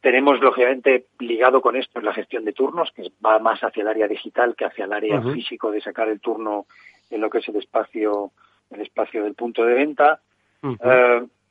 tenemos, 0.00 0.40
lógicamente, 0.40 1.06
ligado 1.20 1.60
con 1.60 1.76
esto 1.76 2.00
la 2.00 2.12
gestión 2.12 2.44
de 2.44 2.52
turnos, 2.52 2.90
que 2.92 3.12
va 3.24 3.38
más 3.38 3.60
hacia 3.62 3.82
el 3.82 3.88
área 3.88 4.08
digital 4.08 4.56
que 4.56 4.64
hacia 4.64 4.84
el 4.84 4.92
área 4.92 5.22
físico 5.22 5.70
de 5.70 5.80
sacar 5.80 6.08
el 6.08 6.20
turno 6.20 6.66
en 7.10 7.20
lo 7.20 7.30
que 7.30 7.38
es 7.38 7.48
el 7.48 7.56
espacio, 7.56 8.32
el 8.70 8.80
espacio 8.80 9.22
del 9.22 9.34
punto 9.34 9.64
de 9.64 9.74
venta 9.74 10.20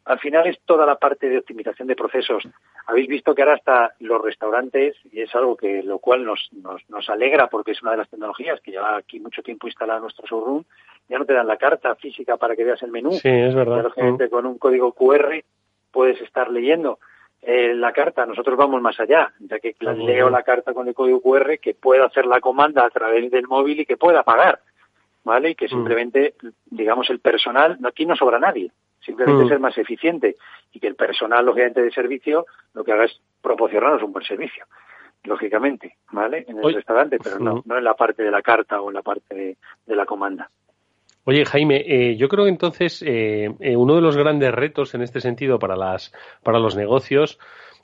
al 0.05 0.19
final 0.19 0.47
es 0.47 0.59
toda 0.65 0.85
la 0.85 0.95
parte 0.95 1.29
de 1.29 1.37
optimización 1.37 1.87
de 1.87 1.95
procesos. 1.95 2.43
Habéis 2.87 3.07
visto 3.07 3.35
que 3.35 3.41
ahora 3.41 3.55
hasta 3.55 3.93
los 3.99 4.21
restaurantes, 4.21 4.95
y 5.11 5.21
es 5.21 5.33
algo 5.35 5.55
que 5.55 5.83
lo 5.83 5.99
cual 5.99 6.25
nos, 6.25 6.49
nos, 6.51 6.81
nos 6.89 7.09
alegra 7.09 7.47
porque 7.47 7.71
es 7.71 7.81
una 7.81 7.91
de 7.91 7.97
las 7.97 8.09
tecnologías 8.09 8.59
que 8.61 8.71
lleva 8.71 8.97
aquí 8.97 9.19
mucho 9.19 9.43
tiempo 9.43 9.67
instalada 9.67 9.97
en 9.97 10.03
nuestro 10.03 10.25
showroom, 10.27 10.63
ya 11.07 11.19
no 11.19 11.25
te 11.25 11.33
dan 11.33 11.47
la 11.47 11.57
carta 11.57 11.95
física 11.95 12.37
para 12.37 12.55
que 12.55 12.63
veas 12.63 12.81
el 12.83 12.91
menú. 12.91 13.11
Sí, 13.11 13.29
es 13.29 13.53
verdad. 13.53 13.83
lógicamente 13.83 14.29
con 14.29 14.45
un 14.45 14.57
código 14.57 14.93
QR 14.93 15.43
puedes 15.91 16.19
estar 16.21 16.49
leyendo 16.49 16.99
eh, 17.41 17.73
la 17.73 17.91
carta. 17.91 18.25
Nosotros 18.25 18.57
vamos 18.57 18.81
más 18.81 18.99
allá, 18.99 19.33
ya 19.39 19.59
que 19.59 19.75
leo 19.79 20.29
la 20.29 20.43
carta 20.43 20.73
con 20.73 20.87
el 20.87 20.93
código 20.93 21.21
QR, 21.21 21.59
que 21.59 21.73
pueda 21.73 22.05
hacer 22.05 22.25
la 22.25 22.39
comanda 22.39 22.85
a 22.85 22.89
través 22.89 23.29
del 23.29 23.47
móvil 23.47 23.81
y 23.81 23.85
que 23.85 23.97
pueda 23.97 24.23
pagar. 24.23 24.59
¿Vale? 25.23 25.51
Y 25.51 25.55
que 25.55 25.67
simplemente, 25.67 26.33
digamos, 26.65 27.09
el 27.11 27.19
personal, 27.19 27.77
aquí 27.83 28.07
no 28.07 28.15
sobra 28.15 28.39
nadie 28.39 28.71
simplemente 29.03 29.45
mm. 29.45 29.49
ser 29.49 29.59
más 29.59 29.77
eficiente 29.77 30.35
y 30.71 30.79
que 30.79 30.87
el 30.87 30.95
personal, 30.95 31.45
lógicamente, 31.45 31.81
de 31.81 31.91
servicio 31.91 32.45
lo 32.73 32.83
que 32.83 32.91
haga 32.91 33.05
es 33.05 33.19
proporcionarnos 33.41 34.03
un 34.03 34.13
buen 34.13 34.25
servicio, 34.25 34.65
lógicamente, 35.23 35.97
¿vale? 36.11 36.45
En 36.47 36.59
el 36.59 36.73
restaurante, 36.73 37.17
pero 37.21 37.39
no, 37.39 37.61
no 37.65 37.77
en 37.77 37.83
la 37.83 37.95
parte 37.95 38.23
de 38.23 38.31
la 38.31 38.41
carta 38.41 38.81
o 38.81 38.89
en 38.89 38.95
la 38.95 39.01
parte 39.01 39.57
de, 39.87 39.95
la 39.95 40.05
comanda. 40.05 40.49
Oye, 41.23 41.45
Jaime, 41.45 41.83
eh, 41.85 42.15
yo 42.15 42.27
creo 42.27 42.45
que 42.45 42.51
entonces 42.51 43.03
eh, 43.05 43.53
eh, 43.59 43.75
uno 43.75 43.95
de 43.95 44.01
los 44.01 44.17
grandes 44.17 44.51
retos 44.51 44.95
en 44.95 45.01
este 45.01 45.21
sentido 45.21 45.59
para, 45.59 45.75
las, 45.75 46.11
para 46.43 46.59
los 46.59 46.75
negocios, 46.75 47.39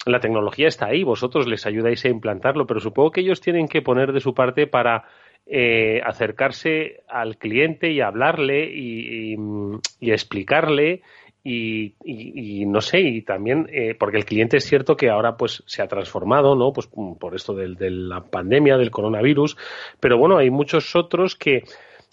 la 0.06 0.20
tecnología 0.20 0.68
está 0.68 0.88
ahí, 0.88 1.04
vosotros 1.04 1.48
les 1.48 1.66
ayudáis 1.66 2.04
a 2.06 2.10
implantarlo, 2.10 2.66
pero 2.66 2.80
supongo 2.80 3.12
que 3.12 3.22
ellos 3.22 3.42
tienen 3.42 3.68
que 3.68 3.82
poner 3.82 4.12
de 4.12 4.22
su 4.22 4.34
parte 4.34 4.66
para 4.66 5.06
eh, 5.50 6.02
acercarse 6.04 7.04
al 7.08 7.38
cliente 7.38 7.92
y 7.92 8.02
hablarle 8.02 8.70
y, 8.70 9.36
explicarle 10.02 11.02
y, 11.44 12.66
no 12.68 12.82
sé, 12.82 13.00
y 13.00 13.22
también, 13.22 13.70
eh, 13.72 13.96
porque 13.98 14.18
el 14.18 14.26
cliente 14.26 14.58
es 14.58 14.66
cierto 14.66 14.98
que 14.98 15.10
ahora 15.10 15.38
pues 15.38 15.64
se 15.66 15.82
ha 15.82 15.88
transformado, 15.88 16.56
¿no? 16.56 16.74
Pues 16.74 16.90
por 17.20 17.34
esto 17.36 17.54
de 17.54 17.90
la 17.90 18.22
pandemia, 18.26 18.78
del 18.78 18.92
coronavirus, 18.92 19.56
pero 20.02 20.18
bueno, 20.18 20.38
hay 20.38 20.50
muchos 20.50 20.96
otros 20.98 21.36
que 21.36 21.64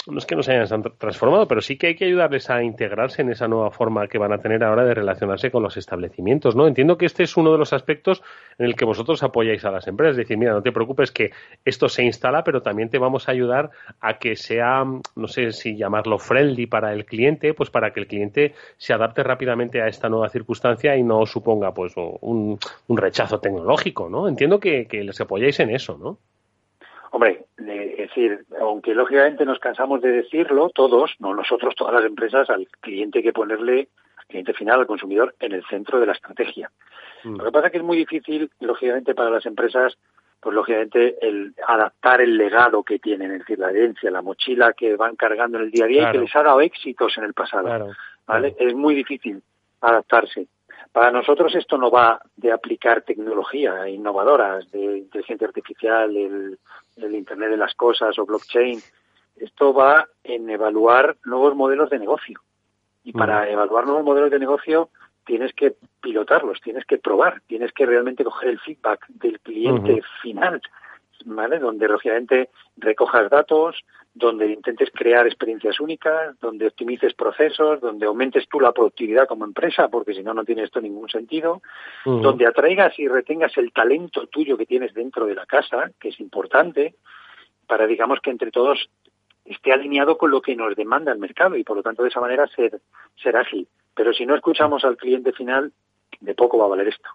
no 0.06 0.18
es 0.18 0.26
que 0.26 0.36
no 0.36 0.42
se 0.42 0.52
hayan 0.52 0.82
transformado, 0.98 1.48
pero 1.48 1.60
sí 1.60 1.76
que 1.76 1.88
hay 1.88 1.94
que 1.94 2.04
ayudarles 2.04 2.50
a 2.50 2.62
integrarse 2.62 3.22
en 3.22 3.30
esa 3.30 3.48
nueva 3.48 3.70
forma 3.70 4.06
que 4.06 4.18
van 4.18 4.32
a 4.32 4.38
tener 4.38 4.62
ahora 4.62 4.84
de 4.84 4.94
relacionarse 4.94 5.50
con 5.50 5.62
los 5.62 5.76
establecimientos, 5.76 6.54
¿no? 6.54 6.66
Entiendo 6.66 6.98
que 6.98 7.06
este 7.06 7.22
es 7.22 7.36
uno 7.36 7.52
de 7.52 7.58
los 7.58 7.72
aspectos 7.72 8.22
en 8.58 8.66
el 8.66 8.76
que 8.76 8.84
vosotros 8.84 9.22
apoyáis 9.22 9.64
a 9.64 9.70
las 9.70 9.86
empresas, 9.86 10.12
es 10.12 10.16
decir, 10.18 10.36
mira, 10.36 10.52
no 10.52 10.62
te 10.62 10.72
preocupes 10.72 11.10
que 11.10 11.30
esto 11.64 11.88
se 11.88 12.04
instala, 12.04 12.44
pero 12.44 12.62
también 12.62 12.90
te 12.90 12.98
vamos 12.98 13.28
a 13.28 13.32
ayudar 13.32 13.70
a 14.00 14.18
que 14.18 14.36
sea, 14.36 14.84
no 14.84 15.28
sé 15.28 15.52
si 15.52 15.76
llamarlo 15.76 16.18
friendly 16.18 16.66
para 16.66 16.92
el 16.92 17.04
cliente, 17.06 17.54
pues 17.54 17.70
para 17.70 17.92
que 17.92 18.00
el 18.00 18.06
cliente 18.06 18.54
se 18.76 18.92
adapte 18.92 19.22
rápidamente 19.22 19.80
a 19.80 19.88
esta 19.88 20.08
nueva 20.08 20.28
circunstancia 20.28 20.96
y 20.96 21.02
no 21.02 21.24
suponga, 21.26 21.72
pues, 21.72 21.94
un, 21.96 22.58
rechazo 22.88 23.40
tecnológico, 23.40 24.08
¿no? 24.08 24.28
Entiendo 24.28 24.60
que, 24.60 24.86
que 24.86 25.02
les 25.02 25.20
apoyáis 25.20 25.58
en 25.60 25.70
eso, 25.70 25.98
¿no? 25.98 26.18
Hombre, 27.14 27.44
es 27.56 28.08
decir, 28.08 28.44
aunque 28.60 28.92
lógicamente 28.92 29.44
nos 29.44 29.60
cansamos 29.60 30.00
de 30.00 30.10
decirlo, 30.10 30.70
todos, 30.70 31.14
no 31.20 31.32
nosotros, 31.32 31.76
todas 31.76 31.94
las 31.94 32.04
empresas, 32.04 32.50
al 32.50 32.66
cliente 32.80 33.20
hay 33.20 33.22
que 33.22 33.32
ponerle, 33.32 33.86
al 34.16 34.26
cliente 34.26 34.52
final, 34.52 34.80
al 34.80 34.88
consumidor, 34.88 35.32
en 35.38 35.52
el 35.52 35.64
centro 35.66 36.00
de 36.00 36.06
la 36.06 36.14
estrategia. 36.14 36.72
Mm. 37.22 37.36
Lo 37.36 37.44
que 37.44 37.52
pasa 37.52 37.66
es 37.66 37.70
que 37.70 37.78
es 37.78 37.84
muy 37.84 37.98
difícil, 37.98 38.50
lógicamente, 38.58 39.14
para 39.14 39.30
las 39.30 39.46
empresas, 39.46 39.96
pues 40.40 40.56
lógicamente, 40.56 41.16
el 41.24 41.54
adaptar 41.64 42.20
el 42.20 42.36
legado 42.36 42.82
que 42.82 42.98
tienen, 42.98 43.30
es 43.30 43.38
decir, 43.38 43.60
la 43.60 43.70
herencia, 43.70 44.10
la 44.10 44.20
mochila 44.20 44.72
que 44.72 44.96
van 44.96 45.14
cargando 45.14 45.58
en 45.58 45.66
el 45.66 45.70
día 45.70 45.84
a 45.84 45.88
día 45.88 46.08
y 46.08 46.12
que 46.14 46.18
les 46.18 46.34
ha 46.34 46.42
dado 46.42 46.62
éxitos 46.62 47.16
en 47.16 47.22
el 47.22 47.32
pasado. 47.32 47.94
¿vale? 48.26 48.56
Es 48.58 48.74
muy 48.74 48.96
difícil 48.96 49.40
adaptarse. 49.80 50.48
Para 50.94 51.10
nosotros 51.10 51.52
esto 51.56 51.76
no 51.76 51.90
va 51.90 52.20
de 52.36 52.52
aplicar 52.52 53.02
tecnología 53.02 53.88
innovadoras, 53.88 54.70
de 54.70 54.98
inteligencia 54.98 55.48
artificial, 55.48 56.16
el, 56.16 56.56
Internet 56.96 57.50
de 57.50 57.56
las 57.56 57.74
Cosas 57.74 58.16
o 58.16 58.24
blockchain. 58.24 58.80
Esto 59.34 59.74
va 59.74 60.06
en 60.22 60.48
evaluar 60.48 61.16
nuevos 61.24 61.56
modelos 61.56 61.90
de 61.90 61.98
negocio. 61.98 62.40
Y 63.02 63.12
para 63.12 63.50
evaluar 63.50 63.86
nuevos 63.86 64.04
modelos 64.04 64.30
de 64.30 64.38
negocio 64.38 64.88
tienes 65.26 65.52
que 65.52 65.74
pilotarlos, 66.00 66.60
tienes 66.60 66.84
que 66.84 66.98
probar, 66.98 67.42
tienes 67.48 67.72
que 67.72 67.86
realmente 67.86 68.22
coger 68.22 68.50
el 68.50 68.60
feedback 68.60 69.04
del 69.08 69.40
cliente 69.40 70.00
final, 70.22 70.62
¿vale? 71.24 71.58
Donde 71.58 71.88
lógicamente 71.88 72.50
recojas 72.76 73.30
datos, 73.30 73.84
donde 74.14 74.46
intentes 74.46 74.90
crear 74.92 75.26
experiencias 75.26 75.80
únicas, 75.80 76.38
donde 76.40 76.68
optimices 76.68 77.14
procesos, 77.14 77.80
donde 77.80 78.06
aumentes 78.06 78.46
tú 78.48 78.60
la 78.60 78.72
productividad 78.72 79.26
como 79.26 79.44
empresa, 79.44 79.88
porque 79.88 80.14
si 80.14 80.22
no, 80.22 80.32
no 80.32 80.44
tiene 80.44 80.62
esto 80.62 80.80
ningún 80.80 81.08
sentido, 81.08 81.62
donde 82.04 82.46
atraigas 82.46 82.96
y 82.98 83.08
retengas 83.08 83.56
el 83.56 83.72
talento 83.72 84.26
tuyo 84.28 84.56
que 84.56 84.66
tienes 84.66 84.94
dentro 84.94 85.26
de 85.26 85.34
la 85.34 85.46
casa, 85.46 85.90
que 85.98 86.10
es 86.10 86.20
importante, 86.20 86.94
para, 87.66 87.86
digamos, 87.86 88.20
que 88.20 88.30
entre 88.30 88.52
todos 88.52 88.88
esté 89.44 89.72
alineado 89.72 90.16
con 90.16 90.30
lo 90.30 90.40
que 90.40 90.54
nos 90.54 90.76
demanda 90.76 91.12
el 91.12 91.18
mercado 91.18 91.56
y, 91.56 91.64
por 91.64 91.76
lo 91.76 91.82
tanto, 91.82 92.02
de 92.02 92.08
esa 92.08 92.20
manera 92.20 92.46
ser, 92.48 92.80
ser 93.20 93.36
ágil. 93.36 93.66
Pero 93.94 94.12
si 94.12 94.26
no 94.26 94.34
escuchamos 94.34 94.84
al 94.84 94.96
cliente 94.96 95.32
final, 95.32 95.72
de 96.20 96.34
poco 96.34 96.58
va 96.58 96.66
a 96.66 96.68
valer 96.68 96.88
esto. 96.88 97.08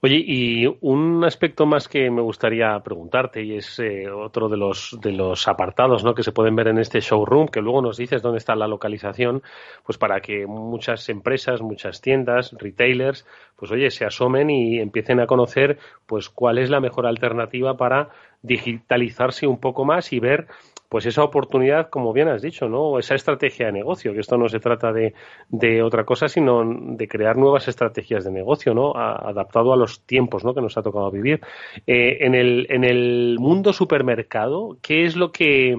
Oye, 0.00 0.22
y 0.26 0.66
un 0.80 1.24
aspecto 1.24 1.66
más 1.66 1.88
que 1.88 2.10
me 2.10 2.20
gustaría 2.20 2.78
preguntarte, 2.80 3.42
y 3.42 3.56
es 3.56 3.78
eh, 3.78 4.10
otro 4.10 4.48
de 4.48 4.56
los, 4.56 4.98
de 5.00 5.12
los 5.12 5.48
apartados 5.48 6.04
¿no? 6.04 6.14
que 6.14 6.22
se 6.22 6.32
pueden 6.32 6.56
ver 6.56 6.68
en 6.68 6.78
este 6.78 7.00
showroom, 7.00 7.48
que 7.48 7.60
luego 7.60 7.80
nos 7.80 7.96
dices 7.96 8.22
dónde 8.22 8.38
está 8.38 8.54
la 8.54 8.68
localización, 8.68 9.42
pues 9.84 9.98
para 9.98 10.20
que 10.20 10.46
muchas 10.46 11.08
empresas, 11.08 11.62
muchas 11.62 12.00
tiendas, 12.00 12.52
retailers, 12.58 13.26
pues 13.56 13.70
oye, 13.70 13.90
se 13.90 14.04
asomen 14.04 14.50
y 14.50 14.78
empiecen 14.78 15.20
a 15.20 15.26
conocer 15.26 15.78
pues 16.06 16.28
cuál 16.28 16.58
es 16.58 16.70
la 16.70 16.80
mejor 16.80 17.06
alternativa 17.06 17.76
para 17.76 18.10
digitalizarse 18.42 19.46
un 19.46 19.58
poco 19.58 19.84
más 19.84 20.12
y 20.12 20.20
ver 20.20 20.48
pues 20.88 21.06
esa 21.06 21.24
oportunidad, 21.24 21.88
como 21.90 22.12
bien 22.12 22.28
has 22.28 22.42
dicho, 22.42 22.68
¿no? 22.68 22.98
Esa 22.98 23.14
estrategia 23.14 23.66
de 23.66 23.72
negocio, 23.72 24.12
que 24.12 24.20
esto 24.20 24.36
no 24.36 24.48
se 24.48 24.60
trata 24.60 24.92
de, 24.92 25.14
de 25.48 25.82
otra 25.82 26.04
cosa, 26.04 26.28
sino 26.28 26.62
de 26.64 27.08
crear 27.08 27.36
nuevas 27.36 27.66
estrategias 27.68 28.24
de 28.24 28.30
negocio, 28.30 28.74
¿no? 28.74 28.92
adaptado 28.94 29.72
a 29.72 29.76
los 29.76 30.04
tiempos, 30.06 30.44
¿no? 30.44 30.54
Que 30.54 30.60
nos 30.60 30.76
ha 30.76 30.82
tocado 30.82 31.10
vivir. 31.10 31.40
Eh, 31.86 32.18
en, 32.20 32.34
el, 32.34 32.66
en 32.70 32.84
el 32.84 33.36
mundo 33.40 33.72
supermercado, 33.72 34.76
¿qué 34.82 35.04
es 35.04 35.16
lo 35.16 35.32
que 35.32 35.76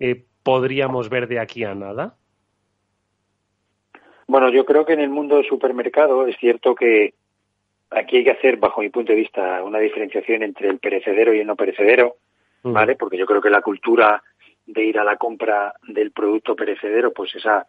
eh, 0.00 0.24
podríamos 0.42 1.08
ver 1.08 1.28
de 1.28 1.40
aquí 1.40 1.64
a 1.64 1.74
nada? 1.74 2.14
Bueno, 4.26 4.50
yo 4.50 4.64
creo 4.66 4.84
que 4.84 4.92
en 4.92 5.00
el 5.00 5.10
mundo 5.10 5.42
supermercado 5.44 6.26
es 6.26 6.36
cierto 6.36 6.74
que 6.74 7.14
aquí 7.90 8.18
hay 8.18 8.24
que 8.24 8.32
hacer, 8.32 8.58
bajo 8.58 8.82
mi 8.82 8.90
punto 8.90 9.12
de 9.12 9.18
vista, 9.18 9.62
una 9.62 9.78
diferenciación 9.78 10.42
entre 10.42 10.68
el 10.68 10.78
perecedero 10.78 11.32
y 11.32 11.40
el 11.40 11.46
no 11.46 11.56
perecedero. 11.56 12.16
¿vale? 12.62 12.96
Porque 12.96 13.16
yo 13.16 13.26
creo 13.26 13.40
que 13.40 13.50
la 13.50 13.62
cultura 13.62 14.22
de 14.68 14.84
ir 14.84 14.98
a 14.98 15.04
la 15.04 15.16
compra 15.16 15.74
del 15.88 16.12
producto 16.12 16.54
perecedero, 16.54 17.12
pues 17.12 17.34
esa, 17.34 17.66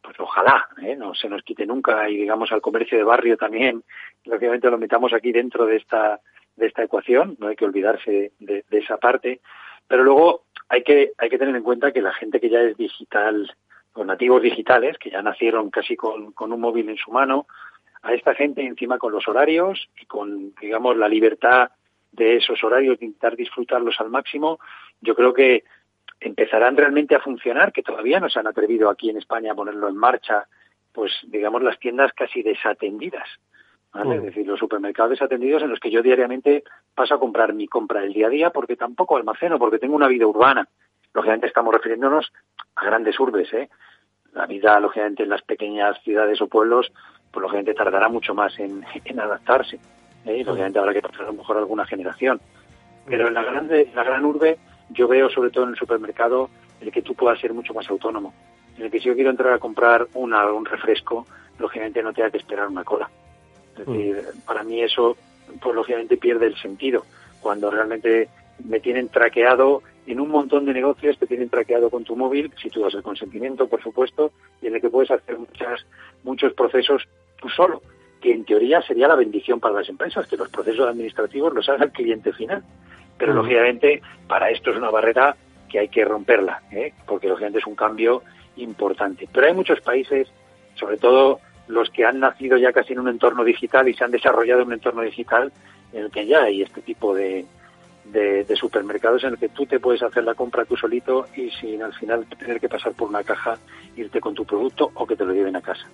pues 0.00 0.18
ojalá, 0.18 0.66
¿eh? 0.82 0.96
no 0.96 1.14
se 1.14 1.28
nos 1.28 1.42
quite 1.42 1.66
nunca 1.66 2.08
y 2.08 2.16
digamos 2.16 2.50
al 2.50 2.62
comercio 2.62 2.96
de 2.96 3.04
barrio 3.04 3.36
también, 3.36 3.84
lógicamente 4.24 4.70
lo 4.70 4.78
metamos 4.78 5.12
aquí 5.12 5.30
dentro 5.30 5.66
de 5.66 5.76
esta 5.76 6.20
de 6.56 6.66
esta 6.66 6.82
ecuación, 6.82 7.36
no 7.38 7.48
hay 7.48 7.54
que 7.54 7.66
olvidarse 7.66 8.32
de, 8.40 8.64
esa 8.70 8.96
parte, 8.96 9.40
pero 9.86 10.02
luego 10.02 10.42
hay 10.68 10.82
que 10.82 11.12
hay 11.18 11.28
que 11.28 11.38
tener 11.38 11.54
en 11.54 11.62
cuenta 11.62 11.92
que 11.92 12.00
la 12.00 12.14
gente 12.14 12.40
que 12.40 12.48
ya 12.48 12.60
es 12.62 12.76
digital, 12.76 13.54
los 13.94 14.06
nativos 14.06 14.42
digitales, 14.42 14.98
que 14.98 15.10
ya 15.10 15.22
nacieron 15.22 15.70
casi 15.70 15.96
con, 15.96 16.32
con 16.32 16.52
un 16.52 16.60
móvil 16.60 16.88
en 16.88 16.96
su 16.96 17.12
mano, 17.12 17.46
a 18.02 18.14
esta 18.14 18.34
gente 18.34 18.64
encima 18.64 18.98
con 18.98 19.12
los 19.12 19.28
horarios 19.28 19.88
y 20.00 20.06
con 20.06 20.54
digamos 20.60 20.96
la 20.96 21.08
libertad 21.08 21.70
de 22.10 22.36
esos 22.36 22.64
horarios 22.64 22.98
de 22.98 23.06
intentar 23.06 23.36
disfrutarlos 23.36 24.00
al 24.00 24.08
máximo, 24.08 24.58
yo 25.02 25.14
creo 25.14 25.34
que 25.34 25.64
empezarán 26.20 26.76
realmente 26.76 27.14
a 27.14 27.20
funcionar, 27.20 27.72
que 27.72 27.82
todavía 27.82 28.20
no 28.20 28.28
se 28.28 28.38
han 28.38 28.46
atrevido 28.46 28.90
aquí 28.90 29.10
en 29.10 29.18
España 29.18 29.52
a 29.52 29.56
ponerlo 29.56 29.88
en 29.88 29.96
marcha, 29.96 30.46
pues 30.92 31.12
digamos 31.24 31.62
las 31.62 31.78
tiendas 31.78 32.12
casi 32.12 32.42
desatendidas. 32.42 33.28
¿vale? 33.92 34.16
Es 34.16 34.22
mm. 34.22 34.24
decir, 34.24 34.46
los 34.46 34.58
supermercados 34.58 35.10
desatendidos 35.10 35.62
en 35.62 35.70
los 35.70 35.80
que 35.80 35.90
yo 35.90 36.02
diariamente 36.02 36.64
paso 36.94 37.14
a 37.14 37.20
comprar 37.20 37.52
mi 37.52 37.68
compra 37.68 38.00
del 38.00 38.12
día 38.12 38.26
a 38.26 38.30
día 38.30 38.50
porque 38.50 38.76
tampoco 38.76 39.16
almaceno, 39.16 39.58
porque 39.58 39.78
tengo 39.78 39.96
una 39.96 40.08
vida 40.08 40.26
urbana. 40.26 40.68
Lógicamente 41.14 41.46
estamos 41.46 41.72
refiriéndonos 41.74 42.32
a 42.76 42.84
grandes 42.84 43.18
urbes, 43.18 43.52
¿eh? 43.52 43.68
La 44.34 44.46
vida, 44.46 44.78
lógicamente, 44.78 45.22
en 45.22 45.30
las 45.30 45.42
pequeñas 45.42 46.00
ciudades 46.02 46.40
o 46.42 46.48
pueblos, 46.48 46.92
pues 47.32 47.42
lógicamente 47.42 47.74
tardará 47.74 48.08
mucho 48.08 48.34
más 48.34 48.58
en, 48.58 48.84
en 49.04 49.20
adaptarse. 49.20 49.78
¿eh? 50.26 50.36
Y 50.36 50.44
lógicamente 50.44 50.78
habrá 50.78 50.92
que 50.92 51.00
pasar 51.00 51.22
a 51.22 51.26
lo 51.26 51.32
mejor 51.32 51.56
alguna 51.56 51.86
generación. 51.86 52.40
Pero 53.06 53.28
en 53.28 53.34
la, 53.34 53.42
grande, 53.42 53.82
en 53.82 53.96
la 53.96 54.04
gran 54.04 54.24
urbe 54.24 54.58
yo 54.90 55.08
veo 55.08 55.28
sobre 55.30 55.50
todo 55.50 55.64
en 55.64 55.70
el 55.70 55.76
supermercado 55.76 56.50
el 56.80 56.92
que 56.92 57.02
tú 57.02 57.14
puedas 57.14 57.40
ser 57.40 57.52
mucho 57.52 57.74
más 57.74 57.88
autónomo. 57.90 58.32
En 58.76 58.84
el 58.84 58.90
que 58.90 59.00
si 59.00 59.06
yo 59.06 59.14
quiero 59.14 59.30
entrar 59.30 59.52
a 59.52 59.58
comprar 59.58 60.06
una, 60.14 60.46
un 60.52 60.64
refresco, 60.64 61.26
lógicamente 61.58 62.02
no 62.02 62.12
tenga 62.12 62.30
que 62.30 62.38
esperar 62.38 62.68
una 62.68 62.84
cola. 62.84 63.10
Es 63.76 63.86
mm. 63.86 63.92
decir, 63.92 64.24
para 64.46 64.62
mí 64.62 64.82
eso, 64.82 65.16
pues 65.60 65.74
lógicamente 65.74 66.16
pierde 66.16 66.46
el 66.46 66.56
sentido. 66.56 67.04
Cuando 67.40 67.70
realmente 67.70 68.28
me 68.64 68.80
tienen 68.80 69.08
traqueado 69.08 69.82
en 70.06 70.20
un 70.20 70.30
montón 70.30 70.64
de 70.64 70.72
negocios, 70.72 71.18
te 71.18 71.26
tienen 71.26 71.50
traqueado 71.50 71.90
con 71.90 72.04
tu 72.04 72.16
móvil, 72.16 72.52
si 72.60 72.70
tú 72.70 72.80
das 72.80 72.94
el 72.94 73.02
consentimiento, 73.02 73.68
por 73.68 73.82
supuesto, 73.82 74.32
y 74.62 74.66
en 74.66 74.74
el 74.74 74.80
que 74.80 74.88
puedes 74.88 75.10
hacer 75.10 75.38
muchas, 75.38 75.84
muchos 76.24 76.54
procesos 76.54 77.06
tú 77.38 77.48
solo, 77.50 77.82
que 78.20 78.32
en 78.32 78.44
teoría 78.44 78.80
sería 78.82 79.06
la 79.06 79.16
bendición 79.16 79.60
para 79.60 79.74
las 79.74 79.88
empresas, 79.88 80.26
que 80.26 80.36
los 80.36 80.48
procesos 80.48 80.88
administrativos 80.88 81.54
los 81.54 81.68
haga 81.68 81.84
el 81.84 81.92
cliente 81.92 82.32
final. 82.32 82.62
Pero 83.18 83.34
lógicamente 83.34 84.00
para 84.26 84.50
esto 84.50 84.70
es 84.70 84.76
una 84.76 84.90
barrera 84.90 85.36
que 85.68 85.80
hay 85.80 85.88
que 85.88 86.04
romperla, 86.04 86.62
¿eh? 86.70 86.92
porque 87.06 87.28
lógicamente 87.28 87.58
es 87.58 87.66
un 87.66 87.74
cambio 87.74 88.22
importante. 88.56 89.28
Pero 89.32 89.46
hay 89.46 89.54
muchos 89.54 89.80
países, 89.80 90.28
sobre 90.74 90.96
todo 90.96 91.40
los 91.66 91.90
que 91.90 92.04
han 92.04 92.20
nacido 92.20 92.56
ya 92.56 92.72
casi 92.72 92.94
en 92.94 93.00
un 93.00 93.08
entorno 93.08 93.44
digital 93.44 93.88
y 93.88 93.94
se 93.94 94.04
han 94.04 94.10
desarrollado 94.10 94.62
en 94.62 94.68
un 94.68 94.72
entorno 94.74 95.02
digital 95.02 95.52
en 95.92 96.04
el 96.04 96.10
que 96.10 96.26
ya 96.26 96.42
hay 96.44 96.62
este 96.62 96.80
tipo 96.80 97.14
de, 97.14 97.44
de, 98.04 98.56
supermercados 98.56 99.24
en 99.24 99.30
el 99.30 99.38
que 99.38 99.48
tú 99.48 99.66
te 99.66 99.80
puedes 99.80 100.02
hacer 100.02 100.24
la 100.24 100.34
compra 100.34 100.64
tú 100.64 100.76
solito 100.76 101.26
y 101.36 101.50
sin 101.50 101.82
al 101.82 101.94
final 101.94 102.24
tener 102.38 102.60
que 102.60 102.68
pasar 102.68 102.92
por 102.92 103.08
una 103.08 103.22
caja, 103.22 103.58
irte 103.96 104.20
con 104.20 104.34
tu 104.34 104.44
producto 104.44 104.90
o 104.94 105.06
que 105.06 105.16
te 105.16 105.24
lo 105.24 105.32
lleven 105.32 105.56
a 105.56 105.60
casa. 105.60 105.86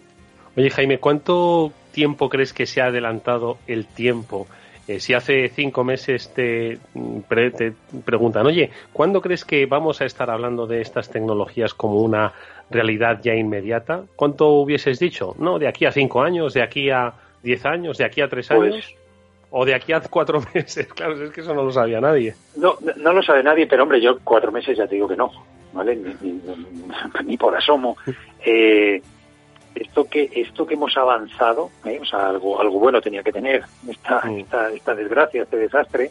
Oye 0.57 0.71
Jaime, 0.71 0.99
¿cuánto 0.99 1.73
tiempo 1.91 2.29
crees 2.29 2.53
que 2.53 2.67
se 2.67 2.81
ha 2.81 2.87
adelantado 2.87 3.59
el 3.67 3.87
tiempo 3.87 4.47
eh, 4.87 5.01
si 5.01 5.15
hace 5.15 5.49
cinco 5.49 5.83
meses 5.83 6.33
te, 6.35 6.79
te, 7.29 7.73
preguntan, 8.05 8.47
oye, 8.47 8.71
¿cuándo 8.93 9.23
crees 9.23 9.45
que 9.45 9.65
vamos 9.65 10.01
a 10.03 10.05
estar 10.05 10.29
hablando 10.31 10.67
de 10.67 10.83
estas 10.83 11.09
tecnologías 11.09 11.73
como 11.73 12.03
una 12.03 12.35
realidad 12.71 13.21
ya 13.23 13.35
inmediata? 13.35 14.03
¿Cuánto 14.15 14.51
hubieses 14.51 14.99
dicho? 14.99 15.35
No, 15.39 15.59
de 15.59 15.69
aquí 15.69 15.87
a 15.87 15.93
cinco 15.93 16.23
años, 16.23 16.53
de 16.53 16.63
aquí 16.63 16.91
a 16.91 17.15
diez 17.43 17.65
años, 17.65 17.97
de 17.97 18.05
aquí 18.05 18.21
a 18.21 18.29
tres 18.29 18.49
pues 18.49 18.73
años. 18.73 18.95
o 19.51 19.65
de 19.65 19.75
aquí 19.75 19.95
a 19.95 20.01
cuatro 20.01 20.43
meses, 20.55 20.87
claro, 20.89 21.23
es 21.23 21.31
que 21.31 21.41
eso 21.41 21.55
no 21.55 21.63
lo 21.63 21.73
sabía 21.73 22.01
nadie. 22.01 22.35
No, 22.57 22.77
no 22.97 23.13
lo 23.15 23.23
sabe 23.23 23.43
nadie, 23.43 23.67
pero 23.67 23.85
hombre, 23.85 24.03
yo 24.03 24.19
cuatro 24.23 24.53
meses 24.53 24.77
ya 24.77 24.87
te 24.87 24.97
digo 24.97 25.09
que 25.09 25.17
no, 25.17 25.31
¿vale? 25.73 25.99
Ni, 27.25 27.39
por 27.39 27.57
asomo. 27.57 27.97
Eh, 28.45 29.01
esto 29.75 30.05
que 30.05 30.31
esto 30.35 30.67
que 30.67 30.75
hemos 30.75 30.97
avanzado, 30.97 31.71
¿eh? 31.85 31.99
o 32.01 32.05
sea, 32.05 32.29
algo 32.29 32.61
algo 32.61 32.79
bueno 32.79 33.01
tenía 33.01 33.23
que 33.23 33.33
tener 33.33 33.65
esta, 33.89 34.21
esta, 34.31 34.71
esta 34.71 34.95
desgracia, 34.95 35.43
este 35.43 35.57
desastre, 35.57 36.11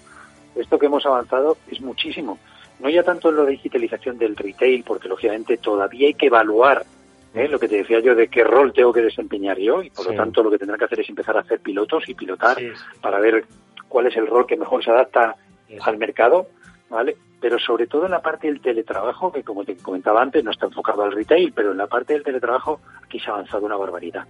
esto 0.55 0.77
que 0.77 0.85
hemos 0.87 1.05
avanzado 1.05 1.57
es 1.69 1.81
muchísimo. 1.81 2.37
No 2.79 2.89
ya 2.89 3.03
tanto 3.03 3.29
en 3.29 3.37
la 3.37 3.45
digitalización 3.45 4.17
del 4.17 4.35
retail, 4.35 4.83
porque 4.83 5.07
lógicamente 5.07 5.57
todavía 5.57 6.07
hay 6.07 6.13
que 6.15 6.25
evaluar 6.27 6.85
¿eh? 7.33 7.47
lo 7.47 7.59
que 7.59 7.67
te 7.67 7.77
decía 7.77 7.99
yo 7.99 8.15
de 8.15 8.27
qué 8.27 8.43
rol 8.43 8.73
tengo 8.73 8.91
que 8.91 9.01
desempeñar 9.01 9.57
yo 9.57 9.81
y 9.81 9.89
por 9.89 10.05
lo 10.09 10.13
tanto 10.13 10.43
lo 10.43 10.51
que 10.51 10.57
tendrá 10.57 10.77
que 10.77 10.85
hacer 10.85 10.99
es 10.99 11.09
empezar 11.09 11.37
a 11.37 11.41
hacer 11.41 11.59
pilotos 11.59 12.07
y 12.07 12.13
pilotar 12.13 12.57
para 13.01 13.19
ver 13.19 13.45
cuál 13.87 14.07
es 14.07 14.17
el 14.17 14.27
rol 14.27 14.45
que 14.45 14.57
mejor 14.57 14.83
se 14.83 14.91
adapta 14.91 15.35
al 15.81 15.97
mercado, 15.97 16.47
¿vale? 16.89 17.15
Pero 17.43 17.59
sobre 17.59 17.87
todo 17.87 18.05
en 18.05 18.11
la 18.11 18.21
parte 18.21 18.47
del 18.47 18.61
teletrabajo, 18.61 19.29
que 19.29 19.43
como 19.43 19.65
te 19.65 19.75
comentaba 19.75 20.21
antes, 20.21 20.45
no 20.45 20.51
está 20.51 20.67
enfocado 20.67 21.03
al 21.03 21.11
retail, 21.11 21.51
pero 21.51 21.71
en 21.71 21.77
la 21.77 21.87
parte 21.87 22.13
del 22.13 22.23
teletrabajo 22.23 22.79
aquí 23.03 23.19
se 23.19 23.29
ha 23.29 23.33
avanzado 23.33 23.65
una 23.65 23.75
barbaridad. 23.75 24.25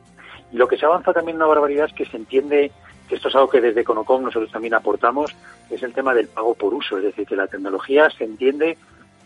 Y 0.52 0.58
lo 0.58 0.68
que 0.68 0.80
se 0.80 0.88
avanza 0.88 1.14
también 1.14 1.38
una 1.38 1.46
barbaridad 1.46 1.86
es 1.86 1.94
que 1.94 2.08
se 2.08 2.18
entiende 2.18 2.72
que 3.08 3.14
esto 3.14 3.28
es 3.28 3.36
algo 3.36 3.52
que 3.52 3.62
desde 3.62 3.82
Econocom 3.82 4.24
nosotros 4.24 4.52
también 4.52 4.74
aportamos, 4.74 5.32
es 5.70 5.84
el 5.84 5.94
tema 5.94 6.16
del 6.16 6.28
pago 6.28 6.56
por 6.56 6.74
uso, 6.74 6.98
es 6.98 7.04
decir, 7.04 7.28
que 7.28 7.36
la 7.36 7.46
tecnología 7.46 8.10
se 8.10 8.24
entiende 8.24 8.80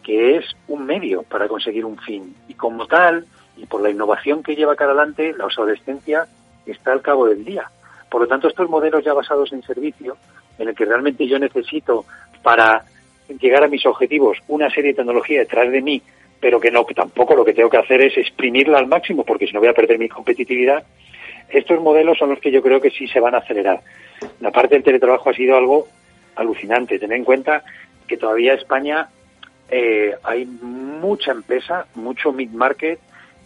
que 0.03 0.35
es 0.35 0.43
un 0.67 0.85
medio 0.85 1.23
para 1.23 1.47
conseguir 1.47 1.85
un 1.85 1.97
fin. 1.97 2.35
Y 2.49 2.55
como 2.55 2.87
tal, 2.87 3.25
y 3.55 3.67
por 3.67 3.81
la 3.81 3.89
innovación 3.89 4.43
que 4.43 4.57
lleva 4.57 4.75
cara 4.75 4.91
adelante, 4.91 5.33
la 5.37 5.45
obsolescencia 5.45 6.27
está 6.65 6.91
al 6.91 7.01
cabo 7.01 7.25
del 7.25 7.45
día. 7.45 7.71
Por 8.09 8.19
lo 8.19 8.27
tanto, 8.27 8.49
estos 8.49 8.69
modelos 8.69 9.05
ya 9.05 9.13
basados 9.13 9.53
en 9.53 9.63
servicio, 9.63 10.17
en 10.59 10.67
el 10.67 10.75
que 10.75 10.83
realmente 10.83 11.25
yo 11.25 11.39
necesito 11.39 12.03
para 12.43 12.83
llegar 13.39 13.63
a 13.63 13.67
mis 13.67 13.85
objetivos 13.85 14.37
una 14.47 14.69
serie 14.69 14.91
de 14.91 14.97
tecnología 14.97 15.39
detrás 15.39 15.71
de 15.71 15.81
mí, 15.81 16.01
pero 16.39 16.59
que 16.59 16.71
no, 16.71 16.85
que 16.85 16.93
tampoco 16.93 17.35
lo 17.35 17.43
que 17.43 17.53
tengo 17.53 17.69
que 17.69 17.77
hacer 17.77 18.01
es 18.01 18.17
exprimirla 18.17 18.77
al 18.77 18.87
máximo, 18.87 19.23
porque 19.23 19.47
si 19.47 19.53
no 19.53 19.59
voy 19.59 19.69
a 19.69 19.73
perder 19.73 19.97
mi 19.99 20.09
competitividad. 20.09 20.83
Estos 21.49 21.81
modelos 21.81 22.17
son 22.17 22.29
los 22.29 22.39
que 22.39 22.51
yo 22.51 22.61
creo 22.61 22.81
que 22.81 22.91
sí 22.91 23.07
se 23.07 23.19
van 23.19 23.35
a 23.35 23.39
acelerar. 23.39 23.81
La 24.41 24.51
parte 24.51 24.75
del 24.75 24.83
teletrabajo 24.83 25.29
ha 25.29 25.33
sido 25.33 25.57
algo 25.57 25.87
alucinante. 26.35 26.99
Tener 26.99 27.17
en 27.17 27.23
cuenta 27.23 27.63
que 28.05 28.17
todavía 28.17 28.53
en 28.53 28.59
España 28.59 29.09
eh, 29.69 30.13
hay 30.23 30.45
mucha 30.45 31.31
empresa, 31.31 31.87
mucho 31.95 32.31
mid-market, 32.31 32.99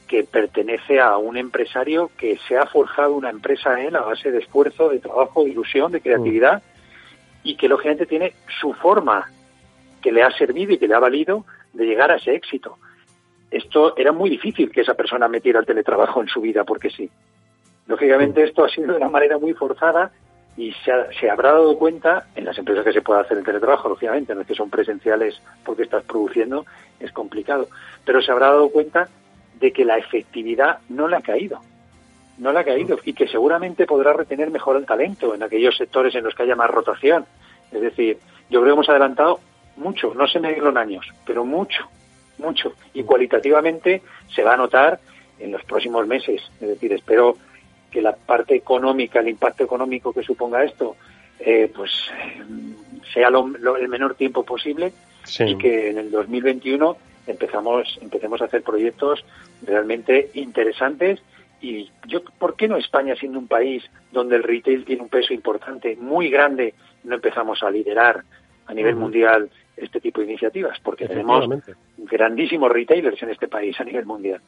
que 0.08 0.24
pertenece 0.26 1.00
a 1.00 1.18
un 1.18 1.38
empresario 1.38 2.12
que 2.18 2.38
se 2.48 2.58
ha 2.58 2.66
forjado 2.66 3.16
una 3.16 3.30
empresa 3.30 3.82
en 3.82 3.96
a 3.96 4.02
base 4.02 4.30
de 4.30 4.40
esfuerzo, 4.40 4.90
de 4.90 5.00
trabajo, 5.00 5.46
de 5.46 5.52
ilusión, 5.52 5.92
de 5.92 6.02
creatividad 6.02 6.62
y 7.44 7.56
que 7.56 7.70
lógicamente 7.70 8.06
tiene 8.06 8.34
su 8.60 8.74
forma 8.74 9.32
que 10.02 10.12
le 10.12 10.24
ha 10.24 10.32
servido 10.32 10.74
y 10.74 10.78
que 10.78 10.88
le 10.88 10.96
ha 10.96 11.00
valido 11.00 11.46
de 11.74 11.86
llegar 11.86 12.12
a 12.12 12.16
ese 12.16 12.34
éxito. 12.34 12.78
Esto 13.50 13.96
era 13.98 14.12
muy 14.12 14.30
difícil 14.30 14.72
que 14.72 14.82
esa 14.82 14.94
persona 14.94 15.28
metiera 15.28 15.60
el 15.60 15.66
teletrabajo 15.66 16.22
en 16.22 16.28
su 16.28 16.42
vida 16.42 16.64
porque 16.64 16.90
sí. 16.90 17.10
Lógicamente 17.88 18.44
esto 18.44 18.64
ha 18.64 18.70
sido 18.70 18.94
de 18.94 18.98
una 18.98 19.10
manera 19.10 19.38
muy 19.38 19.54
forzada 19.54 20.12
y 20.58 20.72
se, 20.86 20.92
se, 21.20 21.30
habrá 21.30 21.52
dado 21.52 21.78
cuenta 21.78 22.28
en 22.36 22.46
las 22.46 22.58
empresas 22.58 22.84
que 22.84 22.94
se 22.94 23.02
puede 23.02 23.22
hacer 23.22 23.38
el 23.38 23.44
teletrabajo, 23.44 23.90
lógicamente, 23.90 24.36
no 24.36 24.42
es 24.42 24.48
que 24.48 24.56
son 24.56 24.70
presenciales 24.70 25.42
porque 25.66 25.84
estás 25.84 26.04
produciendo, 26.04 26.66
es 27.00 27.12
complicado, 27.12 27.68
pero 28.06 28.22
se 28.22 28.32
habrá 28.32 28.48
dado 28.48 28.70
cuenta 28.70 29.10
de 29.60 29.72
que 29.72 29.86
la 29.86 29.98
efectividad 29.98 30.80
no 30.90 31.08
le 31.08 31.18
ha 31.18 31.22
caído. 31.22 31.62
No 32.38 32.52
le 32.52 32.60
ha 32.60 32.64
caído 32.64 32.98
y 33.06 33.14
que 33.14 33.28
seguramente 33.28 33.86
podrá 33.86 34.14
retener 34.14 34.50
mejor 34.50 34.76
el 34.76 34.86
talento 34.86 35.36
en 35.36 35.44
aquellos 35.44 35.78
sectores 35.78 36.16
en 36.16 36.24
los 36.24 36.34
que 36.34 36.44
haya 36.44 36.56
más 36.56 36.70
rotación. 36.70 37.26
Es 37.72 37.82
decir, 37.82 38.18
yo 38.50 38.60
creo 38.60 38.74
que 38.74 38.80
hemos 38.80 38.90
adelantado 38.90 39.40
mucho, 39.76 40.14
no 40.14 40.28
sé 40.28 40.40
medirlo 40.40 40.70
en 40.70 40.78
años, 40.78 41.06
pero 41.26 41.46
mucho, 41.46 41.88
mucho. 42.38 42.74
Y 42.94 43.04
cualitativamente 43.04 44.02
se 44.34 44.44
va 44.44 44.54
a 44.54 44.58
notar 44.58 45.00
en 45.40 45.52
los 45.52 45.64
próximos 45.64 46.08
meses. 46.08 46.42
Es 46.60 46.68
decir, 46.68 46.94
espero 46.94 47.38
que 47.90 48.02
la 48.02 48.16
parte 48.16 48.56
económica, 48.56 49.20
el 49.20 49.30
impacto 49.30 49.64
económico 49.64 50.14
que 50.14 50.24
suponga 50.24 50.64
esto, 50.64 50.96
eh, 51.40 51.72
pues 51.76 51.92
sea 53.14 53.30
el 53.30 53.88
menor 53.90 54.16
tiempo 54.16 54.44
posible 54.44 54.94
y 55.40 55.58
que 55.58 55.90
en 55.90 55.98
el 55.98 56.12
2021 56.12 56.98
empezamos, 57.28 58.00
empecemos 58.02 58.42
a 58.42 58.46
hacer 58.46 58.64
proyectos 58.64 59.26
realmente 59.64 60.30
interesantes 60.36 61.22
y 61.62 61.92
yo, 62.08 62.24
¿por 62.24 62.56
qué 62.56 62.68
no 62.68 62.78
España 62.78 63.16
siendo 63.16 63.38
un 63.38 63.48
país 63.48 63.84
donde 64.12 64.36
el 64.36 64.44
retail 64.44 64.84
tiene 64.84 65.04
un 65.04 65.10
peso 65.10 65.34
importante, 65.34 65.96
muy 65.96 66.30
grande, 66.30 66.74
no 67.04 67.16
empezamos 67.16 67.62
a 67.62 67.70
liderar 67.70 68.24
a 68.66 68.74
nivel 68.74 68.96
mundial 68.96 69.50
este 69.82 70.00
tipo 70.00 70.22
de 70.22 70.28
iniciativas? 70.28 70.80
Porque 70.80 71.08
tenemos 71.08 71.48
grandísimos 71.98 72.72
retailers 72.72 73.22
en 73.24 73.30
este 73.30 73.48
país 73.48 73.80
a 73.80 73.84
nivel 73.84 74.06
mundial 74.06 74.42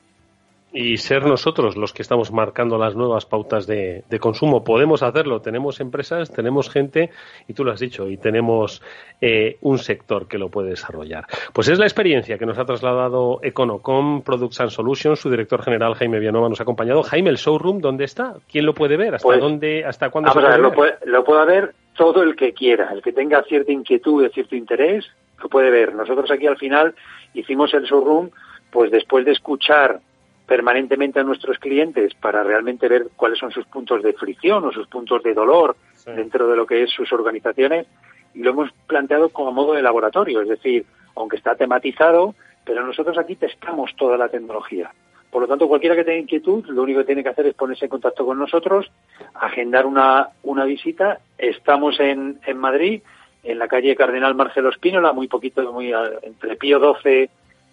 y 0.74 0.98
ser 0.98 1.24
nosotros 1.26 1.78
los 1.78 1.94
que 1.94 2.02
estamos 2.02 2.32
marcando 2.32 2.80
las 2.80 2.96
nuevas 2.96 3.26
pautas 3.26 3.68
de, 3.68 4.04
consumo. 4.20 4.64
Podemos 4.64 5.04
hacerlo, 5.04 5.40
tenemos 5.40 5.80
empresas, 5.80 6.32
tenemos 6.32 6.70
gente, 6.70 7.12
y 7.48 7.54
tú 7.54 7.64
lo 7.64 7.72
has 7.72 7.80
dicho, 7.80 8.10
y 8.10 8.18
tenemos 8.18 8.82
eh, 9.22 9.58
un 9.62 9.78
sector 9.78 10.28
que 10.28 10.40
lo 10.40 10.50
puede 10.50 10.72
desarrollar. 10.72 11.26
Pues 11.54 11.70
es 11.70 11.78
la 11.78 11.86
experiencia 11.86 12.38
que 12.38 12.46
nos 12.46 12.58
ha 12.58 12.66
trasladado 12.66 13.40
Econocom 13.44 14.24
Products 14.24 14.62
and 14.62 14.72
Solutions, 14.72 15.20
su 15.20 15.30
director 15.30 15.62
general 15.62 15.94
Jaime 15.94 16.20
Villanova 16.20 16.50
nos 16.50 16.60
ha 16.60 16.64
acompañado. 16.64 17.04
Jaime, 17.04 17.30
el 17.30 17.38
showroom, 17.38 17.80
¿dónde 17.80 18.06
está? 18.06 18.36
¿Quién 18.52 18.66
lo 18.66 18.74
puede 18.74 18.98
ver? 18.98 19.16
¿Hasta 19.16 19.28
pues, 19.28 19.40
dónde, 19.40 19.86
hasta 19.86 20.10
cuándo 20.10 20.32
se 20.32 20.40
puede 20.40 20.52
ver? 20.54 20.60
Lo, 20.60 20.72
puede, 20.72 20.94
lo 21.06 21.24
puede 21.24 21.46
ver 21.46 21.74
todo 21.96 22.24
el 22.24 22.36
que 22.36 22.54
quiera, 22.54 22.92
el 22.92 23.04
que 23.04 23.12
tenga 23.12 23.44
cierta 23.44 23.72
inquietud, 23.72 24.28
cierto 24.34 24.56
interés, 24.56 25.06
lo 25.44 25.50
puede 25.50 25.70
ver. 25.70 25.94
Nosotros 25.94 26.32
aquí 26.32 26.48
al 26.48 26.58
final 26.58 26.96
hicimos 27.34 27.74
el 27.74 27.84
showroom 27.84 28.30
pues 28.72 28.90
después 28.90 29.26
de 29.26 29.32
escuchar 29.32 30.00
permanentemente 30.48 31.20
a 31.20 31.24
nuestros 31.24 31.60
clientes 31.60 32.14
para 32.16 32.44
realmente 32.44 32.88
ver 32.88 33.08
cuáles 33.16 33.40
son 33.40 33.52
sus 33.52 33.66
puntos 33.66 34.02
de 34.04 34.14
fricción 34.14 34.66
o 34.66 34.72
sus 34.72 34.88
puntos 34.88 35.24
de 35.24 35.34
dolor 35.34 35.76
dentro 36.06 36.48
de 36.48 36.56
lo 36.56 36.66
que 36.66 36.84
es 36.84 36.90
sus 36.90 37.12
organizaciones 37.14 37.88
y 38.34 38.40
lo 38.40 38.50
hemos 38.50 38.72
planteado 38.88 39.30
como 39.30 39.52
modo 39.52 39.74
de 39.74 39.82
laboratorio, 39.82 40.42
es 40.42 40.50
decir, 40.50 40.86
aunque 41.16 41.38
está 41.38 41.56
tematizado, 41.56 42.36
pero 42.66 42.86
nosotros 42.86 43.18
aquí 43.18 43.36
testamos 43.36 43.96
toda 43.96 44.18
la 44.18 44.28
tecnología. 44.28 44.92
Por 45.30 45.42
lo 45.42 45.48
tanto, 45.48 45.68
cualquiera 45.68 45.96
que 45.96 46.04
tenga 46.04 46.20
inquietud, 46.20 46.66
lo 46.68 46.84
único 46.84 47.00
que 47.00 47.06
tiene 47.06 47.24
que 47.24 47.30
hacer 47.30 47.48
es 47.48 47.56
ponerse 47.56 47.86
en 47.86 47.90
contacto 47.90 48.26
con 48.26 48.38
nosotros, 48.38 48.92
agendar 49.34 49.86
una, 49.86 50.30
una 50.44 50.66
visita. 50.66 51.20
Estamos 51.38 52.00
en, 52.00 52.40
en 52.46 52.58
Madrid, 52.58 53.02
en 53.44 53.60
la 53.60 53.68
calle 53.68 53.96
Cardenal 53.96 54.36
Marcelo 54.36 54.70
Espínola, 54.70 55.12
muy 55.14 55.28
poquito, 55.28 55.72
muy 55.72 55.94
entre 56.22 56.56
Pío 56.56 56.80
12 56.80 57.30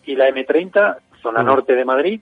y 0.07 0.17
la 0.17 0.29
M30, 0.29 0.97
zona 1.23 1.43
norte 1.43 1.75
de 1.75 1.85
Madrid 1.85 2.21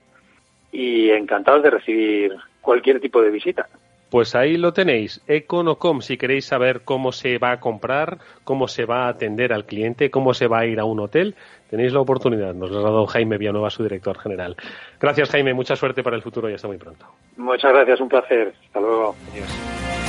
y 0.71 1.09
encantados 1.09 1.63
de 1.63 1.71
recibir 1.71 2.35
cualquier 2.61 2.99
tipo 2.99 3.21
de 3.21 3.31
visita. 3.31 3.67
Pues 4.09 4.33
ahí 4.33 4.57
lo 4.57 4.73
tenéis, 4.73 5.21
Econocom, 5.27 6.01
si 6.01 6.17
queréis 6.17 6.45
saber 6.45 6.81
cómo 6.83 7.11
se 7.11 7.37
va 7.37 7.51
a 7.51 7.59
comprar, 7.59 8.17
cómo 8.43 8.67
se 8.67 8.85
va 8.85 9.05
a 9.05 9.09
atender 9.09 9.53
al 9.53 9.65
cliente, 9.65 10.09
cómo 10.09 10.33
se 10.33 10.47
va 10.47 10.59
a 10.59 10.65
ir 10.65 10.79
a 10.79 10.85
un 10.85 10.99
hotel, 10.99 11.35
tenéis 11.69 11.93
la 11.93 11.99
oportunidad. 11.99 12.55
Nos 12.55 12.71
lo 12.71 12.79
ha 12.79 12.83
dado 12.83 13.05
Jaime 13.05 13.37
Villanueva, 13.37 13.69
su 13.69 13.83
director 13.83 14.17
general. 14.17 14.55
Gracias, 14.99 15.29
Jaime, 15.29 15.53
mucha 15.53 15.75
suerte 15.75 16.01
para 16.01 16.15
el 16.15 16.23
futuro 16.23 16.49
y 16.49 16.55
hasta 16.55 16.67
muy 16.67 16.77
pronto. 16.77 17.05
Muchas 17.37 17.71
gracias, 17.71 18.01
un 18.01 18.09
placer. 18.09 18.51
Hasta 18.65 18.79
luego. 18.79 19.15
Adiós. 19.31 20.08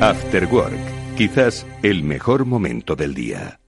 After 0.00 0.44
Work 0.52 0.96
Quizás 1.16 1.66
el 1.82 2.04
mejor 2.04 2.44
momento 2.44 2.94
del 2.96 3.14
día. 3.14 3.58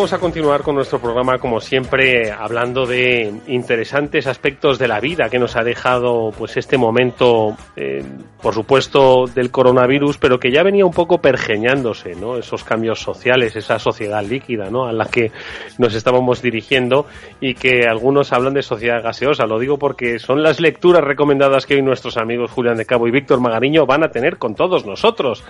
Vamos 0.00 0.14
a 0.14 0.18
continuar 0.18 0.62
con 0.62 0.76
nuestro 0.76 0.98
programa, 0.98 1.36
como 1.36 1.60
siempre, 1.60 2.32
hablando 2.32 2.86
de 2.86 3.34
interesantes 3.48 4.26
aspectos 4.26 4.78
de 4.78 4.88
la 4.88 4.98
vida 4.98 5.28
que 5.28 5.38
nos 5.38 5.56
ha 5.56 5.62
dejado 5.62 6.30
pues 6.38 6.56
este 6.56 6.78
momento, 6.78 7.54
eh, 7.76 8.02
por 8.40 8.54
supuesto, 8.54 9.26
del 9.26 9.50
coronavirus, 9.50 10.16
pero 10.16 10.40
que 10.40 10.50
ya 10.50 10.62
venía 10.62 10.86
un 10.86 10.94
poco 10.94 11.18
pergeñándose, 11.18 12.14
¿no? 12.14 12.38
Esos 12.38 12.64
cambios 12.64 12.98
sociales, 12.98 13.56
esa 13.56 13.78
sociedad 13.78 14.24
líquida, 14.24 14.70
¿no? 14.70 14.86
A 14.86 14.92
la 14.94 15.04
que 15.04 15.32
nos 15.76 15.94
estábamos 15.94 16.40
dirigiendo 16.40 17.04
y 17.38 17.52
que 17.52 17.86
algunos 17.86 18.32
hablan 18.32 18.54
de 18.54 18.62
sociedad 18.62 19.02
gaseosa. 19.02 19.44
Lo 19.44 19.58
digo 19.58 19.78
porque 19.78 20.18
son 20.18 20.42
las 20.42 20.60
lecturas 20.60 21.04
recomendadas 21.04 21.66
que 21.66 21.74
hoy 21.74 21.82
nuestros 21.82 22.16
amigos 22.16 22.52
Julián 22.52 22.78
de 22.78 22.86
Cabo 22.86 23.06
y 23.06 23.10
Víctor 23.10 23.40
Magariño 23.40 23.84
van 23.84 24.02
a 24.02 24.10
tener 24.10 24.38
con 24.38 24.54
todos 24.54 24.86
nosotros. 24.86 25.44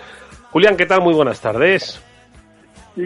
Julián, 0.51 0.77
¿qué 0.77 0.87
tal? 0.87 1.03
Muy 1.03 1.15
buenas 1.15 1.41
tardes. 1.41 2.03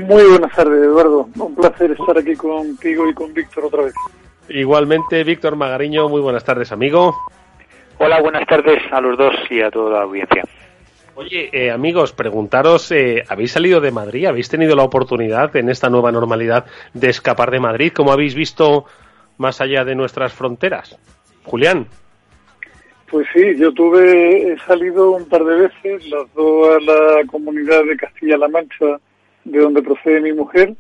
Muy 0.03 0.25
buenas 0.25 0.53
tardes, 0.55 0.85
Eduardo. 0.85 1.29
Un 1.39 1.55
placer 1.55 1.93
estar 1.93 2.19
aquí 2.19 2.35
contigo 2.35 3.09
y 3.09 3.15
con 3.15 3.33
Víctor 3.33 3.67
otra 3.67 3.85
vez. 3.85 3.95
Igualmente, 4.49 5.23
Víctor 5.23 5.57
Magariño, 5.57 6.09
muy 6.09 6.21
buenas 6.21 6.45
tardes, 6.45 6.73
amigo. 6.73 7.15
Hola, 7.99 8.21
buenas 8.21 8.47
tardes 8.47 8.83
a 8.91 9.01
los 9.01 9.17
dos 9.17 9.35
y 9.51 9.61
a 9.61 9.71
toda 9.71 9.99
la 9.99 10.03
audiencia. 10.03 10.43
Oye, 11.15 11.49
eh, 11.53 11.71
amigos, 11.71 12.13
preguntaros, 12.13 12.91
eh, 12.91 13.23
¿habéis 13.29 13.53
salido 13.53 13.81
de 13.81 13.93
Madrid? 13.93 14.27
¿Habéis 14.27 14.49
tenido 14.49 14.75
la 14.75 14.83
oportunidad 14.83 15.55
en 15.55 15.71
esta 15.71 15.89
nueva 15.89 16.11
normalidad 16.11 16.67
de 16.93 17.09
escapar 17.09 17.53
de 17.53 17.61
Madrid? 17.61 17.93
¿Cómo 17.95 18.11
habéis 18.11 18.35
visto 18.35 18.87
más 19.39 19.61
allá 19.61 19.85
de 19.85 19.95
nuestras 19.95 20.33
fronteras? 20.33 20.99
Julián. 21.45 21.87
Pues 23.09 23.29
sí, 23.33 23.57
yo 23.57 23.73
tuve, 23.73 24.53
he 24.53 24.59
salido 24.67 25.13
un 25.13 25.29
par 25.29 25.45
de 25.45 25.55
veces, 25.55 26.09
las 26.09 26.35
dos 26.35 26.69
a 26.77 26.81
la 26.81 27.25
comunidad 27.27 27.85
de 27.85 27.97
Castilla-La 27.97 28.49
Mancha 28.49 28.99
de 29.45 29.59
donde 29.59 29.83
procede 29.83 30.21
mi 30.21 30.33
mujer. 30.33 30.75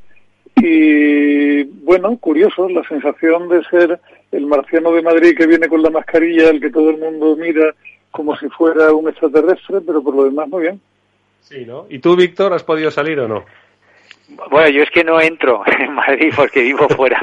Y 0.56 1.64
bueno, 1.64 2.16
curioso, 2.18 2.68
la 2.68 2.82
sensación 2.84 3.48
de 3.48 3.62
ser 3.64 4.00
el 4.32 4.46
marciano 4.46 4.92
de 4.92 5.02
Madrid 5.02 5.36
que 5.36 5.46
viene 5.46 5.68
con 5.68 5.82
la 5.82 5.90
mascarilla, 5.90 6.50
el 6.50 6.60
que 6.60 6.70
todo 6.70 6.90
el 6.90 6.98
mundo 6.98 7.36
mira 7.36 7.74
como 8.10 8.36
si 8.36 8.48
fuera 8.48 8.92
un 8.92 9.08
extraterrestre, 9.08 9.80
pero 9.84 10.02
por 10.02 10.14
lo 10.14 10.24
demás 10.24 10.48
muy 10.48 10.62
bien. 10.62 10.80
Sí, 11.40 11.64
¿no? 11.66 11.86
¿Y 11.90 11.98
tú, 11.98 12.16
Víctor, 12.16 12.52
has 12.52 12.62
podido 12.62 12.90
salir 12.90 13.18
o 13.20 13.28
no? 13.28 13.44
Bueno, 14.50 14.68
yo 14.70 14.82
es 14.82 14.90
que 14.90 15.04
no 15.04 15.20
entro 15.20 15.62
en 15.78 15.92
Madrid 15.92 16.32
porque 16.34 16.62
vivo 16.62 16.88
fuera. 16.88 17.20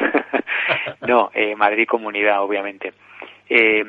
no, 1.08 1.32
eh, 1.34 1.56
Madrid 1.56 1.88
comunidad, 1.88 2.44
obviamente. 2.44 2.94
Eh, 3.50 3.84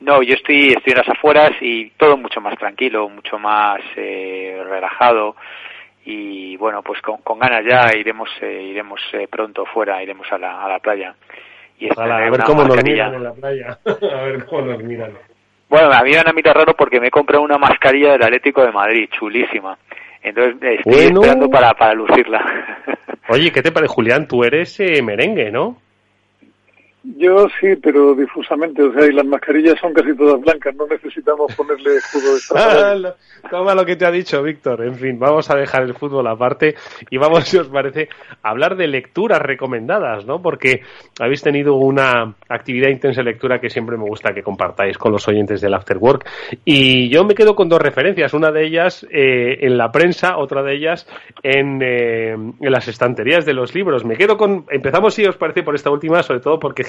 no, 0.00 0.22
yo 0.22 0.34
estoy, 0.34 0.68
estoy 0.68 0.92
en 0.92 0.98
las 0.98 1.08
afueras 1.08 1.52
y 1.60 1.90
todo 1.96 2.16
mucho 2.16 2.40
más 2.40 2.58
tranquilo, 2.58 3.08
mucho 3.08 3.38
más 3.38 3.80
eh, 3.96 4.62
relajado 4.68 5.34
y 6.06 6.56
bueno, 6.56 6.82
pues 6.82 7.02
con, 7.02 7.38
ganas 7.38 7.64
ya 7.68 7.90
iremos 7.98 8.30
eh, 8.40 8.62
iremos 8.70 9.00
eh, 9.12 9.26
pronto 9.28 9.66
fuera, 9.66 10.00
iremos 10.02 10.26
a 10.30 10.38
la, 10.38 10.64
a 10.64 10.68
la 10.68 10.78
playa. 10.78 11.14
Y 11.78 11.88
a 11.94 12.30
ver 12.30 12.42
cómo 12.44 12.64
nos 12.64 12.82
miran 12.82 13.14
en 13.14 13.24
la 13.24 13.32
playa, 13.32 13.78
a 13.84 14.22
ver 14.22 14.46
cómo 14.46 14.62
nos 14.62 14.82
miran. 14.82 15.12
Bueno, 15.68 15.92
a 15.92 16.02
mí 16.02 16.12
me 16.12 16.18
han 16.18 16.28
a 16.28 16.52
raro 16.52 16.74
porque 16.74 17.00
me 17.00 17.08
he 17.08 17.10
comprado 17.10 17.42
una 17.42 17.58
mascarilla 17.58 18.12
del 18.12 18.22
Atlético 18.22 18.64
de 18.64 18.70
Madrid, 18.70 19.08
chulísima. 19.10 19.76
Entonces 20.22 20.78
estoy 20.78 21.04
esperando 21.06 21.50
para, 21.50 21.74
para 21.74 21.92
lucirla. 21.92 22.40
Oye, 23.28 23.50
¿qué 23.50 23.62
te 23.62 23.72
parece, 23.72 23.92
Julián? 23.92 24.28
Tú 24.28 24.44
eres 24.44 24.78
eh, 24.78 25.02
merengue, 25.02 25.50
¿no? 25.50 25.76
Yo 27.14 27.46
sí, 27.60 27.76
pero 27.80 28.16
difusamente, 28.16 28.82
o 28.82 28.92
sea, 28.92 29.06
y 29.06 29.12
las 29.12 29.24
mascarillas 29.24 29.78
son 29.80 29.94
casi 29.94 30.12
todas 30.16 30.40
blancas, 30.40 30.74
no 30.74 30.88
necesitamos 30.88 31.54
ponerle 31.54 31.98
escudo 31.98 32.34
de 32.34 33.12
Toma 33.50 33.76
lo 33.76 33.84
que 33.84 33.94
te 33.94 34.04
ha 34.04 34.10
dicho 34.10 34.42
Víctor. 34.42 34.84
En 34.84 34.96
fin, 34.96 35.16
vamos 35.16 35.48
a 35.48 35.54
dejar 35.54 35.84
el 35.84 35.94
fútbol 35.94 36.26
aparte 36.26 36.74
y 37.08 37.16
vamos, 37.16 37.44
si 37.44 37.58
os 37.58 37.68
parece, 37.68 38.08
a 38.42 38.50
hablar 38.50 38.76
de 38.76 38.88
lecturas 38.88 39.40
recomendadas, 39.40 40.26
¿no? 40.26 40.42
Porque 40.42 40.80
habéis 41.20 41.42
tenido 41.42 41.76
una 41.76 42.34
actividad 42.48 42.90
intensa 42.90 43.20
de 43.20 43.30
lectura 43.30 43.60
que 43.60 43.70
siempre 43.70 43.96
me 43.96 44.04
gusta 44.04 44.34
que 44.34 44.42
compartáis 44.42 44.98
con 44.98 45.12
los 45.12 45.28
oyentes 45.28 45.60
del 45.60 45.74
After 45.74 45.98
Work. 45.98 46.28
Y 46.64 47.08
yo 47.08 47.24
me 47.24 47.36
quedo 47.36 47.54
con 47.54 47.68
dos 47.68 47.80
referencias, 47.80 48.34
una 48.34 48.50
de 48.50 48.66
ellas 48.66 49.06
eh, 49.12 49.58
en 49.60 49.78
la 49.78 49.92
prensa, 49.92 50.38
otra 50.38 50.64
de 50.64 50.74
ellas 50.74 51.06
en, 51.44 51.80
eh, 51.82 52.32
en 52.32 52.72
las 52.72 52.88
estanterías 52.88 53.46
de 53.46 53.54
los 53.54 53.76
libros. 53.76 54.04
Me 54.04 54.16
quedo 54.16 54.36
con, 54.36 54.66
empezamos 54.70 55.14
si 55.14 55.24
os 55.24 55.36
parece 55.36 55.62
por 55.62 55.76
esta 55.76 55.90
última, 55.90 56.24
sobre 56.24 56.40
todo 56.40 56.58
porque 56.58 56.82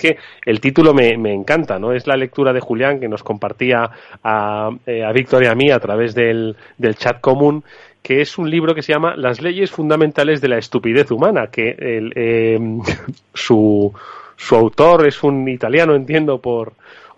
el 0.46 0.60
título 0.60 0.94
me, 0.94 1.14
encanta, 1.34 1.80
¿no? 1.80 1.94
Es 1.94 2.08
la 2.08 2.16
lectura 2.16 2.54
de 2.54 2.60
Julián 2.60 3.00
que 3.00 3.08
nos 3.08 3.24
compartía 3.24 3.90
a, 4.24 4.70
eh, 4.86 5.04
a 5.04 5.12
Víctor 5.12 5.44
y 5.44 5.48
a 5.48 5.56
mí 5.56 5.72
a 5.72 5.80
través 5.80 6.14
del, 6.16 6.56
chat 6.98 7.20
común 7.20 7.64
que 8.02 8.22
es 8.22 8.38
un 8.38 8.50
libro 8.50 8.74
que 8.74 8.82
se 8.82 8.94
llama 8.94 9.16
Las 9.18 9.42
leyes 9.42 9.70
fundamentales 9.70 10.40
de 10.40 10.48
la 10.48 10.58
estupidez 10.58 11.12
humana, 11.12 11.48
que 11.48 11.76
eh, 11.78 12.58
su, 13.34 13.94
su 14.38 14.56
autor 14.56 15.06
es 15.08 15.22
un 15.24 15.50
italiano, 15.50 15.94
entiendo, 15.94 16.40
por, 16.40 16.72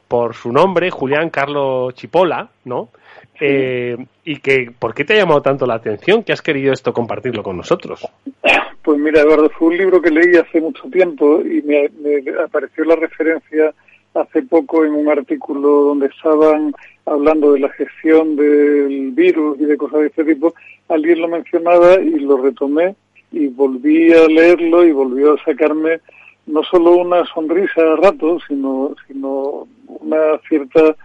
por 0.08 0.34
su 0.34 0.52
nombre, 0.52 0.89
Julián 0.89 1.30
Carlo 1.30 1.91
Chipola, 1.91 2.49
¿no? 2.65 2.89
Eh, 3.39 3.97
y 4.25 4.38
que, 4.38 4.71
¿por 4.78 4.93
qué 4.93 5.06
te 5.06 5.13
ha 5.13 5.17
llamado 5.17 5.41
tanto 5.41 5.65
la 5.65 5.75
atención? 5.75 6.23
que 6.23 6.34
has 6.34 6.41
querido 6.41 6.73
esto 6.73 6.93
compartirlo 6.93 7.43
con 7.43 7.58
nosotros? 7.58 8.08
Pues 8.82 8.97
mira, 8.99 9.21
Eduardo, 9.21 9.49
fue 9.49 9.69
un 9.69 9.78
libro 9.78 10.02
que 10.02 10.10
leí 10.10 10.36
hace 10.36 10.60
mucho 10.60 10.84
tiempo 10.89 11.41
y 11.41 11.62
me, 11.62 11.89
apareció 12.43 12.84
la 12.86 12.95
referencia 12.95 13.73
hace 14.13 14.41
poco 14.43 14.84
en 14.84 14.93
un 14.93 15.10
artículo 15.10 15.69
donde 15.84 16.08
estaban 16.08 16.73
hablando 17.06 17.54
de 17.54 17.60
la 17.60 17.69
gestión 17.69 18.36
del 18.36 19.12
virus 19.12 19.60
y 19.60 19.65
de 19.65 19.78
cosas 19.78 20.02
de 20.02 20.08
este 20.08 20.23
tipo. 20.23 20.54
Alguien 20.88 21.21
lo 21.21 21.28
mencionaba 21.28 21.99
y 21.99 22.19
lo 22.19 22.38
retomé 22.38 22.95
y 23.32 23.47
volví 23.47 24.12
a 24.13 24.28
leerlo 24.28 24.86
y 24.86 24.91
volvió 24.91 25.34
a 25.34 25.43
sacarme 25.43 25.99
no 26.47 26.63
solo 26.63 26.97
una 26.97 27.25
sonrisa 27.25 27.82
a 27.82 27.95
rato, 27.95 28.39
sino, 28.47 28.95
sino 29.08 29.67
una 29.88 30.39
cierta 30.47 30.95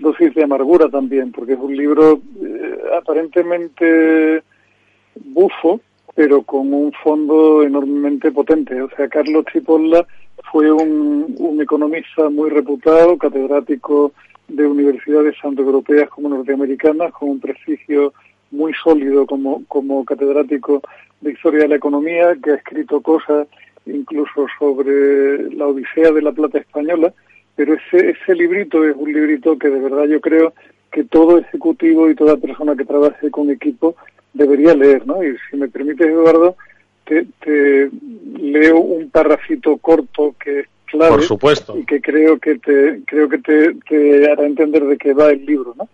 dosis 0.00 0.34
de 0.34 0.44
amargura 0.44 0.88
también, 0.88 1.30
porque 1.32 1.52
es 1.52 1.58
un 1.58 1.76
libro 1.76 2.20
eh, 2.42 2.78
aparentemente 2.98 4.42
bufo, 5.14 5.80
pero 6.14 6.42
con 6.42 6.72
un 6.72 6.92
fondo 7.04 7.62
enormemente 7.62 8.32
potente. 8.32 8.80
O 8.82 8.90
sea, 8.90 9.08
Carlos 9.08 9.44
Chipolla 9.52 10.06
fue 10.50 10.72
un, 10.72 11.34
un 11.38 11.60
economista 11.60 12.28
muy 12.28 12.50
reputado, 12.50 13.16
catedrático 13.16 14.12
de 14.48 14.66
universidades 14.66 15.36
tanto 15.40 15.62
europeas 15.62 16.08
como 16.08 16.28
norteamericanas, 16.28 17.12
con 17.12 17.30
un 17.30 17.40
prestigio 17.40 18.12
muy 18.50 18.72
sólido 18.74 19.26
como, 19.26 19.62
como 19.68 20.04
catedrático 20.04 20.82
de 21.20 21.32
historia 21.32 21.60
de 21.60 21.68
la 21.68 21.76
economía, 21.76 22.36
que 22.42 22.52
ha 22.52 22.54
escrito 22.56 23.00
cosas 23.00 23.46
incluso 23.86 24.46
sobre 24.58 25.50
la 25.54 25.66
Odisea 25.66 26.10
de 26.12 26.22
la 26.22 26.32
Plata 26.32 26.58
Española, 26.58 27.12
pero 27.60 27.74
ese, 27.74 28.12
ese 28.12 28.34
librito 28.34 28.82
es 28.88 28.96
un 28.96 29.12
librito 29.12 29.58
que 29.58 29.68
de 29.68 29.80
verdad 29.80 30.06
yo 30.06 30.18
creo 30.22 30.54
que 30.90 31.04
todo 31.04 31.36
ejecutivo 31.36 32.08
y 32.08 32.14
toda 32.14 32.38
persona 32.38 32.74
que 32.74 32.86
trabaje 32.86 33.30
con 33.30 33.50
equipo 33.50 33.96
debería 34.32 34.72
leer, 34.72 35.06
¿no? 35.06 35.22
Y 35.22 35.36
si 35.50 35.58
me 35.58 35.68
permites, 35.68 36.06
Eduardo, 36.06 36.56
te, 37.04 37.90
leo 38.40 38.78
un 38.78 39.10
parrafito 39.10 39.76
corto 39.76 40.34
que 40.42 40.60
es 40.60 40.66
clave 40.86 41.10
Por 41.10 41.22
supuesto. 41.22 41.76
y 41.76 41.84
que 41.84 42.00
creo 42.00 42.38
que 42.38 42.58
te 42.58 43.02
creo 43.06 43.28
que 43.28 43.36
te, 43.36 43.74
te 43.86 44.30
hará 44.30 44.46
entender 44.46 44.82
de 44.86 44.96
qué 44.96 45.12
va 45.12 45.30
el 45.30 45.44
libro, 45.44 45.74
¿no? 45.76 45.86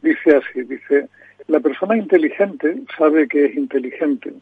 Dice 0.00 0.36
así, 0.36 0.62
dice, 0.62 1.08
la 1.48 1.60
persona 1.60 1.98
inteligente 1.98 2.76
sabe 2.96 3.28
que 3.28 3.44
es 3.44 3.56
inteligente. 3.56 4.32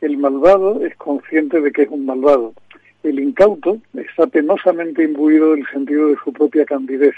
El 0.00 0.18
malvado 0.18 0.86
es 0.86 0.94
consciente 0.94 1.60
de 1.60 1.72
que 1.72 1.82
es 1.82 1.88
un 1.88 2.06
malvado. 2.06 2.54
El 3.02 3.20
incauto 3.20 3.78
está 3.94 4.26
penosamente 4.26 5.04
imbuido 5.04 5.52
del 5.52 5.66
sentido 5.68 6.08
de 6.08 6.16
su 6.24 6.32
propia 6.32 6.64
candidez. 6.64 7.14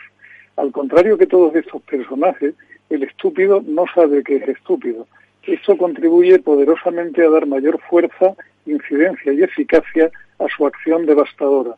Al 0.57 0.73
contrario 0.73 1.17
que 1.17 1.27
todos 1.27 1.55
estos 1.55 1.81
personajes, 1.83 2.55
el 2.91 3.03
estúpido 3.03 3.63
no 3.67 3.87
sabe 3.95 4.23
que 4.23 4.37
es 4.37 4.49
estúpido. 4.49 5.07
Esto 5.45 5.79
contribuye 5.79 6.39
poderosamente 6.39 7.25
a 7.25 7.31
dar 7.31 7.47
mayor 7.47 7.81
fuerza, 7.89 8.35
incidencia 8.67 9.33
y 9.33 9.43
eficacia 9.43 10.11
a 10.39 10.47
su 10.55 10.67
acción 10.67 11.07
devastadora. 11.07 11.77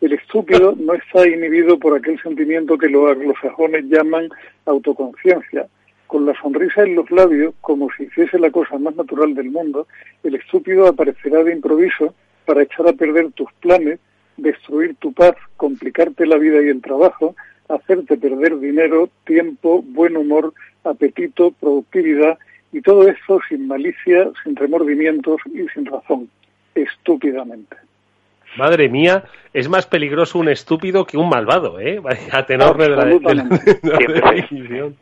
El 0.00 0.14
estúpido 0.14 0.74
no 0.78 0.94
está 0.94 1.28
inhibido 1.28 1.78
por 1.78 1.96
aquel 1.96 2.20
sentimiento 2.22 2.78
que 2.78 2.88
los 2.88 3.10
anglosajones 3.10 3.84
llaman 3.84 4.30
autoconciencia. 4.64 5.66
Con 6.06 6.24
la 6.24 6.34
sonrisa 6.40 6.84
en 6.84 6.94
los 6.94 7.10
labios, 7.10 7.54
como 7.60 7.88
si 7.96 8.04
hiciese 8.04 8.38
la 8.38 8.50
cosa 8.50 8.78
más 8.78 8.96
natural 8.96 9.34
del 9.34 9.50
mundo, 9.50 9.86
el 10.22 10.36
estúpido 10.36 10.86
aparecerá 10.86 11.44
de 11.44 11.52
improviso 11.52 12.14
para 12.44 12.62
echar 12.62 12.88
a 12.88 12.92
perder 12.92 13.32
tus 13.32 13.52
planes, 13.60 13.98
destruir 14.36 14.94
tu 14.96 15.12
paz, 15.12 15.34
complicarte 15.56 16.26
la 16.26 16.36
vida 16.36 16.62
y 16.62 16.68
el 16.68 16.80
trabajo, 16.80 17.34
hacerte 17.68 18.16
perder 18.16 18.58
dinero, 18.58 19.08
tiempo, 19.24 19.82
buen 19.82 20.16
humor, 20.16 20.52
apetito, 20.84 21.52
productividad 21.52 22.38
y 22.72 22.80
todo 22.80 23.08
esto 23.08 23.40
sin 23.48 23.66
malicia, 23.66 24.30
sin 24.42 24.56
remordimientos 24.56 25.40
y 25.46 25.68
sin 25.74 25.86
razón, 25.86 26.28
estúpidamente. 26.74 27.76
Madre 28.56 28.88
mía, 28.88 29.24
es 29.52 29.68
más 29.68 29.86
peligroso 29.86 30.38
un 30.38 30.48
estúpido 30.48 31.06
que 31.06 31.16
un 31.16 31.28
malvado, 31.28 31.80
¿eh? 31.80 32.00
A 32.32 32.44
tenor 32.44 32.76
de 32.76 32.88
la, 32.90 33.04
de 33.06 34.94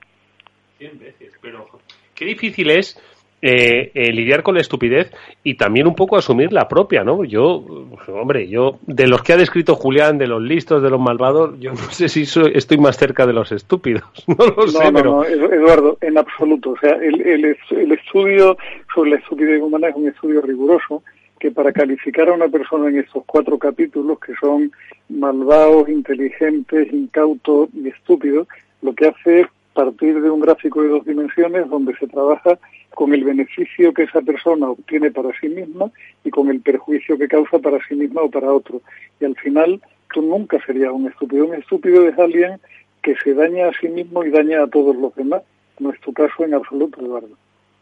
Pero 1.42 1.68
qué 2.14 2.24
difícil 2.24 2.70
es 2.70 3.00
eh, 3.42 3.90
eh, 3.94 4.12
lidiar 4.12 4.42
con 4.42 4.54
la 4.54 4.60
estupidez 4.60 5.10
y 5.42 5.54
también 5.54 5.86
un 5.86 5.94
poco 5.94 6.16
asumir 6.16 6.52
la 6.52 6.68
propia, 6.68 7.04
¿no? 7.04 7.24
Yo, 7.24 7.64
hombre, 8.08 8.48
yo, 8.48 8.78
de 8.86 9.06
los 9.06 9.22
que 9.22 9.32
ha 9.32 9.36
descrito 9.36 9.76
Julián, 9.76 10.18
de 10.18 10.26
los 10.26 10.42
listos, 10.42 10.82
de 10.82 10.90
los 10.90 11.00
malvados, 11.00 11.58
yo 11.58 11.70
no 11.72 11.78
sé 11.90 12.08
si 12.08 12.22
estoy 12.22 12.78
más 12.78 12.98
cerca 12.98 13.26
de 13.26 13.32
los 13.32 13.50
estúpidos, 13.52 14.04
no 14.26 14.46
lo 14.46 14.68
sé, 14.68 14.92
pero... 14.92 15.24
Eduardo, 15.24 15.96
en 16.00 16.18
absoluto. 16.18 16.70
O 16.70 16.78
sea, 16.78 16.92
el, 16.96 17.20
el, 17.22 17.56
el 17.70 17.92
estudio 17.92 18.56
sobre 18.94 19.10
la 19.10 19.16
estupidez 19.16 19.62
humana 19.62 19.88
es 19.88 19.96
un 19.96 20.08
estudio 20.08 20.42
riguroso 20.42 21.02
que 21.38 21.50
para 21.50 21.72
calificar 21.72 22.28
a 22.28 22.34
una 22.34 22.48
persona 22.48 22.90
en 22.90 22.98
estos 22.98 23.24
cuatro 23.26 23.58
capítulos, 23.58 24.20
que 24.20 24.34
son 24.38 24.70
malvados, 25.08 25.88
inteligentes, 25.88 26.92
incautos 26.92 27.70
y 27.74 27.88
estúpidos, 27.88 28.46
lo 28.82 28.94
que 28.94 29.08
hace 29.08 29.40
es 29.40 29.46
partir 29.74 30.20
de 30.20 30.30
un 30.30 30.40
gráfico 30.40 30.82
de 30.82 30.88
dos 30.88 31.04
dimensiones 31.04 31.68
donde 31.68 31.96
se 31.96 32.06
trabaja 32.06 32.58
con 32.90 33.14
el 33.14 33.24
beneficio 33.24 33.94
que 33.94 34.02
esa 34.02 34.20
persona 34.20 34.68
obtiene 34.68 35.10
para 35.10 35.30
sí 35.40 35.48
misma 35.48 35.90
y 36.24 36.30
con 36.30 36.50
el 36.50 36.60
perjuicio 36.60 37.16
que 37.16 37.28
causa 37.28 37.58
para 37.58 37.78
sí 37.86 37.94
misma 37.94 38.22
o 38.22 38.30
para 38.30 38.52
otro. 38.52 38.82
Y 39.20 39.24
al 39.24 39.36
final 39.36 39.80
tú 40.12 40.22
nunca 40.22 40.58
serías 40.66 40.92
un 40.92 41.06
estúpido. 41.08 41.46
Un 41.46 41.54
estúpido 41.54 42.06
es 42.08 42.18
alguien 42.18 42.60
que 43.02 43.14
se 43.16 43.34
daña 43.34 43.68
a 43.68 43.72
sí 43.80 43.88
mismo 43.88 44.24
y 44.24 44.30
daña 44.30 44.62
a 44.62 44.66
todos 44.66 44.96
los 44.96 45.14
demás. 45.14 45.42
No 45.78 45.90
es 45.90 46.00
tu 46.00 46.12
caso 46.12 46.44
en 46.44 46.54
absoluto, 46.54 47.00
Eduardo. 47.00 47.36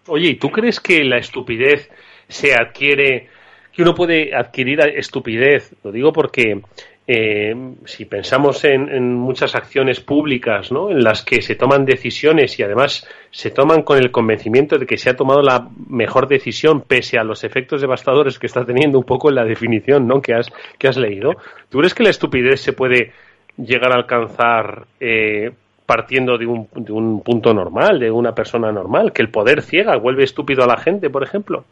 Oye, 0.07 0.28
¿y 0.28 0.34
tú 0.36 0.51
crees 0.51 0.80
que 0.80 1.05
la 1.05 1.18
estupidez 1.18 1.91
se 2.28 2.55
adquiere, 2.55 3.28
que 3.72 3.82
uno 3.82 3.95
puede 3.95 4.34
adquirir 4.34 4.80
estupidez? 4.80 5.74
Lo 5.82 5.93
digo 5.93 6.12
porque 6.12 6.62
eh, 7.11 7.54
si 7.86 8.04
pensamos 8.04 8.62
en, 8.64 9.14
muchas 9.14 9.54
acciones 9.54 9.98
públicas 9.98 10.70
¿no? 10.70 10.90
en 10.90 11.02
las 11.02 11.22
que 11.22 11.40
se 11.40 11.54
toman 11.54 11.86
decisiones 11.86 12.59
y 12.59 12.62
además 12.62 13.09
se 13.30 13.50
toman 13.50 13.82
con 13.82 13.96
el 13.96 14.11
convencimiento 14.11 14.76
de 14.76 14.84
que 14.84 14.98
se 14.98 15.09
ha 15.09 15.16
tomado 15.16 15.40
la 15.40 15.70
mejor 15.88 16.28
decisión 16.28 16.82
pese 16.82 17.18
a 17.18 17.24
los 17.24 17.44
efectos 17.44 17.80
devastadores 17.80 18.38
que 18.38 18.46
está 18.46 18.66
teniendo 18.66 18.98
un 18.98 19.04
poco 19.04 19.30
en 19.30 19.36
la 19.36 19.46
definición 19.46 20.06
¿no? 20.06 20.20
que, 20.20 20.34
has, 20.34 20.52
que 20.78 20.86
has 20.86 20.98
leído, 20.98 21.32
¿tú 21.70 21.78
crees 21.78 21.94
que 21.94 22.02
la 22.02 22.11
estupidez 22.11 22.61
se 22.61 22.74
puede 22.74 23.12
llegar 23.56 23.90
a 23.90 23.96
alcanzar 23.96 24.86
eh, 25.00 25.50
partiendo 25.86 26.36
de 26.36 26.44
un, 26.44 26.68
de 26.74 26.92
un 26.92 27.22
punto 27.22 27.54
normal, 27.54 28.00
de 28.00 28.11
una 28.11 28.34
persona 28.34 28.70
normal, 28.70 29.14
que 29.14 29.22
el 29.22 29.30
poder 29.30 29.62
ciega, 29.62 29.96
vuelve 29.96 30.24
estúpido 30.24 30.62
a 30.62 30.66
la 30.66 30.76
gente, 30.76 31.09
por 31.09 31.22
ejemplo? 31.22 31.64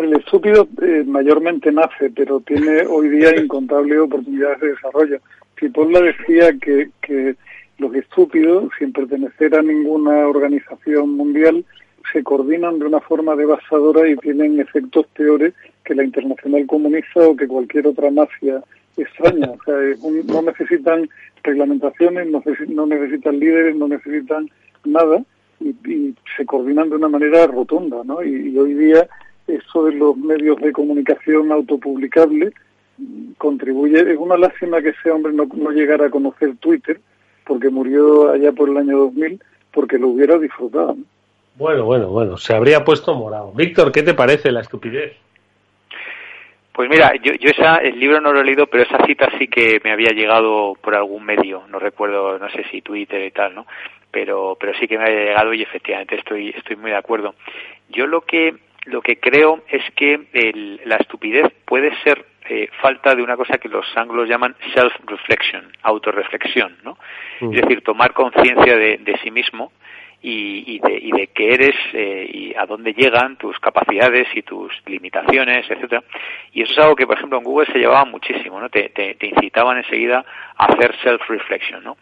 El 0.00 0.14
estúpido 0.14 0.68
eh, 0.80 1.04
mayormente 1.06 1.70
nace, 1.70 2.10
pero 2.10 2.40
tiene 2.40 2.86
hoy 2.86 3.08
día 3.10 3.36
incontables 3.40 3.98
oportunidades 3.98 4.60
de 4.60 4.68
desarrollo. 4.68 5.18
Cipolla 5.58 6.00
decía 6.00 6.52
que, 6.60 6.90
que 7.02 7.36
los 7.78 7.94
estúpidos, 7.94 8.70
sin 8.78 8.92
pertenecer 8.92 9.54
a 9.54 9.62
ninguna 9.62 10.26
organización 10.26 11.10
mundial, 11.16 11.64
se 12.12 12.22
coordinan 12.22 12.78
de 12.78 12.86
una 12.86 13.00
forma 13.00 13.36
devastadora 13.36 14.08
y 14.08 14.16
tienen 14.16 14.60
efectos 14.60 15.06
peores 15.08 15.54
que 15.84 15.94
la 15.94 16.04
internacional 16.04 16.66
comunista 16.66 17.20
o 17.20 17.36
que 17.36 17.46
cualquier 17.46 17.86
otra 17.86 18.10
mafia 18.10 18.62
extraña. 18.96 19.50
O 19.50 19.58
sea, 19.64 19.74
no 20.24 20.42
necesitan 20.42 21.08
reglamentaciones, 21.42 22.28
no, 22.28 22.42
no 22.68 22.86
necesitan 22.86 23.38
líderes, 23.38 23.76
no 23.76 23.88
necesitan 23.88 24.50
nada 24.84 25.22
y, 25.60 26.14
se 26.36 26.46
coordinan 26.46 26.88
de 26.88 26.96
una 26.96 27.08
manera 27.08 27.46
rotunda, 27.46 28.02
¿no? 28.04 28.22
y 28.22 28.58
hoy 28.58 28.74
día 28.74 29.06
eso 29.56 29.84
de 29.84 29.92
los 29.92 30.16
medios 30.16 30.58
de 30.58 30.72
comunicación 30.72 31.52
autopublicables 31.52 32.52
contribuye. 33.38 34.00
Es 34.00 34.18
una 34.18 34.36
lástima 34.36 34.80
que 34.80 34.90
ese 34.90 35.10
hombre 35.10 35.32
no, 35.32 35.46
no 35.54 35.70
llegara 35.70 36.06
a 36.06 36.10
conocer 36.10 36.56
Twitter, 36.56 37.00
porque 37.44 37.70
murió 37.70 38.30
allá 38.30 38.52
por 38.52 38.68
el 38.68 38.76
año 38.76 38.98
2000, 38.98 39.42
porque 39.72 39.98
lo 39.98 40.08
hubiera 40.08 40.38
disfrutado. 40.38 40.96
Bueno, 41.56 41.84
bueno, 41.84 42.08
bueno, 42.08 42.36
se 42.36 42.54
habría 42.54 42.84
puesto 42.84 43.14
morado. 43.14 43.52
Víctor, 43.52 43.92
¿qué 43.92 44.02
te 44.02 44.14
parece 44.14 44.50
la 44.50 44.60
estupidez? 44.60 45.16
Pues 46.72 46.88
mira, 46.88 47.12
yo, 47.22 47.34
yo 47.34 47.50
esa, 47.50 47.76
el 47.76 47.98
libro 48.00 48.20
no 48.20 48.32
lo 48.32 48.40
he 48.40 48.44
leído, 48.44 48.66
pero 48.66 48.84
esa 48.84 49.04
cita 49.04 49.28
sí 49.38 49.46
que 49.48 49.78
me 49.84 49.92
había 49.92 50.12
llegado 50.12 50.74
por 50.80 50.94
algún 50.94 51.22
medio, 51.24 51.64
no 51.68 51.78
recuerdo, 51.78 52.38
no 52.38 52.48
sé 52.48 52.64
si 52.70 52.80
Twitter 52.80 53.22
y 53.22 53.30
tal, 53.30 53.54
¿no? 53.54 53.66
Pero, 54.10 54.56
pero 54.58 54.72
sí 54.78 54.88
que 54.88 54.96
me 54.96 55.04
había 55.04 55.24
llegado 55.24 55.52
y 55.52 55.62
efectivamente 55.62 56.16
estoy, 56.16 56.48
estoy 56.50 56.76
muy 56.76 56.90
de 56.90 56.96
acuerdo. 56.96 57.34
Yo 57.90 58.06
lo 58.06 58.22
que 58.22 58.54
lo 58.86 59.00
que 59.00 59.18
creo 59.18 59.62
es 59.68 59.82
que 59.94 60.20
la 60.84 60.96
estupidez 60.96 61.52
puede 61.64 61.96
ser 62.02 62.24
eh, 62.48 62.68
falta 62.80 63.14
de 63.14 63.22
una 63.22 63.36
cosa 63.36 63.58
que 63.58 63.68
los 63.68 63.86
anglos 63.96 64.28
llaman 64.28 64.56
self-reflection, 64.74 65.70
autorreflexión, 65.82 66.76
¿no? 66.82 66.98
Mm. 67.40 67.54
Es 67.54 67.60
decir, 67.62 67.82
tomar 67.82 68.12
conciencia 68.12 68.76
de, 68.76 69.18
sí 69.22 69.30
mismo 69.30 69.70
y, 70.20 70.80
de, 70.80 70.98
y, 70.98 71.12
de, 71.12 71.28
qué 71.28 71.54
eres 71.54 71.76
eh, 71.92 72.28
y 72.32 72.54
a 72.54 72.66
dónde 72.66 72.94
llegan 72.94 73.36
tus 73.36 73.58
capacidades 73.60 74.26
y 74.34 74.42
tus 74.42 74.72
limitaciones, 74.86 75.70
etcétera. 75.70 76.02
Y 76.52 76.62
eso 76.62 76.72
es 76.72 76.78
algo 76.78 76.96
que, 76.96 77.06
por 77.06 77.16
ejemplo, 77.16 77.38
en 77.38 77.44
Google 77.44 77.72
se 77.72 77.78
llevaba 77.78 78.04
muchísimo, 78.04 78.60
¿no? 78.60 78.68
Te, 78.68 78.88
te, 78.88 79.14
te 79.14 79.26
incitaban 79.28 79.78
enseguida 79.78 80.24
a 80.56 80.64
hacer 80.66 80.96
self-reflection, 81.04 81.84
¿no? 81.84 81.96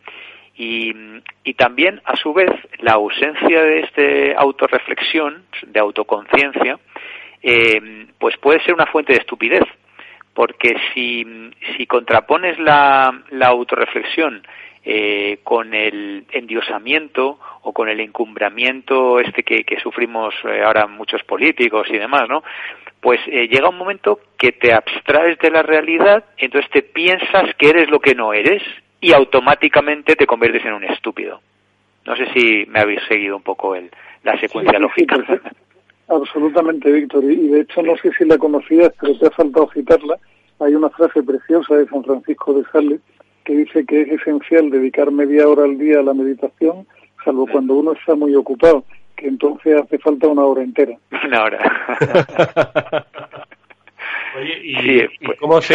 Y, 0.62 1.54
también, 1.54 2.02
a 2.04 2.16
su 2.16 2.34
vez, 2.34 2.50
la 2.80 2.92
ausencia 2.92 3.62
de 3.62 3.80
esta 3.80 4.40
autorreflexión, 4.40 5.44
de 5.66 5.80
autoconciencia, 5.80 6.78
eh, 7.42 8.06
pues 8.18 8.36
puede 8.36 8.62
ser 8.64 8.74
una 8.74 8.84
fuente 8.84 9.14
de 9.14 9.20
estupidez, 9.20 9.64
porque 10.34 10.76
si, 10.92 11.24
si 11.76 11.86
contrapones 11.86 12.58
la, 12.58 13.22
la 13.30 13.46
autorreflexión 13.46 14.42
eh, 14.84 15.38
con 15.44 15.72
el 15.72 16.26
endiosamiento 16.30 17.38
o 17.62 17.72
con 17.72 17.88
el 17.88 18.00
encumbramiento 18.00 19.18
este 19.18 19.42
que, 19.42 19.64
que 19.64 19.80
sufrimos 19.80 20.34
eh, 20.44 20.62
ahora 20.62 20.86
muchos 20.86 21.22
políticos 21.24 21.86
y 21.88 21.96
demás, 21.96 22.28
¿no? 22.28 22.42
Pues 23.00 23.20
eh, 23.28 23.48
llega 23.48 23.70
un 23.70 23.78
momento 23.78 24.20
que 24.38 24.52
te 24.52 24.74
abstraes 24.74 25.38
de 25.38 25.50
la 25.50 25.62
realidad, 25.62 26.24
entonces 26.36 26.70
te 26.70 26.82
piensas 26.82 27.54
que 27.56 27.70
eres 27.70 27.88
lo 27.88 28.00
que 28.00 28.14
no 28.14 28.34
eres 28.34 28.62
y 29.00 29.12
automáticamente 29.12 30.16
te 30.16 30.26
conviertes 30.26 30.64
en 30.64 30.74
un 30.74 30.84
estúpido. 30.84 31.40
No 32.06 32.16
sé 32.16 32.26
si 32.32 32.66
me 32.66 32.80
habéis 32.80 33.00
seguido 33.08 33.36
un 33.36 33.42
poco 33.42 33.74
el, 33.74 33.90
la 34.22 34.38
secuencia 34.38 34.78
lógica. 34.78 35.16
absolutamente, 36.08 36.90
Víctor. 36.90 37.24
Y 37.24 37.48
de 37.48 37.60
hecho, 37.60 37.82
no 37.82 37.96
sé 37.96 38.10
si 38.16 38.24
la 38.24 38.38
conocías, 38.38 38.92
pero 39.00 39.18
te 39.18 39.26
ha 39.26 39.30
faltado 39.30 39.70
citarla. 39.72 40.18
Hay 40.60 40.74
una 40.74 40.90
frase 40.90 41.22
preciosa 41.22 41.76
de 41.76 41.86
San 41.86 42.04
Francisco 42.04 42.52
de 42.54 42.64
Sales 42.70 43.00
que 43.44 43.54
dice 43.54 43.86
que 43.86 44.02
es 44.02 44.08
esencial 44.20 44.70
dedicar 44.70 45.10
media 45.10 45.48
hora 45.48 45.64
al 45.64 45.78
día 45.78 46.00
a 46.00 46.02
la 46.02 46.12
meditación, 46.12 46.86
salvo 47.24 47.46
cuando 47.46 47.74
uno 47.74 47.92
está 47.92 48.14
muy 48.14 48.34
ocupado, 48.34 48.84
que 49.16 49.28
entonces 49.28 49.80
hace 49.80 49.98
falta 49.98 50.28
una 50.28 50.42
hora 50.42 50.62
entera. 50.62 50.96
Una 51.24 51.44
hora. 51.44 51.58
Oye, 54.36 54.60
¿y, 54.62 55.24
pues, 55.24 55.38
cómo 55.40 55.60
se...? 55.60 55.74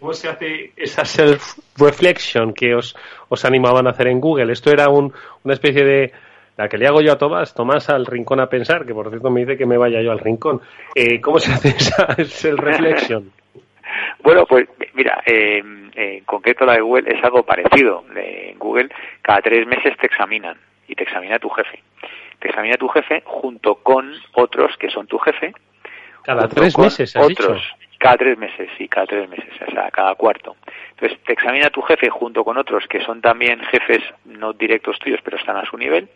¿Cómo 0.00 0.14
se 0.14 0.28
hace 0.30 0.72
esa 0.76 1.04
self-reflection 1.04 2.54
que 2.54 2.74
os, 2.74 2.96
os 3.28 3.44
animaban 3.44 3.86
a 3.86 3.90
hacer 3.90 4.08
en 4.08 4.18
Google? 4.18 4.50
Esto 4.50 4.70
era 4.70 4.88
un, 4.88 5.12
una 5.44 5.54
especie 5.54 5.84
de 5.84 6.12
la 6.56 6.68
que 6.68 6.78
le 6.78 6.86
hago 6.86 7.02
yo 7.02 7.12
a 7.12 7.18
Tomás, 7.18 7.54
Tomás 7.54 7.90
al 7.90 8.06
rincón 8.06 8.40
a 8.40 8.48
pensar, 8.48 8.86
que 8.86 8.94
por 8.94 9.10
cierto 9.10 9.30
me 9.30 9.40
dice 9.40 9.58
que 9.58 9.66
me 9.66 9.76
vaya 9.76 10.00
yo 10.00 10.10
al 10.10 10.18
rincón. 10.18 10.62
Eh, 10.94 11.20
¿Cómo 11.20 11.38
se 11.38 11.52
hace 11.52 11.68
esa 11.68 12.06
self-reflection? 12.16 13.30
Bueno, 14.22 14.46
pues 14.46 14.68
mira, 14.94 15.20
eh, 15.26 15.58
en 15.94 16.24
concreto 16.24 16.64
la 16.64 16.74
de 16.74 16.80
Google 16.80 17.10
es 17.10 17.24
algo 17.24 17.42
parecido. 17.42 18.04
En 18.14 18.56
Google 18.58 18.88
cada 19.20 19.40
tres 19.40 19.66
meses 19.66 19.96
te 19.98 20.06
examinan 20.06 20.56
y 20.86 20.94
te 20.94 21.02
examina 21.04 21.38
tu 21.38 21.48
jefe. 21.48 21.82
Te 22.38 22.48
examina 22.48 22.76
tu 22.76 22.86
jefe 22.88 23.22
junto 23.24 23.76
con 23.76 24.12
otros 24.34 24.76
que 24.78 24.90
son 24.90 25.06
tu 25.06 25.18
jefe. 25.18 25.52
Cada 26.22 26.46
tres 26.48 26.78
meses, 26.78 27.16
has 27.16 27.26
otros, 27.26 27.74
cada 28.00 28.16
tres 28.16 28.38
meses, 28.38 28.70
sí, 28.78 28.88
cada 28.88 29.06
tres 29.06 29.28
meses, 29.28 29.50
o 29.68 29.70
sea, 29.70 29.90
cada 29.90 30.14
cuarto. 30.14 30.56
Entonces, 30.92 31.18
te 31.22 31.34
examina 31.34 31.68
tu 31.68 31.82
jefe 31.82 32.08
junto 32.08 32.42
con 32.44 32.56
otros 32.56 32.86
que 32.88 33.04
son 33.04 33.20
también 33.20 33.60
jefes 33.60 34.02
no 34.24 34.54
directos 34.54 34.98
tuyos, 34.98 35.20
pero 35.22 35.36
están 35.36 35.58
a 35.58 35.66
su 35.66 35.76
nivel. 35.76 36.08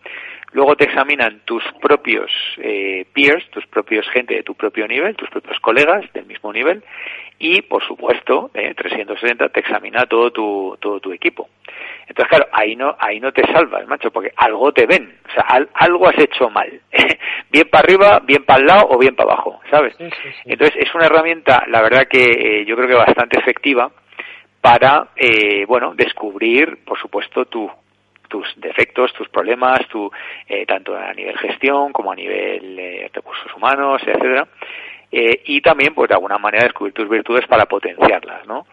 Luego 0.52 0.76
te 0.76 0.84
examinan 0.84 1.40
tus 1.44 1.62
propios 1.80 2.30
eh, 2.58 3.06
peers, 3.12 3.48
tus 3.50 3.66
propios 3.66 4.08
gente 4.10 4.34
de 4.34 4.42
tu 4.42 4.54
propio 4.54 4.86
nivel, 4.86 5.16
tus 5.16 5.28
propios 5.30 5.58
colegas 5.60 6.04
del 6.12 6.26
mismo 6.26 6.52
nivel. 6.52 6.82
Y, 7.38 7.62
por 7.62 7.84
supuesto, 7.84 8.50
eh, 8.54 8.72
360 8.74 9.48
te 9.48 9.60
examina 9.60 10.06
todo 10.06 10.30
tu, 10.30 10.76
todo 10.80 11.00
tu 11.00 11.12
equipo. 11.12 11.48
Entonces, 12.06 12.28
claro, 12.28 12.46
ahí 12.52 12.76
no, 12.76 12.94
ahí 12.98 13.18
no 13.18 13.32
te 13.32 13.42
salvas, 13.52 13.86
macho, 13.86 14.10
porque 14.10 14.32
algo 14.36 14.72
te 14.72 14.86
ven, 14.86 15.18
o 15.28 15.32
sea, 15.32 15.66
algo 15.74 16.08
has 16.08 16.18
hecho 16.18 16.50
mal. 16.50 16.70
bien 17.50 17.68
para 17.70 17.84
arriba, 17.84 18.20
bien 18.24 18.44
para 18.44 18.60
el 18.60 18.66
lado 18.66 18.88
o 18.90 18.98
bien 18.98 19.16
para 19.16 19.32
abajo, 19.32 19.60
¿sabes? 19.70 19.96
Entonces, 20.44 20.76
es 20.78 20.94
una 20.94 21.06
herramienta, 21.06 21.64
la 21.68 21.82
verdad 21.82 22.06
que 22.08 22.24
eh, 22.24 22.64
yo 22.66 22.76
creo 22.76 22.88
que 22.88 22.94
bastante 22.94 23.38
efectiva 23.38 23.90
para, 24.60 25.08
eh, 25.16 25.64
bueno, 25.66 25.94
descubrir, 25.94 26.84
por 26.84 26.98
supuesto, 26.98 27.46
tu, 27.46 27.70
tus 28.34 28.52
defectos, 28.56 29.12
tus 29.12 29.28
problemas, 29.28 29.86
tu, 29.86 30.10
eh, 30.48 30.66
tanto 30.66 30.96
a 30.96 31.12
nivel 31.14 31.38
gestión 31.38 31.92
como 31.92 32.10
a 32.10 32.16
nivel 32.16 32.76
eh, 32.76 33.08
recursos 33.14 33.54
humanos, 33.54 34.02
etcétera, 34.04 34.48
eh, 35.12 35.42
y 35.44 35.60
también, 35.60 35.94
pues, 35.94 36.08
de 36.08 36.14
alguna 36.14 36.36
manera 36.38 36.64
descubrir 36.64 36.92
tus 36.92 37.08
virtudes 37.08 37.46
para 37.46 37.66
potenciarlas, 37.66 38.44
¿no? 38.48 38.66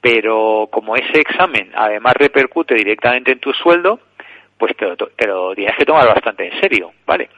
pero 0.00 0.68
como 0.72 0.96
ese 0.96 1.20
examen 1.20 1.70
además 1.74 2.14
repercute 2.14 2.74
directamente 2.74 3.30
en 3.32 3.38
tu 3.38 3.52
sueldo, 3.52 4.00
pues 4.58 4.76
te 4.76 4.86
lo, 4.86 4.96
te 4.96 5.26
lo 5.28 5.54
tienes 5.54 5.76
que 5.76 5.84
tomar 5.84 6.08
bastante 6.08 6.48
en 6.48 6.60
serio, 6.60 6.92
¿vale? 7.06 7.28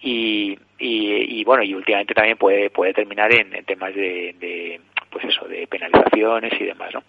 Y, 0.00 0.58
y, 0.78 1.40
y, 1.40 1.44
bueno, 1.44 1.62
y 1.62 1.74
últimamente 1.74 2.14
también 2.14 2.38
puede, 2.38 2.70
puede 2.70 2.94
terminar 2.94 3.30
en, 3.34 3.50
temas 3.66 3.94
de, 3.94 4.34
de, 4.38 4.80
pues 5.10 5.24
eso, 5.24 5.46
de 5.46 5.66
penalizaciones 5.66 6.52
y 6.60 6.64
demás, 6.64 6.92
¿no? 6.94 7.02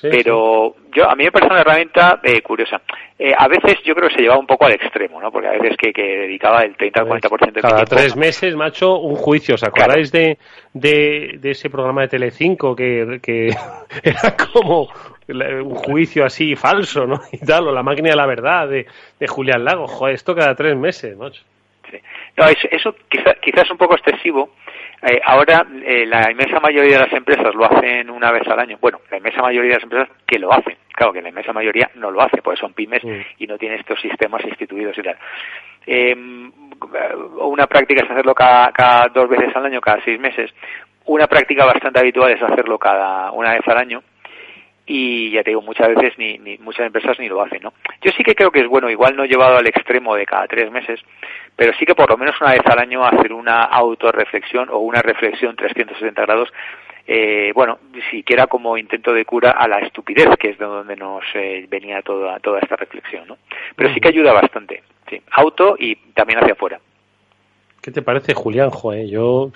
Pero 0.00 0.74
yo, 0.94 1.08
a 1.08 1.14
mí 1.14 1.24
me 1.24 1.32
parece 1.32 1.52
una 1.52 1.60
herramienta 1.60 2.20
eh, 2.22 2.42
curiosa. 2.42 2.80
Eh, 3.18 3.32
a 3.36 3.46
veces 3.46 3.78
yo 3.84 3.94
creo 3.94 4.08
que 4.08 4.16
se 4.16 4.22
llevaba 4.22 4.40
un 4.40 4.46
poco 4.46 4.66
al 4.66 4.72
extremo, 4.72 5.20
¿no? 5.20 5.30
Porque 5.30 5.48
a 5.48 5.52
veces 5.52 5.76
que, 5.76 5.92
que 5.92 6.02
dedicaba 6.02 6.62
el 6.62 6.76
30 6.76 7.00
al 7.00 7.06
40% 7.06 7.52
de 7.52 7.60
Cada 7.60 7.84
tres 7.84 8.16
meses, 8.16 8.56
macho, 8.56 8.98
un 8.98 9.14
juicio. 9.14 9.54
¿Os 9.54 9.62
acordáis 9.62 10.10
de, 10.10 10.38
de, 10.72 11.36
de, 11.38 11.50
ese 11.50 11.70
programa 11.70 12.02
de 12.02 12.08
Telecinco 12.08 12.74
que, 12.74 13.20
que 13.22 13.48
era 14.02 14.36
como 14.36 14.88
un 15.28 15.74
juicio 15.74 16.24
así 16.24 16.56
falso, 16.56 17.06
¿no? 17.06 17.20
Y 17.30 17.38
tal, 17.38 17.68
o 17.68 17.72
la 17.72 17.82
máquina 17.82 18.10
de 18.10 18.16
la 18.16 18.26
verdad 18.26 18.68
de, 18.68 18.86
de 19.18 19.26
Julián 19.26 19.64
Lago. 19.64 19.86
Joder, 19.86 20.14
esto 20.14 20.34
cada 20.34 20.54
tres 20.54 20.76
meses, 20.76 21.16
macho. 21.16 21.42
Sí. 21.90 21.98
No, 22.36 22.46
eso, 22.46 22.68
eso 22.70 22.94
quizás 23.08 23.36
quizá 23.40 23.62
es 23.62 23.70
un 23.70 23.76
poco 23.78 23.94
excesivo. 23.94 24.50
Eh, 25.02 25.20
ahora, 25.24 25.66
eh, 25.84 26.06
la 26.06 26.30
inmensa 26.30 26.60
mayoría 26.60 26.98
de 26.98 27.04
las 27.04 27.12
empresas 27.12 27.52
lo 27.54 27.64
hacen 27.64 28.08
una 28.08 28.30
vez 28.30 28.46
al 28.46 28.60
año. 28.60 28.78
Bueno, 28.80 29.00
la 29.10 29.16
inmensa 29.18 29.42
mayoría 29.42 29.70
de 29.70 29.76
las 29.76 29.82
empresas 29.82 30.08
que 30.24 30.38
lo 30.38 30.52
hacen. 30.52 30.76
Claro 30.94 31.12
que 31.12 31.22
la 31.22 31.28
inmensa 31.28 31.52
mayoría 31.52 31.90
no 31.96 32.10
lo 32.10 32.22
hace, 32.22 32.40
porque 32.40 32.60
son 32.60 32.72
pymes 32.72 33.02
y 33.38 33.46
no 33.46 33.58
tienen 33.58 33.80
estos 33.80 34.00
sistemas 34.00 34.44
instituidos 34.44 34.96
y 34.96 35.02
tal. 35.02 35.16
Eh, 35.86 36.14
una 37.40 37.66
práctica 37.66 38.04
es 38.04 38.10
hacerlo 38.10 38.34
cada, 38.34 38.70
cada 38.70 39.08
dos 39.08 39.28
veces 39.28 39.54
al 39.56 39.66
año, 39.66 39.80
cada 39.80 40.02
seis 40.04 40.20
meses. 40.20 40.52
Una 41.06 41.26
práctica 41.26 41.64
bastante 41.64 41.98
habitual 41.98 42.30
es 42.30 42.42
hacerlo 42.42 42.78
cada 42.78 43.32
una 43.32 43.54
vez 43.54 43.66
al 43.66 43.78
año 43.78 44.02
y 44.86 45.30
ya 45.30 45.42
te 45.42 45.50
digo, 45.50 45.62
muchas 45.62 45.88
veces 45.88 46.18
ni, 46.18 46.38
ni, 46.38 46.58
muchas 46.58 46.86
empresas 46.86 47.18
ni 47.18 47.28
lo 47.28 47.40
hacen, 47.42 47.62
¿no? 47.62 47.72
Yo 48.02 48.10
sí 48.16 48.22
que 48.24 48.34
creo 48.34 48.50
que 48.50 48.60
es 48.60 48.68
bueno, 48.68 48.90
igual 48.90 49.16
no 49.16 49.24
llevado 49.24 49.56
al 49.56 49.66
extremo 49.66 50.14
de 50.16 50.26
cada 50.26 50.46
tres 50.46 50.70
meses, 50.70 51.00
pero 51.56 51.72
sí 51.74 51.86
que 51.86 51.94
por 51.94 52.10
lo 52.10 52.16
menos 52.16 52.40
una 52.40 52.52
vez 52.52 52.62
al 52.66 52.78
año 52.78 53.04
hacer 53.04 53.32
una 53.32 53.64
autorreflexión 53.64 54.68
o 54.70 54.78
una 54.78 55.00
reflexión 55.00 55.54
360 55.54 56.22
grados, 56.22 56.52
eh, 57.06 57.52
bueno, 57.54 57.78
siquiera 58.10 58.46
como 58.46 58.78
intento 58.78 59.12
de 59.12 59.24
cura 59.24 59.50
a 59.50 59.66
la 59.68 59.78
estupidez, 59.78 60.36
que 60.38 60.50
es 60.50 60.58
de 60.58 60.64
donde 60.64 60.96
nos 60.96 61.24
eh, 61.34 61.66
venía 61.68 62.02
toda, 62.02 62.38
toda 62.40 62.60
esta 62.60 62.76
reflexión, 62.76 63.26
¿no? 63.26 63.38
Pero 63.76 63.92
sí 63.92 64.00
que 64.00 64.08
ayuda 64.08 64.32
bastante, 64.32 64.82
sí, 65.08 65.20
auto 65.32 65.76
y 65.78 65.96
también 66.14 66.40
hacia 66.40 66.52
afuera. 66.52 66.80
¿Qué 67.82 67.90
te 67.90 68.00
parece, 68.00 68.32
Julián? 68.32 68.70
Joder, 68.70 69.08
yo, 69.08 69.50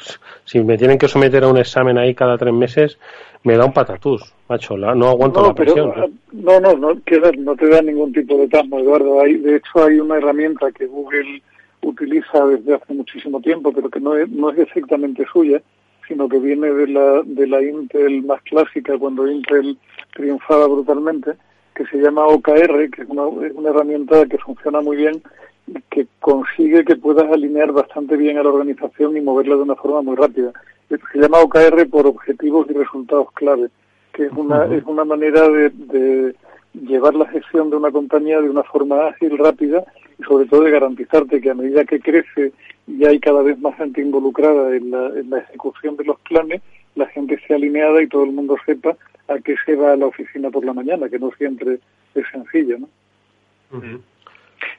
si 0.44 0.58
me 0.58 0.76
tienen 0.76 0.98
que 0.98 1.06
someter 1.06 1.44
a 1.44 1.48
un 1.48 1.58
examen 1.58 1.96
ahí 1.96 2.12
cada 2.12 2.36
tres 2.36 2.52
meses, 2.52 2.98
me 3.44 3.56
da 3.56 3.64
un 3.64 3.72
patatús, 3.72 4.34
macho, 4.48 4.76
no 4.76 5.08
aguanto 5.08 5.46
la 5.46 5.54
presión. 5.54 5.90
¿eh? 5.90 6.10
no, 6.32 6.58
no, 6.58 6.76
no, 6.76 6.94
no 7.38 7.56
te 7.56 7.68
da 7.68 7.82
ningún 7.82 8.12
tipo 8.12 8.36
de 8.36 8.48
pasmo, 8.48 8.80
Eduardo. 8.80 9.20
Hay, 9.20 9.36
de 9.36 9.54
hecho, 9.54 9.84
hay 9.84 10.00
una 10.00 10.16
herramienta 10.16 10.72
que 10.72 10.86
Google 10.86 11.40
utiliza 11.82 12.44
desde 12.46 12.74
hace 12.74 12.94
muchísimo 12.94 13.40
tiempo, 13.40 13.72
pero 13.72 13.88
que 13.88 14.00
no 14.00 14.16
es, 14.16 14.28
no 14.28 14.50
es 14.50 14.58
exactamente 14.58 15.24
suya, 15.32 15.62
sino 16.08 16.28
que 16.28 16.40
viene 16.40 16.72
de 16.72 16.88
la, 16.88 17.22
de 17.24 17.46
la 17.46 17.62
Intel 17.62 18.24
más 18.24 18.42
clásica, 18.42 18.98
cuando 18.98 19.30
Intel 19.30 19.78
triunfaba 20.14 20.66
brutalmente, 20.66 21.34
que 21.76 21.86
se 21.86 21.98
llama 21.98 22.26
OKR, 22.26 22.90
que 22.90 23.02
es 23.02 23.08
una, 23.08 23.46
es 23.46 23.52
una 23.54 23.70
herramienta 23.70 24.26
que 24.26 24.38
funciona 24.38 24.80
muy 24.80 24.96
bien 24.96 25.22
que 25.90 26.06
consigue 26.20 26.84
que 26.84 26.96
puedas 26.96 27.30
alinear 27.30 27.72
bastante 27.72 28.16
bien 28.16 28.38
a 28.38 28.42
la 28.42 28.50
organización 28.50 29.16
y 29.16 29.20
moverla 29.20 29.56
de 29.56 29.62
una 29.62 29.76
forma 29.76 30.02
muy 30.02 30.16
rápida. 30.16 30.52
Se 30.88 31.18
llama 31.18 31.40
OKR 31.40 31.88
por 31.90 32.06
objetivos 32.06 32.66
y 32.70 32.74
resultados 32.74 33.32
clave, 33.32 33.68
que 34.12 34.26
es 34.26 34.32
una, 34.32 34.64
es 34.66 34.84
una 34.84 35.04
manera 35.04 35.48
de, 35.48 35.70
de, 35.70 36.34
llevar 36.74 37.14
la 37.14 37.26
gestión 37.26 37.70
de 37.70 37.76
una 37.76 37.90
compañía 37.90 38.40
de 38.40 38.50
una 38.50 38.62
forma 38.62 39.06
ágil, 39.06 39.36
rápida 39.38 39.84
y 40.18 40.22
sobre 40.22 40.46
todo 40.46 40.62
de 40.62 40.70
garantizarte 40.70 41.40
que 41.40 41.50
a 41.50 41.54
medida 41.54 41.84
que 41.84 42.00
crece 42.00 42.52
y 42.86 43.04
hay 43.04 43.18
cada 43.18 43.42
vez 43.42 43.58
más 43.58 43.76
gente 43.76 44.00
involucrada 44.00 44.76
en 44.76 44.90
la, 44.90 45.08
en 45.08 45.30
la 45.30 45.38
ejecución 45.38 45.96
de 45.96 46.04
los 46.04 46.20
planes, 46.20 46.62
la 46.94 47.06
gente 47.06 47.34
esté 47.34 47.54
alineada 47.54 48.00
y 48.02 48.06
todo 48.06 48.24
el 48.24 48.32
mundo 48.32 48.56
sepa 48.64 48.96
a 49.28 49.38
qué 49.38 49.56
se 49.64 49.74
va 49.74 49.92
a 49.92 49.96
la 49.96 50.06
oficina 50.06 50.50
por 50.50 50.64
la 50.64 50.72
mañana, 50.72 51.08
que 51.08 51.18
no 51.18 51.30
siempre 51.36 51.80
es 52.14 52.24
sencillo, 52.30 52.78
¿no? 52.78 52.88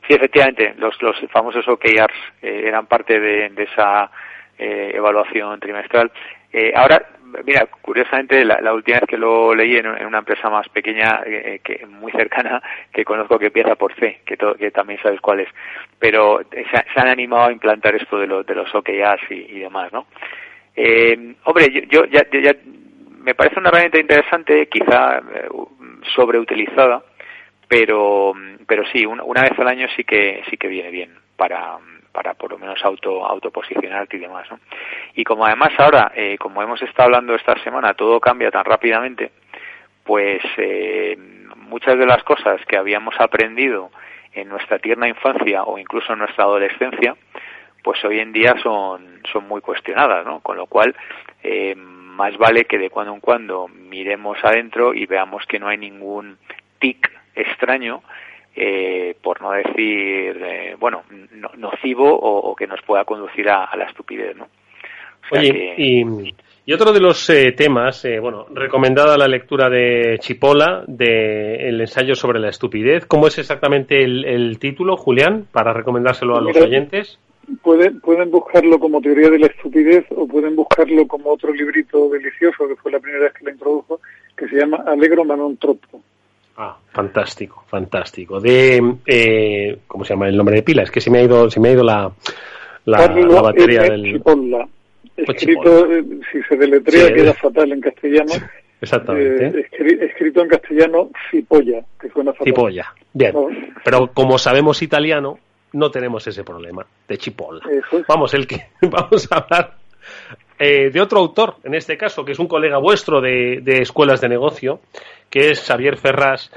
Sí, 0.08 0.14
efectivamente, 0.14 0.74
los, 0.78 1.00
los 1.02 1.18
famosos 1.32 1.68
OKRs 1.68 2.16
eh, 2.42 2.64
eran 2.66 2.86
parte 2.86 3.20
de, 3.20 3.52
esa 3.58 4.10
eh, 4.58 4.92
evaluación 4.96 5.60
trimestral. 5.60 6.10
Eh, 6.54 6.72
ahora, 6.74 7.06
mira, 7.44 7.68
curiosamente, 7.82 8.46
la, 8.46 8.74
última 8.74 9.00
vez 9.00 9.10
que 9.10 9.18
lo 9.18 9.54
leí 9.54 9.76
en, 9.76 9.88
una 9.88 10.20
empresa 10.20 10.50
más 10.50 10.70
pequeña, 10.70 11.22
que 11.62 11.86
muy 11.88 12.14
cercana, 12.14 12.64
que 12.94 13.04
conozco 13.04 13.38
que 13.38 13.48
empieza 13.48 13.76
por 13.76 13.94
C, 13.96 14.22
que, 14.26 14.38
que 14.38 14.72
también 14.72 14.98
sabes 15.04 15.20
cuál 15.20 15.42
es, 15.42 15.50
pero 16.00 16.40
se, 16.50 17.00
han 17.02 17.10
animado 17.10 17.48
a 17.48 17.52
implantar 17.52 17.94
esto 17.96 18.18
de, 18.18 18.28
de 18.28 18.56
los 18.56 18.74
OKRs 18.74 19.30
y, 19.30 19.60
demás, 19.60 19.92
¿no? 19.92 20.08
hombre, 21.44 21.88
yo, 21.90 22.06
ya, 22.06 22.22
ya, 22.32 22.56
me 23.20 23.36
parece 23.36 23.60
una 23.60 23.70
herramienta 23.70 24.00
interesante, 24.00 24.68
quizá 24.68 25.22
sobreutilizada, 26.16 27.04
pero 27.68 28.34
pero 28.68 28.84
sí 28.92 29.06
una, 29.06 29.42
vez 29.42 29.58
al 29.58 29.68
año 29.68 29.88
sí 29.96 30.04
que 30.04 30.44
sí 30.50 30.58
que 30.58 30.68
viene 30.68 30.90
bien 30.90 31.14
para 31.36 31.78
para 32.12 32.34
por 32.34 32.52
lo 32.52 32.58
menos 32.58 32.84
auto 32.84 33.26
autoposicionarte 33.26 34.18
y 34.18 34.22
demás 34.22 34.50
¿no? 34.50 34.60
y 35.16 35.24
como 35.24 35.46
además 35.46 35.72
ahora 35.78 36.12
eh, 36.16 36.38
como 36.38 36.62
hemos 36.62 36.82
estado 36.82 37.06
hablando 37.06 37.36
esta 37.36 37.62
semana 37.64 37.94
todo 37.94 38.20
cambia 38.20 38.52
tan 38.52 38.66
rápidamente 38.66 39.32
pues 40.04 40.42
eh, 40.58 41.18
muchas 41.58 41.98
de 41.98 42.06
las 42.06 42.24
cosas 42.24 42.62
que 42.66 42.78
habíamos 42.78 43.16
aprendido 43.20 43.92
en 44.32 44.48
nuestra 44.48 44.80
tierna 44.80 45.08
infancia 45.08 45.64
o 45.64 45.78
incluso 45.78 46.14
en 46.14 46.20
nuestra 46.20 46.46
adolescencia 46.46 47.16
pues 47.84 48.04
hoy 48.06 48.20
en 48.20 48.32
día 48.32 48.56
son 48.64 49.22
son 49.32 49.48
muy 49.48 49.62
cuestionadas 49.62 50.26
no 50.26 50.40
con 50.40 50.58
lo 50.58 50.68
cual 50.68 50.96
eh, 51.44 51.76
más 51.76 52.36
vale 52.38 52.66
que 52.66 52.80
de 52.80 52.90
cuando 52.90 53.14
en 53.14 53.20
cuando 53.20 53.68
miremos 53.68 54.38
adentro 54.44 54.94
y 54.94 55.06
veamos 55.06 55.46
que 55.46 55.60
no 55.60 55.68
hay 55.68 55.78
ningún 55.78 56.38
tic 56.80 57.17
extraño, 57.38 58.02
eh, 58.56 59.16
por 59.22 59.40
no 59.42 59.52
decir, 59.52 60.42
eh, 60.44 60.76
bueno, 60.80 61.04
nocivo 61.58 62.12
o, 62.12 62.56
que 62.56 62.66
nos 62.66 62.82
pueda 62.82 63.06
conducir 63.06 63.48
a, 63.50 63.70
la 63.76 63.86
estupidez, 63.86 64.36
¿no? 64.36 64.48
Oye, 65.32 65.76
y, 65.78 66.74
otro 66.74 66.92
de 66.92 67.00
los 67.00 67.30
eh, 67.30 67.52
temas, 67.52 68.06
bueno, 68.20 68.48
recomendada 68.54 69.18
la 69.18 69.28
lectura 69.28 69.70
de 69.70 70.18
Chipola, 70.20 70.84
de 70.88 71.70
el 71.70 71.80
ensayo 71.80 72.16
sobre 72.16 72.40
la 72.40 72.50
estupidez. 72.50 73.06
¿Cómo 73.06 73.28
es 73.28 73.38
exactamente 73.38 74.04
el, 74.04 74.58
título, 74.60 74.98
Julián, 74.98 75.46
para 75.52 75.72
recomendárselo 75.72 76.36
a 76.36 76.42
los 76.42 76.58
oyentes? 76.58 77.20
Pueden, 77.62 78.02
pueden 78.02 78.32
buscarlo 78.32 78.80
como 78.80 79.00
teoría 79.02 79.30
de 79.30 79.40
la 79.40 79.48
estupidez 79.48 80.06
o 80.10 80.28
pueden 80.28 80.56
buscarlo 80.56 81.08
como 81.08 81.32
otro 81.32 81.54
librito 81.54 82.10
delicioso 82.10 82.68
que 82.68 82.76
fue 82.76 82.92
la 82.92 83.00
primera 83.00 83.26
vez 83.26 83.34
que 83.34 83.46
lo 83.46 83.52
introdujo, 83.52 84.02
que 84.36 84.48
se 84.50 84.58
llama 84.58 84.84
Alegro 84.86 85.24
Manon 85.24 85.56
Tropo. 85.58 86.02
Ah, 86.60 86.76
fantástico, 86.92 87.64
fantástico. 87.68 88.40
De, 88.40 88.82
eh, 89.06 89.78
¿cómo 89.86 90.04
se 90.04 90.14
llama 90.14 90.28
el 90.28 90.36
nombre 90.36 90.56
de 90.56 90.64
pila? 90.64 90.82
Es 90.82 90.90
que 90.90 91.00
se 91.00 91.12
me 91.12 91.20
ha 91.20 91.24
ido, 91.24 91.52
se 91.52 91.60
me 91.60 91.70
ha 91.70 91.72
ido 91.74 91.84
la, 91.84 92.12
la, 92.86 93.42
batería 93.42 93.84
del... 93.84 94.20
Escrito, 95.16 95.92
eh, 95.92 96.04
si 96.32 96.42
se 96.44 96.56
deletrea 96.58 97.14
queda 97.14 97.34
fatal 97.36 97.72
en 97.72 97.82
castellano. 97.82 98.34
Exactamente. 98.82 99.60
Eh, 99.60 100.00
escrito 100.02 100.42
en 100.42 100.48
castellano, 100.48 101.10
cipolla, 101.30 101.84
que 102.00 102.10
suena 102.10 102.34
fatal. 102.34 102.46
Cipolla, 102.46 102.94
bien. 103.14 103.34
Pero 103.84 104.12
como 104.14 104.40
sabemos 104.40 104.82
italiano, 104.82 105.38
no 105.74 105.92
tenemos 105.92 106.26
ese 106.26 106.44
problema 106.44 106.86
de 107.08 107.18
chipolla. 107.20 107.62
Vamos, 108.08 108.34
el 108.34 108.48
que 108.48 108.66
vamos 108.82 109.28
a 109.32 109.38
hablar 109.38 109.76
eh, 110.60 110.90
de 110.90 111.02
otro 111.02 111.20
autor, 111.20 111.56
en 111.64 111.76
este 111.76 111.98
caso, 111.98 112.26
que 112.26 112.32
es 112.32 112.40
un 112.40 112.48
colega 112.48 112.78
vuestro 112.78 113.22
de, 113.22 113.62
escuelas 113.66 114.22
de 114.22 114.30
negocio, 114.30 114.80
que 115.30 115.52
es 115.52 115.62
Xavier 115.62 115.98
Ferraz, 115.98 116.52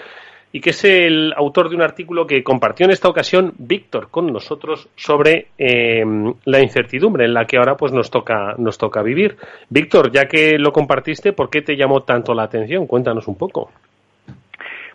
y 0.53 0.61
que 0.61 0.71
es 0.71 0.85
el 0.85 1.33
autor 1.37 1.69
de 1.69 1.77
un 1.77 1.83
artículo 1.83 2.27
que 2.27 2.43
compartió 2.43 2.85
en 2.85 2.91
esta 2.91 3.09
ocasión 3.09 3.53
Víctor 3.59 4.09
con 4.11 4.33
nosotros 4.33 4.89
sobre 4.97 5.49
eh, 5.59 6.03
la 6.45 6.61
incertidumbre 6.61 7.25
en 7.25 7.35
la 7.35 7.45
que 7.45 7.57
ahora 7.57 7.77
pues 7.77 7.93
nos 7.93 8.11
toca 8.11 8.55
nos 8.59 8.77
toca 8.77 9.01
vivir. 9.03 9.37
Víctor, 9.69 10.11
ya 10.11 10.27
que 10.27 10.59
lo 10.59 10.73
compartiste, 10.73 11.33
¿por 11.33 11.51
qué 11.51 11.63
te 11.63 11.77
llamó 11.77 12.03
tanto 12.03 12.35
la 12.35 12.43
atención? 12.43 12.89
Cuéntanos 12.89 13.29
un 13.29 13.39
poco. 13.39 13.71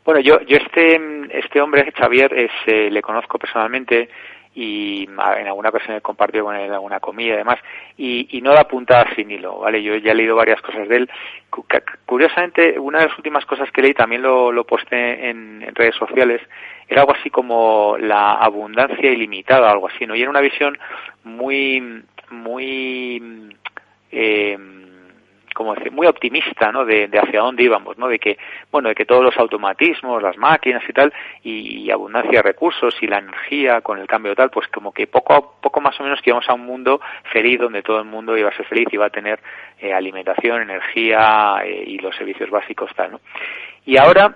Bueno, 0.06 0.20
yo, 0.20 0.40
yo 0.42 0.58
este, 0.58 1.00
este 1.32 1.60
hombre, 1.60 1.92
Xavier, 1.92 2.32
es, 2.32 2.52
eh, 2.68 2.92
le 2.92 3.02
conozco 3.02 3.40
personalmente 3.40 4.08
y 4.56 5.04
en 5.04 5.48
alguna 5.48 5.68
ocasión 5.68 5.98
he 5.98 6.02
compartido 6.02 6.46
con 6.46 6.56
él 6.56 6.72
alguna 6.72 7.02
comida 7.02 7.34
y 7.34 7.38
demás, 7.38 7.60
y, 7.98 8.40
no 8.42 8.54
da 8.54 8.68
puntada 8.68 9.06
sin 9.16 9.30
hilo, 9.30 9.60
¿vale? 9.60 9.84
Yo 9.84 9.96
ya 9.98 10.12
he 10.12 10.16
leído 10.16 10.36
varias 10.36 10.62
cosas 10.62 10.88
de 10.88 10.98
él. 10.98 11.10
Curiosamente, 12.06 12.80
una 12.80 13.00
de 13.00 13.08
las 13.08 13.18
últimas 13.18 13.46
cosas 13.46 13.70
que 13.72 13.82
leí, 13.82 13.94
también 13.94 14.22
lo, 14.22 14.52
lo 14.52 14.66
posté 14.66 15.30
en, 15.30 15.62
redes 15.76 15.96
sociales, 15.96 16.42
era 16.88 17.02
algo 17.02 17.14
así 17.16 17.30
como 17.30 17.98
la 18.00 18.34
abundancia 18.34 19.12
ilimitada, 19.12 19.70
algo 19.70 19.90
así, 19.90 20.06
¿no? 20.06 20.16
Y 20.16 20.22
era 20.22 20.30
una 20.30 20.42
visión 20.42 20.78
muy, 21.24 22.04
muy, 22.30 23.50
eh, 24.12 24.58
como 25.56 25.74
decir, 25.74 25.92
muy 25.92 26.06
optimista, 26.06 26.72
¿no? 26.72 26.86
De, 26.86 27.10
hacia 27.18 27.40
dónde 27.40 27.64
íbamos, 27.64 27.98
¿no? 27.98 28.10
De 28.10 28.20
que, 28.20 28.38
bueno, 28.72 28.90
de 28.90 28.96
que 28.96 29.06
todos 29.06 29.24
los 29.24 29.38
automatismos, 29.38 30.22
las 30.22 30.38
máquinas 30.38 30.84
y 30.88 30.94
tal, 30.94 31.14
y, 31.44 31.90
abundancia 31.90 32.40
de 32.40 32.42
recursos 32.42 32.94
y 33.02 33.08
la 33.08 33.20
energía 33.20 33.80
con 33.80 33.98
el 33.98 34.06
cambio 34.06 34.36
tal, 34.36 34.50
pues 34.50 34.68
como 34.68 34.92
que 34.92 35.08
poco 35.08 35.34
a 35.34 35.62
poco 35.62 35.80
más 35.80 35.98
o 36.00 36.04
menos 36.04 36.22
que 36.22 36.30
íbamos 36.30 36.48
a 36.50 36.54
un 36.54 36.66
mundo 36.66 37.00
feliz 37.32 37.58
donde 37.58 37.82
todo 37.82 38.00
el 38.00 38.06
mundo 38.06 38.38
iba 38.38 38.50
a 38.50 38.58
ser 38.58 38.66
feliz, 38.66 38.88
iba 38.92 39.06
a 39.06 39.10
tener 39.10 39.40
eh, 39.80 39.94
alimentación, 39.94 40.62
energía 40.62 41.62
eh, 41.64 41.86
y 41.88 42.00
los 42.00 42.14
servicios 42.18 42.50
básicos 42.50 42.92
tal, 42.94 43.14
¿no? 43.14 43.22
Y 43.86 43.98
ahora, 43.98 44.36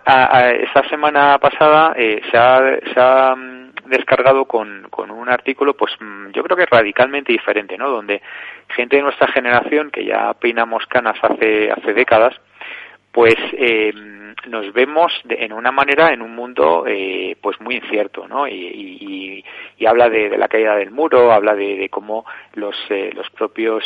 esta 0.61 0.87
semana 0.89 1.39
pasada, 1.39 1.93
eh, 1.97 2.21
se 2.29 2.37
ha, 2.37 2.59
se 2.93 2.99
ha 2.99 3.35
mm, 3.35 3.71
descargado 3.87 4.45
con, 4.45 4.87
con 4.91 5.09
un 5.09 5.27
artículo, 5.27 5.75
pues 5.75 5.91
mm, 5.99 6.29
yo 6.31 6.43
creo 6.43 6.55
que 6.55 6.67
radicalmente 6.67 7.31
diferente, 7.31 7.75
¿no? 7.75 7.89
Donde 7.89 8.21
gente 8.69 8.97
de 8.97 9.01
nuestra 9.01 9.27
generación, 9.27 9.89
que 9.89 10.05
ya 10.05 10.33
peinamos 10.35 10.85
canas 10.85 11.17
hace, 11.23 11.71
hace 11.71 11.93
décadas, 11.93 12.35
pues 13.11 13.35
eh, 13.53 13.91
nos 14.47 14.71
vemos 14.73 15.11
en 15.29 15.53
una 15.53 15.71
manera 15.71 16.13
en 16.13 16.21
un 16.21 16.35
mundo 16.35 16.85
eh, 16.87 17.35
pues 17.41 17.59
muy 17.61 17.75
incierto 17.75 18.27
no 18.27 18.47
y, 18.47 19.43
habla 19.87 20.09
de, 20.09 20.37
la 20.37 20.47
caída 20.47 20.75
del 20.75 20.91
muro 20.91 21.31
habla 21.31 21.55
de, 21.55 21.89
cómo 21.89 22.25
los 22.53 22.75
eh, 22.89 23.11
los 23.15 23.29
propios 23.31 23.83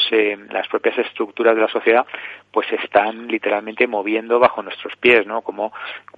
las 0.52 0.68
propias 0.68 0.98
estructuras 0.98 1.56
de 1.56 1.62
la 1.62 1.68
sociedad 1.70 2.06
pues 2.52 2.68
están 2.74 3.28
literalmente 3.28 3.88
moviendo 3.88 4.40
bajo 4.40 4.62
nuestros 4.62 4.96
pies 4.98 5.26
no 5.26 5.42
como 5.42 5.72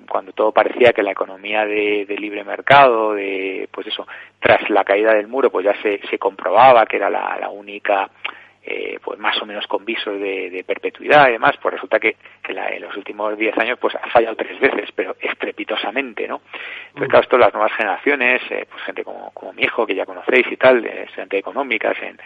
cuando 0.10 0.32
todo 0.32 0.52
parecía 0.52 0.94
que 0.94 1.04
la 1.04 1.12
economía 1.12 1.66
de, 1.66 2.16
libre 2.18 2.44
mercado 2.44 3.14
de 3.14 3.70
pues 3.72 3.88
eso 3.88 4.08
tras 4.40 4.70
la 4.70 4.84
caída 4.84 5.14
del 5.14 5.28
muro 5.28 5.52
pues 5.52 5.66
ya 5.66 5.80
se, 5.82 6.00
se 6.10 6.18
comprobaba 6.18 6.86
que 6.86 6.98
era 6.98 7.10
la 7.10 7.50
única 7.50 8.10
eh, 8.66 8.98
pues 9.04 9.20
más 9.20 9.40
o 9.42 9.46
menos 9.46 9.68
con 9.68 9.86
visos 9.86 10.20
de, 10.20 10.64
perpetuidad 10.66 11.30
y 11.30 11.34
demás, 11.34 11.56
pues 11.62 11.76
resulta 11.76 12.00
que, 12.00 12.16
en 12.48 12.82
los 12.82 12.98
últimos 12.98 13.38
10 13.38 13.58
años 13.60 13.78
pues 13.80 13.96
ha 13.96 14.10
fallado 14.10 14.36
tres 14.36 14.60
veces, 14.60 14.90
pero 14.96 15.16
estrepitosamente, 15.20 16.28
¿no? 16.28 16.42
Entonces, 16.88 17.10
claro, 17.10 17.24
esto 17.24 17.38
las 17.38 17.54
nuevas 17.54 17.74
generaciones, 17.74 18.42
eh, 18.50 18.66
pues 18.70 18.84
gente 18.84 19.04
como, 19.04 19.32
como 19.32 19.54
mi 19.54 19.64
hijo, 19.64 19.86
que 19.86 19.96
ya 19.96 20.06
conocéis 20.06 20.48
y 20.52 20.58
tal, 20.58 20.82
de 20.82 21.04
estudiantes 21.04 21.40
económicas 21.40 21.96
en, 22.02 22.18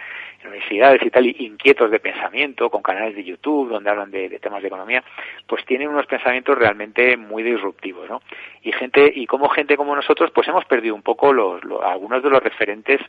universidades 0.44 1.02
y 1.02 1.10
tal, 1.10 1.26
inquietos 1.26 1.90
de 1.90 2.00
pensamiento, 2.00 2.70
con 2.70 2.82
canales 2.82 3.14
de 3.14 3.24
YouTube 3.24 3.68
donde 3.68 3.90
hablan 3.90 4.10
de, 4.10 4.38
temas 4.40 4.62
de 4.62 4.68
economía, 4.68 5.02
pues 5.46 5.64
tienen 5.66 5.88
unos 5.88 6.06
pensamientos 6.06 6.56
realmente 6.56 7.16
muy 7.16 7.42
disruptivos, 7.42 8.08
¿no? 8.08 8.22
Y 8.62 8.72
gente, 8.72 9.12
y 9.14 9.26
como 9.26 9.48
gente 9.48 9.76
como 9.76 9.94
nosotros, 9.94 10.30
pues 10.30 10.48
hemos 10.48 10.64
perdido 10.64 10.94
un 10.94 11.02
poco 11.02 11.32
los 11.32 11.60
algunos 11.82 12.22
de 12.22 12.30
los 12.30 12.42
referentes 12.42 13.00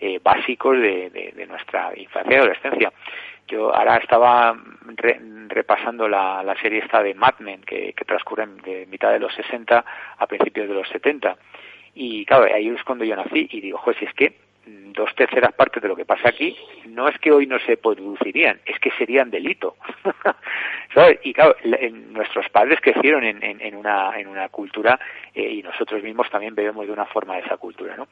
eh, 0.00 0.18
básicos 0.22 0.78
de, 0.80 1.46
nuestra 1.48 1.92
infancia 1.96 2.32
y 2.32 2.38
adolescencia. 2.38 2.92
Yo 3.46 3.74
ahora 3.74 3.96
estaba 3.96 4.56
repasando 5.48 6.08
la, 6.08 6.54
serie 6.62 6.78
esta 6.78 7.02
de 7.02 7.14
Mad 7.14 7.40
Men, 7.40 7.62
que, 7.62 7.94
transcurre 8.06 8.46
de 8.64 8.86
mitad 8.86 9.12
de 9.12 9.18
los 9.18 9.34
60 9.34 9.84
a 10.18 10.26
principios 10.26 10.68
de 10.68 10.74
los 10.74 10.88
70. 10.88 11.36
Y 11.94 12.24
claro, 12.24 12.44
ahí 12.44 12.68
es 12.68 12.82
cuando 12.84 13.04
yo 13.04 13.16
nací 13.16 13.48
y 13.50 13.60
digo, 13.60 13.80
pues 13.84 13.96
si 13.98 14.04
es 14.04 14.14
que 14.14 14.34
dos 14.66 15.14
terceras 15.14 15.52
partes 15.52 15.82
de 15.82 15.88
lo 15.88 15.96
que 15.96 16.04
pasa 16.04 16.28
aquí 16.28 16.56
no 16.86 17.08
es 17.08 17.18
que 17.18 17.32
hoy 17.32 17.46
no 17.46 17.58
se 17.60 17.76
producirían, 17.76 18.60
es 18.66 18.78
que 18.78 18.90
serían 18.92 19.30
delito. 19.30 19.76
Y 21.22 21.32
claro, 21.32 21.54
nuestros 22.10 22.48
padres 22.48 22.80
crecieron 22.80 23.22
en, 23.22 23.40
en, 23.42 23.76
una, 23.76 24.18
en 24.18 24.26
una 24.26 24.48
cultura 24.48 24.98
eh, 25.32 25.48
y 25.48 25.62
nosotros 25.62 26.02
mismos 26.02 26.28
también 26.30 26.56
bebemos 26.56 26.84
de 26.84 26.92
una 26.92 27.06
forma 27.06 27.36
de 27.36 27.42
esa 27.42 27.56
cultura, 27.58 27.96
¿no? 27.96 28.08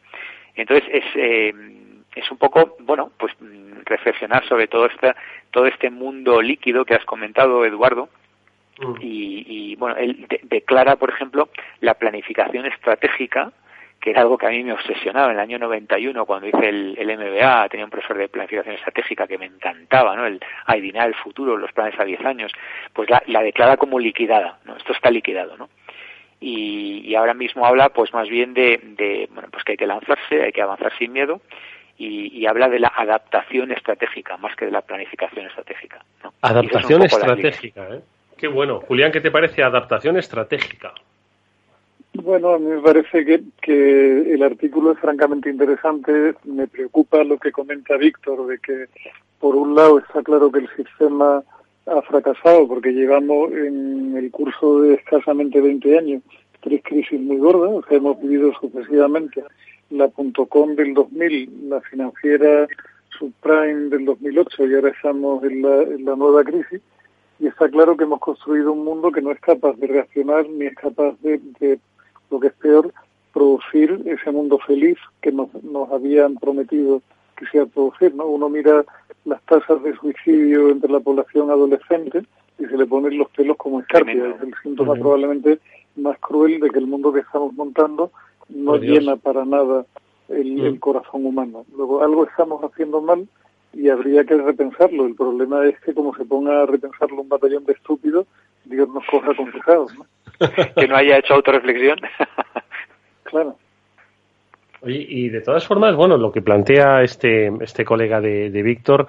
Entonces 0.62 0.88
es, 0.92 1.04
eh, 1.14 1.52
es 2.14 2.30
un 2.30 2.38
poco, 2.38 2.76
bueno, 2.80 3.11
pues 3.18 3.32
mm, 3.40 3.84
reflexionar 3.84 4.46
sobre 4.48 4.66
todo 4.66 4.86
este, 4.86 5.14
todo 5.50 5.66
este 5.66 5.90
mundo 5.90 6.40
líquido 6.42 6.84
que 6.84 6.94
has 6.94 7.04
comentado, 7.04 7.64
Eduardo, 7.64 8.09
mm. 8.78 8.94
y, 9.00 9.44
y, 9.46 9.76
bueno, 9.76 9.96
él 9.96 10.26
declara, 10.42 10.96
por 10.96 11.11
ejemplo, 11.11 11.48
la 11.80 11.94
planificación 11.94 12.66
estratégica 12.66 13.52
que 14.00 14.11
era 14.11 14.20
algo 14.20 14.38
que 14.38 14.46
a 14.46 14.50
mí 14.50 14.62
me 14.62 14.72
obsesionaba 14.72 15.26
en 15.26 15.32
el 15.32 15.40
año 15.40 15.59
91 15.59 16.24
cuando 16.24 16.46
hice 16.46 16.68
el, 16.68 16.96
el 16.98 17.18
MBA, 17.18 17.68
tenía 17.68 17.84
un 17.84 17.90
profesor 17.90 18.16
de 18.16 18.28
planificación 18.28 18.76
estratégica 18.76 19.26
que 19.26 19.38
me 19.38 19.46
encantaba, 19.46 20.14
¿no? 20.14 20.24
El 20.24 20.40
adivinar 20.66 21.09
el 21.09 21.14
futuro, 21.16 21.56
los 21.56 21.72
planes 21.72 21.98
a 21.98 22.04
10 22.04 22.24
años, 22.24 22.52
pues 22.92 23.11
la, 23.11 23.22
la 23.26 23.42
declara 23.42 23.76
como 23.76 23.98
liquidada, 23.98 24.61
¿no? 24.64 24.76
Esto 24.76 24.92
está 24.92 25.11
liquidado, 25.11 25.56
¿no? 25.56 25.68
Y, 26.41 27.03
y, 27.05 27.14
ahora 27.16 27.34
mismo 27.34 27.66
habla 27.66 27.89
pues 27.89 28.12
más 28.12 28.28
bien 28.28 28.55
de, 28.55 28.80
de, 28.97 29.28
bueno, 29.32 29.49
pues 29.51 29.64
que 29.64 29.72
hay 29.72 29.78
que 29.78 29.86
lanzarse, 29.89 30.43
hay 30.43 30.53
que 30.53 30.62
avanzar 30.62 30.93
sin 30.97 31.12
miedo 31.12 31.41
y, 31.97 32.28
y 32.39 32.47
habla 32.47 32.68
de 32.68 32.78
la 32.78 32.93
adaptación 32.97 33.72
estratégica 33.72 34.36
más 34.36 34.55
que 34.55 34.66
de 34.66 34.70
la 34.70 34.82
planificación 34.82 35.47
estratégica. 35.47 36.05
¿no? 36.22 36.32
Adaptación 36.43 37.03
estratégica, 37.03 37.89
¿eh? 37.93 38.01
Qué 38.36 38.47
bueno. 38.47 38.80
Julián, 38.80 39.11
¿qué 39.11 39.20
te 39.20 39.32
parece 39.32 39.64
adaptación 39.64 40.16
estratégica? 40.16 40.95
Bueno, 42.14 42.51
a 42.51 42.59
mí 42.59 42.66
me 42.66 42.80
parece 42.80 43.24
que, 43.24 43.43
que 43.61 44.34
el 44.34 44.43
artículo 44.43 44.93
es 44.93 44.99
francamente 44.99 45.51
interesante. 45.51 46.34
Me 46.45 46.68
preocupa 46.68 47.22
lo 47.24 47.39
que 47.39 47.51
comenta 47.51 47.97
Víctor, 47.97 48.47
de 48.47 48.59
que 48.59 48.86
por 49.41 49.57
un 49.57 49.74
lado 49.74 49.99
está 49.99 50.22
claro 50.22 50.51
que 50.51 50.61
el 50.61 50.68
sistema 50.76 51.43
ha 51.91 52.03
fracasado 52.03 52.68
porque 52.68 52.93
llevamos 52.93 53.53
en 53.53 54.16
el 54.16 54.30
curso 54.30 54.82
de 54.82 54.95
escasamente 54.95 55.61
20 55.61 55.99
años 55.99 56.22
tres 56.61 56.82
crisis 56.82 57.20
muy 57.20 57.39
gordas, 57.39 57.70
o 57.72 57.82
sea, 57.89 57.99
hemos 57.99 58.20
vivido 58.20 58.53
sucesivamente 58.61 59.43
la 59.91 60.09
.com 60.09 60.74
del 60.74 60.95
2000, 60.95 61.68
la 61.70 61.80
financiera 61.80 62.66
subprime 63.18 63.89
del 63.91 64.05
2008 64.05 64.66
y 64.66 64.74
ahora 64.74 64.91
estamos 64.91 65.43
en 65.45 65.62
la, 65.62 65.82
en 65.82 66.05
la 66.05 66.16
nueva 66.16 66.45
crisis. 66.45 66.80
Y 67.41 67.47
está 67.47 67.68
claro 67.68 67.97
que 67.97 68.05
hemos 68.05 68.20
construido 68.20 68.72
un 68.72 68.84
mundo 68.84 69.12
que 69.12 69.22
no 69.22 69.30
es 69.30 69.41
capaz 69.41 69.76
de 69.76 69.86
reaccionar 69.86 70.49
ni 70.49 70.66
es 70.66 70.74
capaz 70.74 71.14
de, 71.22 71.41
de 71.61 71.78
lo 72.30 72.41
que 72.41 72.49
es 72.49 72.55
peor, 72.55 72.93
producir 73.32 74.03
ese 74.07 74.30
mundo 74.32 74.59
feliz 74.59 74.99
que 75.20 75.30
nos, 75.30 75.49
nos 75.62 75.91
habían 75.91 76.34
prometido 76.34 77.01
que 77.39 77.47
se 77.47 77.61
a 77.61 77.66
producir. 77.66 78.14
¿no? 78.14 78.26
Uno 78.26 78.49
mira 78.49 78.84
las 79.24 79.43
tasas 79.43 79.82
de 79.82 79.95
suicidio 79.97 80.70
entre 80.70 80.91
la 80.91 81.01
población 81.01 81.51
adolescente 81.51 82.22
y 82.59 82.64
se 82.64 82.76
le 82.76 82.86
ponen 82.86 83.18
los 83.18 83.30
pelos 83.30 83.57
como 83.57 83.80
escarpia. 83.80 84.28
Es 84.28 84.43
el 84.43 84.55
síntoma 84.62 84.95
probablemente 84.95 85.59
más 85.97 86.18
cruel 86.18 86.61
de 86.61 86.70
que 86.70 86.78
el 86.78 86.86
mundo 86.86 87.12
que 87.12 87.20
estamos 87.20 87.53
montando 87.55 88.11
no 88.49 88.76
llena 88.76 89.16
para 89.16 89.45
nada 89.45 89.84
el, 90.28 90.61
el, 90.61 90.80
corazón 90.80 91.26
humano. 91.26 91.64
Luego, 91.76 92.03
algo 92.03 92.26
estamos 92.26 92.62
haciendo 92.62 93.01
mal 93.01 93.28
y 93.72 93.89
habría 93.89 94.24
que 94.24 94.36
repensarlo. 94.36 95.07
El 95.07 95.14
problema 95.14 95.66
es 95.66 95.78
que 95.80 95.95
como 95.95 96.14
se 96.14 96.24
ponga 96.24 96.62
a 96.62 96.66
repensarlo 96.66 97.20
un 97.20 97.28
batallón 97.28 97.64
de 97.64 97.74
estúpidos, 97.74 98.26
Dios 98.64 98.89
nos 98.89 99.05
coja 99.07 99.34
complicados. 99.34 99.93
¿no? 99.97 100.07
que 100.76 100.89
no 100.89 100.97
haya 100.97 101.18
hecho 101.18 101.34
autorreflexión. 101.34 101.99
claro. 103.24 103.57
Oye, 104.83 105.07
y 105.09 105.29
de 105.29 105.41
todas 105.41 105.66
formas, 105.66 105.95
bueno, 105.97 106.16
lo 106.16 106.31
que 106.31 106.43
plantea 106.43 107.03
este, 107.03 107.51
este 107.61 107.85
colega 107.85 108.20
de, 108.20 108.51
de 108.51 108.62
Víctor, 108.62 109.09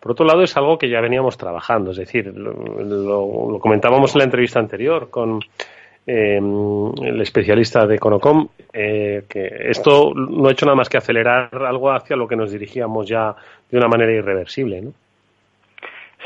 por 0.00 0.12
otro 0.12 0.24
lado, 0.24 0.42
es 0.42 0.56
algo 0.56 0.78
que 0.78 0.88
ya 0.88 1.00
veníamos 1.00 1.36
trabajando, 1.36 1.90
es 1.90 1.98
decir, 1.98 2.32
lo, 2.34 3.58
comentábamos 3.60 4.14
en 4.14 4.20
la 4.20 4.24
entrevista 4.24 4.58
anterior 4.58 5.10
con 5.10 5.40
eh, 6.06 6.38
el 6.38 7.20
especialista 7.20 7.86
de 7.86 7.98
Conocom, 7.98 8.48
eh, 8.72 9.24
que 9.28 9.46
esto 9.68 10.14
no 10.14 10.48
ha 10.48 10.52
hecho 10.52 10.64
nada 10.64 10.76
más 10.76 10.88
que 10.88 10.96
acelerar 10.96 11.50
algo 11.54 11.92
hacia 11.92 12.16
lo 12.16 12.26
que 12.26 12.34
nos 12.34 12.50
dirigíamos 12.50 13.06
ya 13.06 13.34
de 13.70 13.76
una 13.76 13.88
manera 13.88 14.12
irreversible, 14.12 14.80
¿no? 14.80 14.92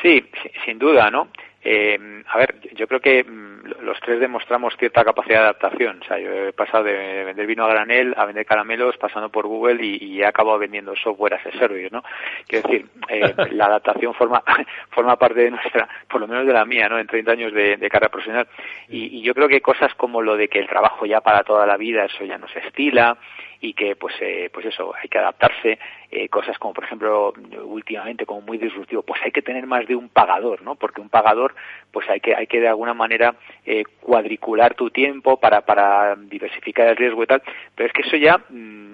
Sí, 0.01 0.24
sin 0.64 0.78
duda, 0.78 1.11
¿no? 1.11 1.28
Eh, 1.66 2.22
a 2.28 2.38
ver, 2.38 2.56
yo 2.74 2.86
creo 2.86 3.00
que 3.00 3.24
mm, 3.24 3.82
los 3.82 3.98
tres 4.00 4.20
demostramos 4.20 4.76
cierta 4.76 5.02
capacidad 5.02 5.36
de 5.36 5.44
adaptación. 5.44 6.00
O 6.02 6.04
sea, 6.04 6.18
yo 6.18 6.30
he 6.30 6.52
pasado 6.52 6.84
de 6.84 7.24
vender 7.24 7.46
vino 7.46 7.64
a 7.64 7.68
granel 7.68 8.14
a 8.18 8.26
vender 8.26 8.44
caramelos 8.44 8.98
pasando 8.98 9.30
por 9.30 9.46
Google 9.46 9.82
y, 9.82 10.20
he 10.20 10.26
acabado 10.26 10.58
vendiendo 10.58 10.94
software 10.96 11.34
as 11.34 11.46
a 11.46 11.58
service, 11.58 11.88
¿no? 11.90 12.04
Quiero 12.46 12.68
decir, 12.68 12.86
eh, 13.08 13.34
la 13.52 13.66
adaptación 13.66 14.12
forma 14.12 14.42
forma 14.90 15.16
parte 15.16 15.40
de 15.40 15.50
nuestra, 15.52 15.88
por 16.08 16.20
lo 16.20 16.28
menos 16.28 16.46
de 16.46 16.52
la 16.52 16.66
mía, 16.66 16.88
¿no? 16.88 16.98
En 16.98 17.06
30 17.06 17.32
años 17.32 17.52
de, 17.54 17.78
carrera 17.88 18.10
profesional. 18.10 18.46
Y, 18.88 19.18
y, 19.18 19.22
yo 19.22 19.34
creo 19.34 19.48
que 19.48 19.62
cosas 19.62 19.94
como 19.94 20.20
lo 20.20 20.36
de 20.36 20.48
que 20.48 20.58
el 20.58 20.66
trabajo 20.66 21.06
ya 21.06 21.22
para 21.22 21.44
toda 21.44 21.66
la 21.66 21.78
vida, 21.78 22.04
eso 22.04 22.24
ya 22.24 22.36
no 22.36 22.48
se 22.48 22.58
estila, 22.58 23.16
y 23.64 23.72
que 23.72 23.96
pues 23.96 24.14
eh, 24.20 24.50
pues 24.52 24.66
eso 24.66 24.92
hay 24.94 25.08
que 25.08 25.18
adaptarse 25.18 25.78
eh, 26.10 26.28
cosas 26.28 26.58
como 26.58 26.74
por 26.74 26.84
ejemplo 26.84 27.32
últimamente 27.64 28.26
como 28.26 28.42
muy 28.42 28.58
disruptivo 28.58 29.02
pues 29.02 29.22
hay 29.24 29.32
que 29.32 29.40
tener 29.40 29.66
más 29.66 29.86
de 29.86 29.96
un 29.96 30.10
pagador 30.10 30.60
no 30.60 30.74
porque 30.74 31.00
un 31.00 31.08
pagador 31.08 31.54
pues 31.90 32.08
hay 32.10 32.20
que 32.20 32.34
hay 32.34 32.46
que 32.46 32.60
de 32.60 32.68
alguna 32.68 32.92
manera 32.92 33.34
eh, 33.64 33.84
cuadricular 34.02 34.74
tu 34.74 34.90
tiempo 34.90 35.40
para 35.40 35.62
para 35.62 36.14
diversificar 36.14 36.88
el 36.88 36.96
riesgo 36.96 37.22
y 37.22 37.26
tal 37.26 37.42
pero 37.74 37.86
es 37.86 37.92
que 37.94 38.02
eso 38.02 38.16
ya 38.18 38.36
mm, 38.50 38.84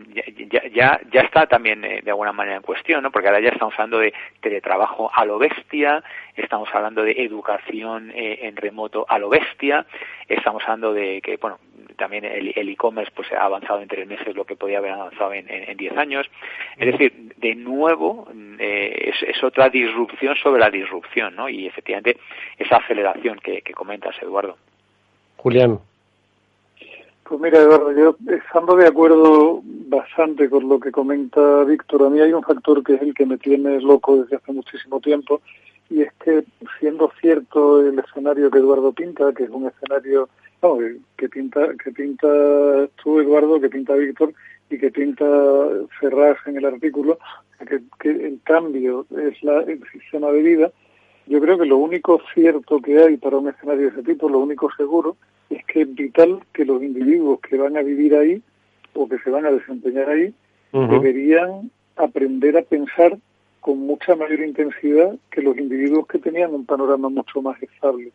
ya, 0.50 0.68
ya, 0.68 1.00
ya 1.12 1.20
está 1.20 1.46
también 1.46 1.82
de 1.82 2.10
alguna 2.10 2.32
manera 2.32 2.56
en 2.56 2.62
cuestión, 2.62 3.00
¿no? 3.00 3.12
Porque 3.12 3.28
ahora 3.28 3.38
ya 3.38 3.50
estamos 3.50 3.74
hablando 3.74 4.00
de 4.00 4.12
teletrabajo 4.40 5.08
a 5.14 5.24
lo 5.24 5.38
bestia, 5.38 6.02
estamos 6.34 6.68
hablando 6.72 7.04
de 7.04 7.12
educación 7.12 8.10
en 8.12 8.56
remoto 8.56 9.06
a 9.08 9.20
lo 9.20 9.28
bestia, 9.28 9.86
estamos 10.28 10.64
hablando 10.64 10.92
de 10.92 11.20
que, 11.20 11.36
bueno, 11.36 11.60
también 12.00 12.24
el 12.24 12.68
e-commerce 12.68 13.12
pues 13.14 13.30
ha 13.32 13.44
avanzado 13.44 13.82
en 13.82 13.88
tres 13.88 14.08
meses 14.08 14.34
lo 14.34 14.44
que 14.44 14.56
podía 14.56 14.78
haber 14.78 14.92
avanzado 14.92 15.34
en, 15.34 15.46
en, 15.48 15.76
diez 15.76 15.94
años. 15.96 16.26
Es 16.78 16.92
decir, 16.92 17.34
de 17.36 17.54
nuevo 17.54 18.26
eh, 18.58 19.12
es, 19.22 19.44
otra 19.44 19.68
disrupción 19.68 20.34
sobre 20.36 20.60
la 20.60 20.70
disrupción, 20.70 21.36
¿no? 21.36 21.48
Y 21.48 21.66
efectivamente 21.66 22.16
esa 22.58 22.76
aceleración 22.76 23.38
que, 23.38 23.60
que 23.60 23.74
comentas, 23.74 24.16
Eduardo. 24.22 24.56
Julián. 25.36 25.78
Pues 27.24 27.40
mira, 27.40 27.58
Eduardo, 27.58 27.92
yo 27.92 28.16
estando 28.34 28.74
de 28.76 28.88
acuerdo 28.88 29.60
bastante 29.62 30.48
con 30.48 30.68
lo 30.68 30.80
que 30.80 30.90
comenta 30.90 31.64
Víctor, 31.64 32.04
a 32.04 32.10
mí 32.10 32.20
hay 32.20 32.32
un 32.32 32.42
factor 32.42 32.82
que 32.82 32.94
es 32.94 33.02
el 33.02 33.14
que 33.14 33.26
me 33.26 33.36
tiene 33.36 33.78
loco 33.80 34.22
desde 34.22 34.36
hace 34.36 34.52
muchísimo 34.52 35.00
tiempo, 35.00 35.42
y 35.90 36.02
es 36.02 36.12
que 36.24 36.44
siendo 36.78 37.10
cierto 37.20 37.86
el 37.86 37.98
escenario 37.98 38.50
que 38.50 38.58
Eduardo 38.58 38.92
pinta, 38.92 39.32
que 39.32 39.44
es 39.44 39.50
un 39.50 39.66
escenario 39.66 40.28
que 41.16 41.28
pinta 41.28 41.68
que 41.82 41.90
pinta 41.90 42.28
tú 43.02 43.20
Eduardo, 43.20 43.60
que 43.60 43.68
pinta 43.68 43.94
Víctor 43.94 44.32
y 44.68 44.78
que 44.78 44.90
pinta 44.90 45.24
Ferraz 45.98 46.36
en 46.46 46.58
el 46.58 46.66
artículo, 46.66 47.18
que, 47.58 47.80
que 47.98 48.10
el 48.10 48.40
cambio 48.44 49.06
es 49.10 49.42
la, 49.42 49.62
el 49.62 49.82
sistema 49.90 50.30
de 50.30 50.42
vida, 50.42 50.70
yo 51.26 51.40
creo 51.40 51.58
que 51.58 51.66
lo 51.66 51.78
único 51.78 52.20
cierto 52.34 52.80
que 52.80 52.98
hay 52.98 53.16
para 53.16 53.38
un 53.38 53.48
escenario 53.48 53.82
de 53.82 53.88
ese 53.88 54.02
tipo, 54.02 54.28
lo 54.28 54.38
único 54.40 54.70
seguro, 54.76 55.16
es 55.48 55.64
que 55.64 55.82
es 55.82 55.94
vital 55.94 56.40
que 56.52 56.64
los 56.64 56.82
individuos 56.82 57.40
que 57.40 57.56
van 57.56 57.76
a 57.76 57.82
vivir 57.82 58.14
ahí 58.14 58.42
o 58.94 59.08
que 59.08 59.18
se 59.18 59.30
van 59.30 59.46
a 59.46 59.50
desempeñar 59.50 60.08
ahí 60.08 60.34
deberían 60.72 61.70
aprender 61.96 62.56
a 62.56 62.62
pensar 62.62 63.18
con 63.60 63.78
mucha 63.78 64.16
mayor 64.16 64.40
intensidad 64.40 65.16
que 65.30 65.42
los 65.42 65.56
individuos 65.58 66.06
que 66.06 66.18
tenían 66.18 66.54
un 66.54 66.64
panorama 66.64 67.08
mucho 67.08 67.42
más 67.42 67.62
estable. 67.62 68.12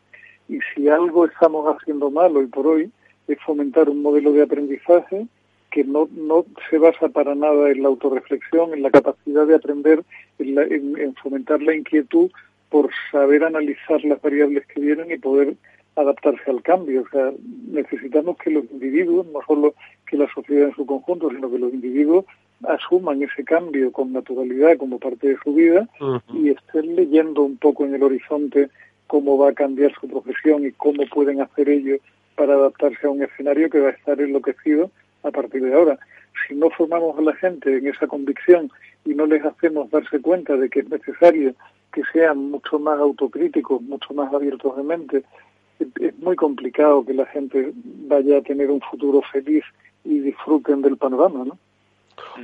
Y 0.49 0.59
si 0.73 0.89
algo 0.89 1.25
estamos 1.25 1.65
haciendo 1.75 2.09
mal 2.11 2.35
hoy 2.35 2.47
por 2.47 2.67
hoy 2.67 2.91
es 3.27 3.37
fomentar 3.41 3.89
un 3.89 4.01
modelo 4.01 4.31
de 4.31 4.43
aprendizaje 4.43 5.27
que 5.71 5.83
no, 5.83 6.07
no 6.11 6.45
se 6.69 6.77
basa 6.77 7.09
para 7.09 7.35
nada 7.35 7.69
en 7.69 7.83
la 7.83 7.89
autorreflexión, 7.89 8.73
en 8.73 8.81
la 8.81 8.91
capacidad 8.91 9.45
de 9.45 9.55
aprender, 9.55 10.03
en, 10.39 10.97
en 10.97 11.15
fomentar 11.15 11.61
la 11.61 11.75
inquietud 11.75 12.31
por 12.69 12.89
saber 13.11 13.43
analizar 13.43 14.03
las 14.03 14.21
variables 14.21 14.65
que 14.67 14.81
vienen 14.81 15.11
y 15.11 15.17
poder 15.17 15.55
adaptarse 15.95 16.49
al 16.49 16.61
cambio. 16.61 17.03
O 17.03 17.09
sea, 17.09 17.31
necesitamos 17.67 18.37
que 18.37 18.51
los 18.51 18.65
individuos, 18.71 19.27
no 19.27 19.39
solo 19.45 19.75
que 20.07 20.17
la 20.17 20.27
sociedad 20.33 20.69
en 20.69 20.75
su 20.75 20.85
conjunto, 20.85 21.29
sino 21.29 21.51
que 21.51 21.59
los 21.59 21.73
individuos 21.73 22.25
asuman 22.63 23.21
ese 23.21 23.43
cambio 23.43 23.91
con 23.91 24.13
naturalidad 24.13 24.77
como 24.77 24.99
parte 24.99 25.29
de 25.29 25.37
su 25.43 25.53
vida 25.53 25.87
y 26.33 26.49
estén 26.49 26.95
leyendo 26.95 27.43
un 27.43 27.57
poco 27.57 27.85
en 27.85 27.95
el 27.95 28.03
horizonte 28.03 28.69
cómo 29.07 29.37
va 29.37 29.49
a 29.49 29.53
cambiar 29.53 29.93
su 29.99 30.07
profesión 30.07 30.65
y 30.65 30.71
cómo 30.71 31.03
pueden 31.13 31.41
hacer 31.41 31.69
ello 31.69 31.97
para 32.35 32.55
adaptarse 32.55 33.07
a 33.07 33.09
un 33.09 33.23
escenario 33.23 33.69
que 33.69 33.79
va 33.79 33.89
a 33.89 33.93
estar 33.93 34.19
enloquecido 34.19 34.89
a 35.23 35.31
partir 35.31 35.63
de 35.63 35.73
ahora. 35.73 35.99
Si 36.47 36.55
no 36.55 36.69
formamos 36.69 37.17
a 37.17 37.21
la 37.21 37.33
gente 37.33 37.77
en 37.77 37.87
esa 37.87 38.07
convicción 38.07 38.71
y 39.05 39.13
no 39.13 39.25
les 39.25 39.43
hacemos 39.45 39.89
darse 39.89 40.19
cuenta 40.21 40.55
de 40.55 40.69
que 40.69 40.79
es 40.79 40.89
necesario 40.89 41.53
que 41.93 42.01
sean 42.11 42.51
mucho 42.51 42.77
más 42.77 42.99
autocríticos, 42.99 43.81
mucho 43.81 44.13
más 44.13 44.33
abiertos 44.33 44.75
de 44.75 44.83
mente, 44.83 45.23
es 45.79 46.17
muy 46.19 46.35
complicado 46.35 47.05
que 47.05 47.13
la 47.13 47.25
gente 47.27 47.71
vaya 48.07 48.37
a 48.37 48.41
tener 48.41 48.69
un 48.69 48.81
futuro 48.81 49.21
feliz 49.31 49.63
y 50.03 50.19
disfruten 50.19 50.81
del 50.81 50.97
panorama, 50.97 51.45
¿no? 51.45 51.57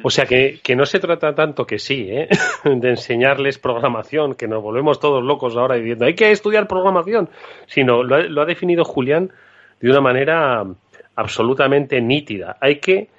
O 0.04 0.10
sea 0.10 0.26
que, 0.26 0.60
que 0.64 0.76
no 0.76 0.86
se 0.86 1.00
trata 1.00 1.36
tanto 1.36 1.66
que 1.66 1.80
sí, 1.80 2.08
¿eh? 2.10 2.30
de 2.64 2.90
enseñarles 2.90 3.60
programación, 3.60 4.36
que 4.36 4.48
nos 4.48 4.62
volvemos 4.62 5.00
todos 5.00 5.24
locos 5.24 5.56
ahora 5.56 5.76
diciendo 5.76 6.06
hay 6.06 6.16
que 6.16 6.32
estudiar 6.32 6.68
programación, 6.68 7.30
sino 7.68 8.04
lo 8.04 8.42
ha 8.42 8.46
definido 8.46 8.84
Julián 8.84 9.32
de 9.80 9.90
una 9.90 10.02
manera 10.02 10.66
absolutamente 11.16 12.02
nítida. 12.02 12.58
Hay 12.60 12.80
que 12.80 13.10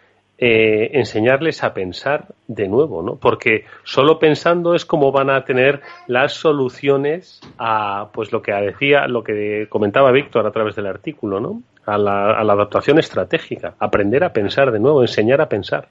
eh, 0.44 0.98
enseñarles 0.98 1.62
a 1.62 1.72
pensar 1.72 2.26
de 2.48 2.66
nuevo, 2.66 3.00
¿no? 3.02 3.14
Porque 3.14 3.64
solo 3.84 4.18
pensando 4.18 4.74
es 4.74 4.84
como 4.84 5.12
van 5.12 5.30
a 5.30 5.44
tener 5.44 5.82
las 6.08 6.32
soluciones 6.32 7.40
a, 7.58 8.08
pues 8.12 8.32
lo 8.32 8.42
que 8.42 8.52
decía, 8.52 9.06
lo 9.06 9.22
que 9.22 9.66
comentaba 9.68 10.10
Víctor 10.10 10.46
a 10.46 10.50
través 10.50 10.74
del 10.74 10.86
artículo, 10.86 11.38
¿no? 11.38 11.62
A 11.86 11.96
la, 11.96 12.32
a 12.32 12.42
la 12.42 12.54
adaptación 12.54 12.98
estratégica, 12.98 13.74
aprender 13.78 14.24
a 14.24 14.32
pensar 14.32 14.72
de 14.72 14.80
nuevo, 14.80 15.02
enseñar 15.02 15.40
a 15.40 15.48
pensar. 15.48 15.88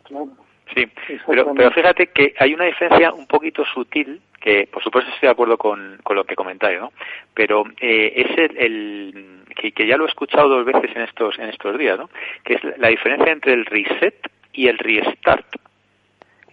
Sí, 0.74 0.88
pero, 1.28 1.54
pero 1.54 1.72
fíjate 1.72 2.08
que 2.08 2.34
hay 2.40 2.54
una 2.54 2.66
diferencia 2.66 3.12
un 3.12 3.28
poquito 3.28 3.66
sutil, 3.66 4.22
que 4.40 4.68
por 4.72 4.82
supuesto 4.84 5.12
estoy 5.12 5.28
de 5.28 5.34
acuerdo 5.34 5.58
con, 5.58 6.00
con 6.04 6.16
lo 6.16 6.24
que 6.24 6.36
comentáis, 6.36 6.80
¿no? 6.80 6.94
Pero 7.34 7.66
eh, 7.80 8.14
es 8.16 8.38
el, 8.38 8.58
el 8.58 9.44
que, 9.56 9.72
que, 9.74 9.86
ya 9.86 9.98
lo 9.98 10.06
he 10.06 10.10
escuchado 10.10 10.48
dos 10.48 10.66
veces 10.66 10.96
en 10.96 11.04
estos, 11.04 11.38
en 11.40 11.50
estos 11.50 11.78
días, 11.78 11.98
¿no? 11.98 12.10
Que 12.44 12.54
es 12.54 12.62
la 12.78 12.88
diferencia 12.88 13.32
entre 13.32 13.54
el 13.54 13.66
reset 13.66 14.16
y 14.54 14.68
el 14.68 14.78
restart. 14.78 15.46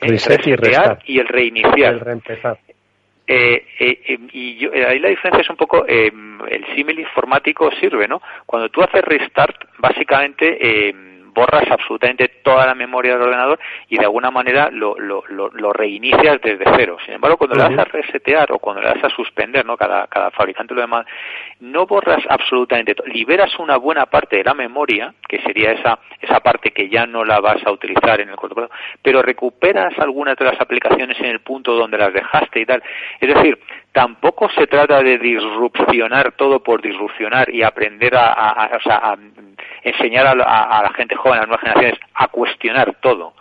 Reset 0.00 0.46
y 0.46 0.56
restart. 0.56 1.00
Y 1.04 1.18
el 1.18 1.28
reiniciar. 1.28 1.94
El 1.94 2.00
reempezar. 2.00 2.58
Eh, 3.30 3.66
eh, 3.78 4.00
eh, 4.08 4.18
y 4.32 4.56
yo, 4.56 4.72
eh, 4.72 4.86
ahí 4.86 4.98
la 4.98 5.10
diferencia 5.10 5.42
es 5.42 5.50
un 5.50 5.56
poco 5.56 5.84
eh, 5.86 6.10
el 6.50 6.66
símil 6.74 6.98
informático 6.98 7.70
sirve, 7.72 8.08
¿no? 8.08 8.22
Cuando 8.46 8.70
tú 8.70 8.80
haces 8.82 9.02
restart, 9.02 9.54
básicamente 9.76 10.56
eh, 10.60 10.94
borras 11.38 11.70
absolutamente 11.70 12.28
toda 12.42 12.66
la 12.66 12.74
memoria 12.74 13.12
del 13.12 13.22
ordenador 13.22 13.60
y 13.88 13.96
de 13.96 14.04
alguna 14.04 14.30
manera 14.30 14.70
lo, 14.72 14.98
lo, 14.98 15.22
lo, 15.28 15.50
lo 15.50 15.72
reinicias 15.72 16.40
desde 16.42 16.64
cero. 16.76 16.96
Sin 17.04 17.14
embargo, 17.14 17.36
cuando 17.36 17.54
le 17.54 17.62
das 17.62 17.78
a 17.78 17.84
resetear 17.84 18.50
o 18.50 18.58
cuando 18.58 18.82
le 18.82 18.88
das 18.88 19.04
a 19.04 19.10
suspender, 19.10 19.64
¿no? 19.64 19.76
Cada, 19.76 20.08
cada 20.08 20.32
fabricante 20.32 20.74
lo 20.74 20.80
demás, 20.80 21.06
no 21.60 21.86
borras 21.86 22.24
absolutamente 22.28 22.94
todo. 22.94 23.06
Liberas 23.06 23.56
una 23.60 23.76
buena 23.76 24.06
parte 24.06 24.38
de 24.38 24.44
la 24.44 24.54
memoria, 24.54 25.14
que 25.28 25.40
sería 25.42 25.72
esa, 25.72 26.00
esa 26.20 26.40
parte 26.40 26.72
que 26.72 26.88
ya 26.88 27.06
no 27.06 27.24
la 27.24 27.38
vas 27.38 27.64
a 27.64 27.70
utilizar 27.70 28.20
en 28.20 28.30
el 28.30 28.36
corto 28.36 28.56
plazo, 28.56 28.72
pero 29.00 29.22
recuperas 29.22 29.96
algunas 29.98 30.36
de 30.36 30.44
las 30.44 30.60
aplicaciones 30.60 31.18
en 31.20 31.26
el 31.26 31.40
punto 31.40 31.74
donde 31.74 31.98
las 31.98 32.12
dejaste 32.12 32.60
y 32.60 32.66
tal. 32.66 32.82
Es 33.20 33.32
decir, 33.32 33.58
tampoco 33.98 34.48
se 34.50 34.68
trata 34.68 35.02
de 35.02 35.18
disrupcionar 35.18 36.30
todo 36.36 36.62
por 36.62 36.80
disrupcionar 36.80 37.52
y 37.52 37.64
aprender 37.64 38.14
a, 38.14 38.32
a, 38.32 38.70
a, 38.86 39.18
enseñar 39.82 40.24
a, 40.24 40.36
la 40.36 40.92
gente 40.94 41.16
joven, 41.16 41.38
a 41.38 41.40
las 41.40 41.48
nuevas 41.48 41.62
generaciones, 41.62 42.00
a 42.14 42.28
cuestionar 42.28 42.94
todo. 43.00 43.34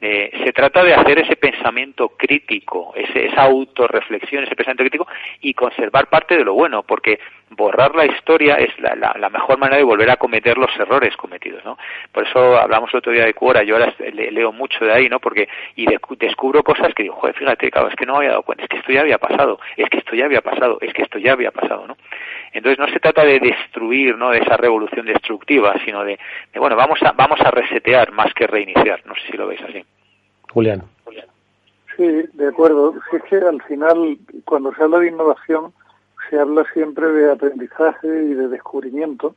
Eh, 0.00 0.30
se 0.44 0.52
trata 0.52 0.84
de 0.84 0.94
hacer 0.94 1.18
ese 1.18 1.34
pensamiento 1.34 2.10
crítico, 2.10 2.92
ese, 2.94 3.26
esa 3.26 3.42
autorreflexión, 3.42 4.44
ese 4.44 4.54
pensamiento 4.54 4.84
crítico 4.84 5.08
y 5.40 5.54
conservar 5.54 6.06
parte 6.06 6.36
de 6.36 6.44
lo 6.44 6.54
bueno, 6.54 6.84
porque 6.84 7.18
borrar 7.50 7.96
la 7.96 8.06
historia 8.06 8.56
es 8.56 8.70
la, 8.78 9.28
mejor 9.28 9.58
manera 9.58 9.78
de 9.78 9.82
volver 9.82 10.08
a 10.10 10.16
cometer 10.16 10.56
los 10.56 10.70
errores 10.78 11.16
cometidos, 11.16 11.64
¿no? 11.64 11.78
Por 12.12 12.28
eso 12.28 12.56
hablamos 12.56 12.90
el 12.92 12.98
otro 12.98 13.10
día 13.10 13.24
de 13.24 13.34
Quora, 13.34 13.64
yo 13.64 13.74
ahora 13.74 13.92
le, 13.98 14.30
leo 14.30 14.52
mucho 14.52 14.84
de 14.84 14.92
ahí, 14.92 15.08
¿no? 15.08 15.18
Porque 15.18 15.48
y 15.74 15.86
de, 15.86 15.98
descubro 16.18 16.62
cosas 16.62 16.94
que 16.94 17.02
digo, 17.02 17.16
joder, 17.16 17.34
fíjate, 17.34 17.68
claro, 17.70 17.88
es 17.88 17.96
que 17.96 18.06
no 18.06 18.16
había 18.16 18.30
dado 18.30 18.42
cuenta, 18.42 18.64
es 18.64 18.68
que 18.68 18.78
esto 18.78 18.92
ya 18.92 19.00
había 19.00 19.18
pasado, 19.18 19.58
es 19.76 19.88
que 19.90 19.98
esto 19.98 20.14
ya 20.14 20.26
había 20.26 20.42
pasado, 20.42 20.78
es 20.80 20.92
que 20.92 21.02
esto 21.02 21.18
ya 21.18 21.32
había 21.32 21.50
pasado, 21.50 21.86
¿no? 21.88 21.96
Entonces 22.52 22.78
no 22.78 22.88
se 22.88 23.00
trata 23.00 23.24
de 23.24 23.40
destruir, 23.40 24.16
¿no? 24.16 24.30
De 24.30 24.38
esa 24.38 24.56
revolución 24.56 25.06
destructiva, 25.06 25.74
sino 25.84 26.04
de, 26.04 26.18
de 26.52 26.60
bueno, 26.60 26.76
vamos 26.76 26.98
a 27.02 27.12
vamos 27.12 27.40
a 27.40 27.50
resetear 27.50 28.12
más 28.12 28.32
que 28.34 28.46
reiniciar, 28.46 29.04
no 29.06 29.14
sé 29.14 29.20
si 29.30 29.36
lo 29.36 29.46
veis 29.46 29.60
así. 29.62 29.84
Julián. 30.52 30.82
Sí, 31.96 32.04
de 32.32 32.48
acuerdo. 32.48 32.94
Si 33.10 33.16
es 33.16 33.22
que 33.24 33.36
al 33.36 33.60
final, 33.62 34.18
cuando 34.44 34.72
se 34.72 34.84
habla 34.84 35.00
de 35.00 35.08
innovación, 35.08 35.72
se 36.30 36.38
habla 36.38 36.64
siempre 36.72 37.08
de 37.08 37.32
aprendizaje 37.32 38.06
y 38.06 38.34
de 38.34 38.48
descubrimiento, 38.48 39.34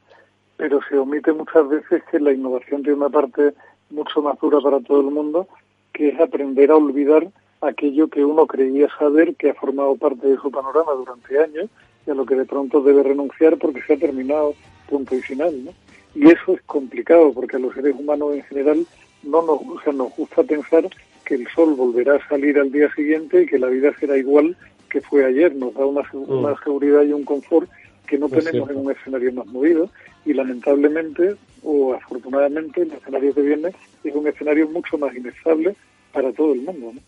pero 0.58 0.80
se 0.88 0.96
omite 0.96 1.34
muchas 1.34 1.68
veces 1.68 2.04
que 2.12 2.20
la 2.20 2.32
innovación 2.32 2.84
tiene 2.84 3.00
una 3.00 3.10
parte 3.10 3.54
mucho 3.90 4.22
más 4.22 4.40
dura 4.40 4.60
para 4.62 4.80
todo 4.80 5.02
el 5.02 5.08
mundo, 5.08 5.48
que 5.92 6.10
es 6.10 6.20
aprender 6.20 6.70
a 6.70 6.76
olvidar 6.76 7.28
aquello 7.62 8.08
que 8.08 8.24
uno 8.24 8.46
creía 8.46 8.88
saber 8.98 9.36
que 9.36 9.50
ha 9.50 9.54
formado 9.56 9.96
parte 9.96 10.28
de 10.28 10.38
su 10.38 10.52
panorama 10.52 10.92
durante 10.94 11.40
años 11.40 11.70
y 12.06 12.12
a 12.12 12.14
lo 12.14 12.26
que 12.26 12.36
de 12.36 12.46
pronto 12.46 12.82
debe 12.82 13.04
renunciar 13.04 13.58
porque 13.58 13.82
se 13.82 13.94
ha 13.94 13.98
terminado 13.98 14.56
punto 14.88 15.16
y 15.16 15.22
final, 15.22 15.66
¿no? 15.66 15.74
Y 16.14 16.30
eso 16.30 16.56
es 16.56 16.62
complicado 16.64 17.32
porque 17.34 17.56
a 17.56 17.60
los 17.60 17.74
seres 17.74 17.96
humanos 17.98 18.36
en 18.36 18.44
general 18.44 18.86
no 19.24 19.42
nos, 19.42 19.62
o 19.62 19.80
sea, 19.84 19.94
nos 19.94 20.16
gusta 20.16 20.44
pensar 20.44 20.88
que 21.26 21.36
el 21.36 21.48
sol 21.48 21.74
volverá 21.76 22.16
a 22.16 22.28
salir 22.28 22.60
al 22.60 22.72
día 22.72 22.94
siguiente 22.94 23.44
y 23.44 23.46
que 23.46 23.60
la 23.60 23.68
vida 23.68 23.94
será 24.00 24.18
igual 24.18 24.58
que 24.90 25.02
fue 25.02 25.24
ayer. 25.24 25.56
Nos 25.56 25.74
da 25.74 25.86
una, 25.86 26.02
una 26.14 26.56
seguridad 26.64 27.04
y 27.04 27.14
un 27.14 27.24
confort 27.24 27.70
que 28.08 28.18
no 28.18 28.28
tenemos 28.28 28.52
cierto. 28.52 28.72
en 28.72 28.78
un 28.78 28.92
escenario 28.92 29.32
más 29.32 29.46
movido 29.48 29.90
y 30.26 30.34
lamentablemente 30.34 31.36
o 31.64 31.94
afortunadamente 31.94 32.82
el 32.82 32.92
escenario 32.92 33.34
que 33.34 33.42
viene 33.42 33.70
es 34.04 34.16
un 34.16 34.28
escenario 34.28 34.68
mucho 34.68 34.98
más 34.98 35.16
inestable 35.16 35.76
para 36.12 36.34
todo 36.34 36.54
el 36.54 36.62
mundo. 36.62 36.92
¿no? 36.94 37.02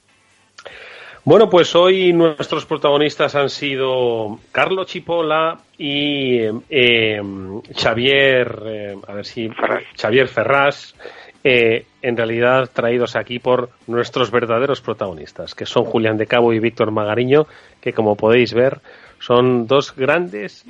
Bueno, 1.25 1.49
pues 1.49 1.73
hoy 1.73 2.11
nuestros 2.11 2.65
protagonistas 2.65 3.33
han 3.35 3.49
sido 3.49 4.39
Carlos 4.51 4.87
Chipola 4.87 5.57
y 5.77 6.39
eh, 6.69 7.21
Xavier, 7.73 8.61
eh, 8.65 8.97
a 9.07 9.13
ver 9.13 9.25
si 9.25 9.49
Xavier 9.97 10.27
Ferraz, 10.27 10.93
eh, 11.41 11.85
en 12.01 12.17
realidad 12.17 12.69
traídos 12.73 13.15
aquí 13.15 13.39
por 13.39 13.69
nuestros 13.87 14.31
verdaderos 14.31 14.81
protagonistas, 14.81 15.55
que 15.55 15.65
son 15.65 15.85
Julián 15.85 16.17
de 16.17 16.27
Cabo 16.27 16.51
y 16.51 16.59
Víctor 16.59 16.91
Magariño, 16.91 17.47
que 17.79 17.93
como 17.93 18.17
podéis 18.17 18.53
ver 18.53 18.81
son 19.19 19.65
dos 19.65 19.95
grandes 19.95 20.65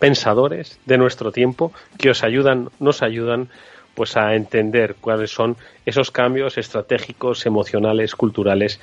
pensadores 0.00 0.80
de 0.86 0.98
nuestro 0.98 1.30
tiempo 1.30 1.72
que 1.96 2.10
os 2.10 2.24
ayudan, 2.24 2.70
nos 2.80 3.02
ayudan 3.02 3.48
pues 3.94 4.16
a 4.16 4.34
entender 4.34 4.96
cuáles 5.00 5.30
son 5.30 5.56
esos 5.84 6.10
cambios 6.10 6.58
estratégicos, 6.58 7.46
emocionales, 7.46 8.14
culturales 8.14 8.80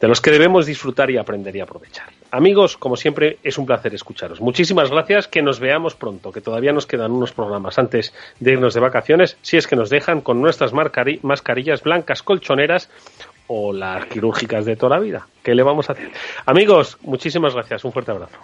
de 0.00 0.08
los 0.08 0.20
que 0.20 0.30
debemos 0.30 0.66
disfrutar 0.66 1.10
y 1.10 1.16
aprender 1.16 1.56
y 1.56 1.60
aprovechar. 1.60 2.08
Amigos, 2.30 2.76
como 2.76 2.96
siempre, 2.96 3.38
es 3.42 3.56
un 3.56 3.66
placer 3.66 3.94
escucharos. 3.94 4.40
Muchísimas 4.40 4.90
gracias, 4.90 5.26
que 5.26 5.42
nos 5.42 5.58
veamos 5.58 5.94
pronto, 5.94 6.32
que 6.32 6.40
todavía 6.40 6.72
nos 6.72 6.86
quedan 6.86 7.12
unos 7.12 7.32
programas 7.32 7.78
antes 7.78 8.12
de 8.40 8.52
irnos 8.52 8.74
de 8.74 8.80
vacaciones, 8.80 9.38
si 9.42 9.56
es 9.56 9.66
que 9.66 9.76
nos 9.76 9.88
dejan 9.88 10.20
con 10.20 10.40
nuestras 10.40 10.72
mascarillas 10.72 11.82
blancas 11.82 12.22
colchoneras 12.22 12.90
o 13.46 13.72
las 13.72 14.06
quirúrgicas 14.06 14.64
de 14.64 14.76
toda 14.76 14.96
la 14.96 15.02
vida. 15.02 15.26
¿Qué 15.42 15.54
le 15.54 15.62
vamos 15.62 15.88
a 15.88 15.92
hacer? 15.92 16.10
Amigos, 16.44 16.98
muchísimas 17.02 17.54
gracias, 17.54 17.84
un 17.84 17.92
fuerte 17.92 18.10
abrazo. 18.10 18.36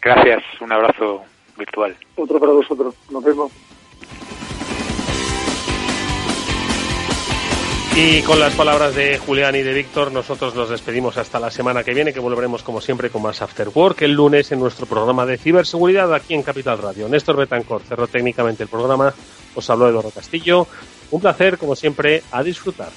Gracias, 0.00 0.42
un 0.60 0.72
abrazo 0.72 1.22
virtual. 1.56 1.94
Otro 2.16 2.40
para 2.40 2.52
vosotros, 2.52 2.94
nos 3.10 3.22
vemos. 3.22 3.52
Y 8.00 8.22
con 8.22 8.38
las 8.38 8.54
palabras 8.54 8.94
de 8.94 9.18
Julián 9.18 9.56
y 9.56 9.62
de 9.62 9.74
Víctor, 9.74 10.12
nosotros 10.12 10.54
nos 10.54 10.68
despedimos 10.68 11.16
hasta 11.16 11.40
la 11.40 11.50
semana 11.50 11.82
que 11.82 11.94
viene, 11.94 12.12
que 12.12 12.20
volveremos 12.20 12.62
como 12.62 12.80
siempre 12.80 13.10
con 13.10 13.22
más 13.22 13.42
After 13.42 13.70
Work 13.74 14.02
el 14.02 14.12
lunes 14.12 14.52
en 14.52 14.60
nuestro 14.60 14.86
programa 14.86 15.26
de 15.26 15.36
ciberseguridad 15.36 16.14
aquí 16.14 16.34
en 16.34 16.44
Capital 16.44 16.78
Radio. 16.78 17.08
Néstor 17.08 17.34
Betancor 17.34 17.82
cerró 17.82 18.06
técnicamente 18.06 18.62
el 18.62 18.68
programa, 18.68 19.12
os 19.52 19.68
habló 19.68 19.88
Eduardo 19.88 20.12
Castillo. 20.12 20.68
Un 21.10 21.20
placer, 21.20 21.58
como 21.58 21.74
siempre, 21.74 22.22
a 22.30 22.44
disfrutar. 22.44 22.90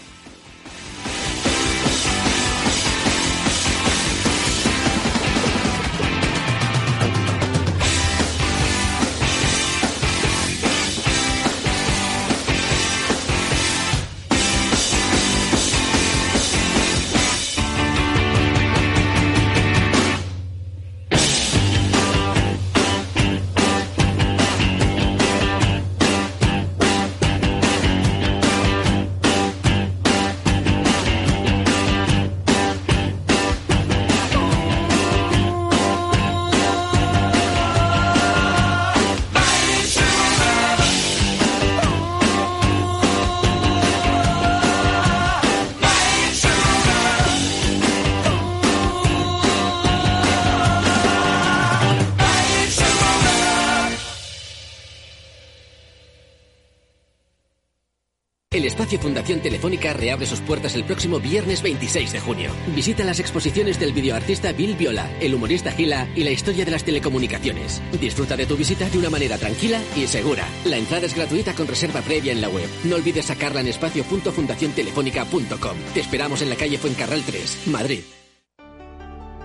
Telefónica 59.39 59.93
reabre 59.93 60.25
sus 60.25 60.41
puertas 60.41 60.75
el 60.75 60.83
próximo 60.83 61.21
viernes 61.21 61.61
26 61.61 62.11
de 62.11 62.19
junio. 62.19 62.51
Visita 62.75 63.05
las 63.05 63.19
exposiciones 63.19 63.79
del 63.79 63.93
videoartista 63.93 64.51
Bill 64.51 64.75
Viola, 64.75 65.09
el 65.21 65.33
humorista 65.33 65.71
Gila 65.71 66.09
y 66.15 66.23
la 66.23 66.31
historia 66.31 66.65
de 66.65 66.71
las 66.71 66.83
telecomunicaciones. 66.83 67.81
Disfruta 67.99 68.35
de 68.35 68.45
tu 68.45 68.57
visita 68.57 68.89
de 68.89 68.97
una 68.97 69.09
manera 69.09 69.37
tranquila 69.37 69.79
y 69.95 70.07
segura. 70.07 70.45
La 70.65 70.77
entrada 70.77 71.05
es 71.05 71.15
gratuita 71.15 71.53
con 71.53 71.67
reserva 71.67 72.01
previa 72.01 72.33
en 72.33 72.41
la 72.41 72.49
web. 72.49 72.67
No 72.83 72.97
olvides 72.97 73.27
sacarla 73.27 73.61
en 73.61 73.67
espacio.fundaciontelefónica.com. 73.67 75.77
Te 75.93 76.01
esperamos 76.01 76.41
en 76.41 76.49
la 76.49 76.55
calle 76.55 76.77
Fuencarral 76.77 77.23
3, 77.23 77.67
Madrid. 77.67 78.01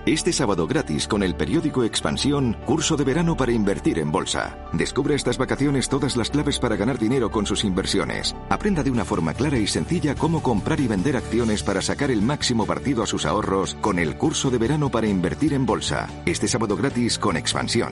Este 0.07 0.31
sábado 0.31 0.67
gratis 0.67 1.05
con 1.05 1.21
el 1.21 1.35
periódico 1.35 1.83
Expansión, 1.83 2.55
curso 2.65 2.95
de 2.95 3.03
verano 3.03 3.35
para 3.35 3.51
invertir 3.51 3.99
en 3.99 4.09
bolsa. 4.09 4.57
Descubre 4.71 5.13
estas 5.15 5.37
vacaciones 5.37 5.89
todas 5.89 6.15
las 6.15 6.29
claves 6.29 6.59
para 6.59 6.77
ganar 6.77 6.97
dinero 6.97 7.29
con 7.29 7.45
sus 7.45 7.65
inversiones. 7.65 8.33
Aprenda 8.47 8.83
de 8.83 8.91
una 8.91 9.03
forma 9.03 9.33
clara 9.33 9.57
y 9.57 9.67
sencilla 9.67 10.15
cómo 10.15 10.41
comprar 10.41 10.79
y 10.79 10.87
vender 10.87 11.17
acciones 11.17 11.61
para 11.61 11.81
sacar 11.81 12.09
el 12.09 12.21
máximo 12.21 12.65
partido 12.65 13.03
a 13.03 13.05
sus 13.05 13.25
ahorros 13.25 13.75
con 13.81 13.99
el 13.99 14.17
curso 14.17 14.49
de 14.49 14.59
verano 14.59 14.89
para 14.89 15.07
invertir 15.07 15.53
en 15.53 15.65
bolsa. 15.65 16.07
Este 16.25 16.47
sábado 16.47 16.77
gratis 16.77 17.19
con 17.19 17.35
Expansión. 17.35 17.91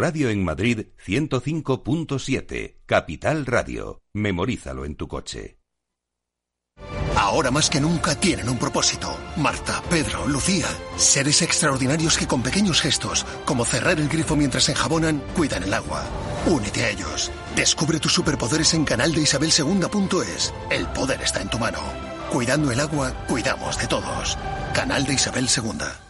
Radio 0.00 0.30
en 0.30 0.42
Madrid 0.42 0.86
105.7. 1.06 2.76
Capital 2.86 3.44
Radio. 3.44 4.02
Memorízalo 4.14 4.86
en 4.86 4.96
tu 4.96 5.06
coche. 5.06 5.58
Ahora 7.16 7.50
más 7.50 7.68
que 7.68 7.82
nunca 7.82 8.14
tienen 8.14 8.48
un 8.48 8.58
propósito. 8.58 9.14
Marta, 9.36 9.82
Pedro, 9.90 10.26
Lucía. 10.26 10.66
Seres 10.96 11.42
extraordinarios 11.42 12.16
que 12.16 12.26
con 12.26 12.42
pequeños 12.42 12.80
gestos, 12.80 13.26
como 13.44 13.66
cerrar 13.66 14.00
el 14.00 14.08
grifo 14.08 14.36
mientras 14.36 14.70
enjabonan, 14.70 15.22
cuidan 15.36 15.64
el 15.64 15.74
agua. 15.74 16.02
Únete 16.46 16.84
a 16.84 16.90
ellos. 16.90 17.30
Descubre 17.54 18.00
tus 18.00 18.14
superpoderes 18.14 18.72
en 18.72 18.86
canal 18.86 19.12
de 19.12 19.20
Isabel 19.20 19.52
El 20.70 20.86
poder 20.88 21.20
está 21.20 21.42
en 21.42 21.50
tu 21.50 21.58
mano. 21.58 21.80
Cuidando 22.32 22.72
el 22.72 22.80
agua, 22.80 23.12
cuidamos 23.28 23.76
de 23.76 23.86
todos. 23.86 24.38
Canal 24.72 25.04
de 25.04 25.14
Isabel 25.14 25.46
II. 25.54 26.09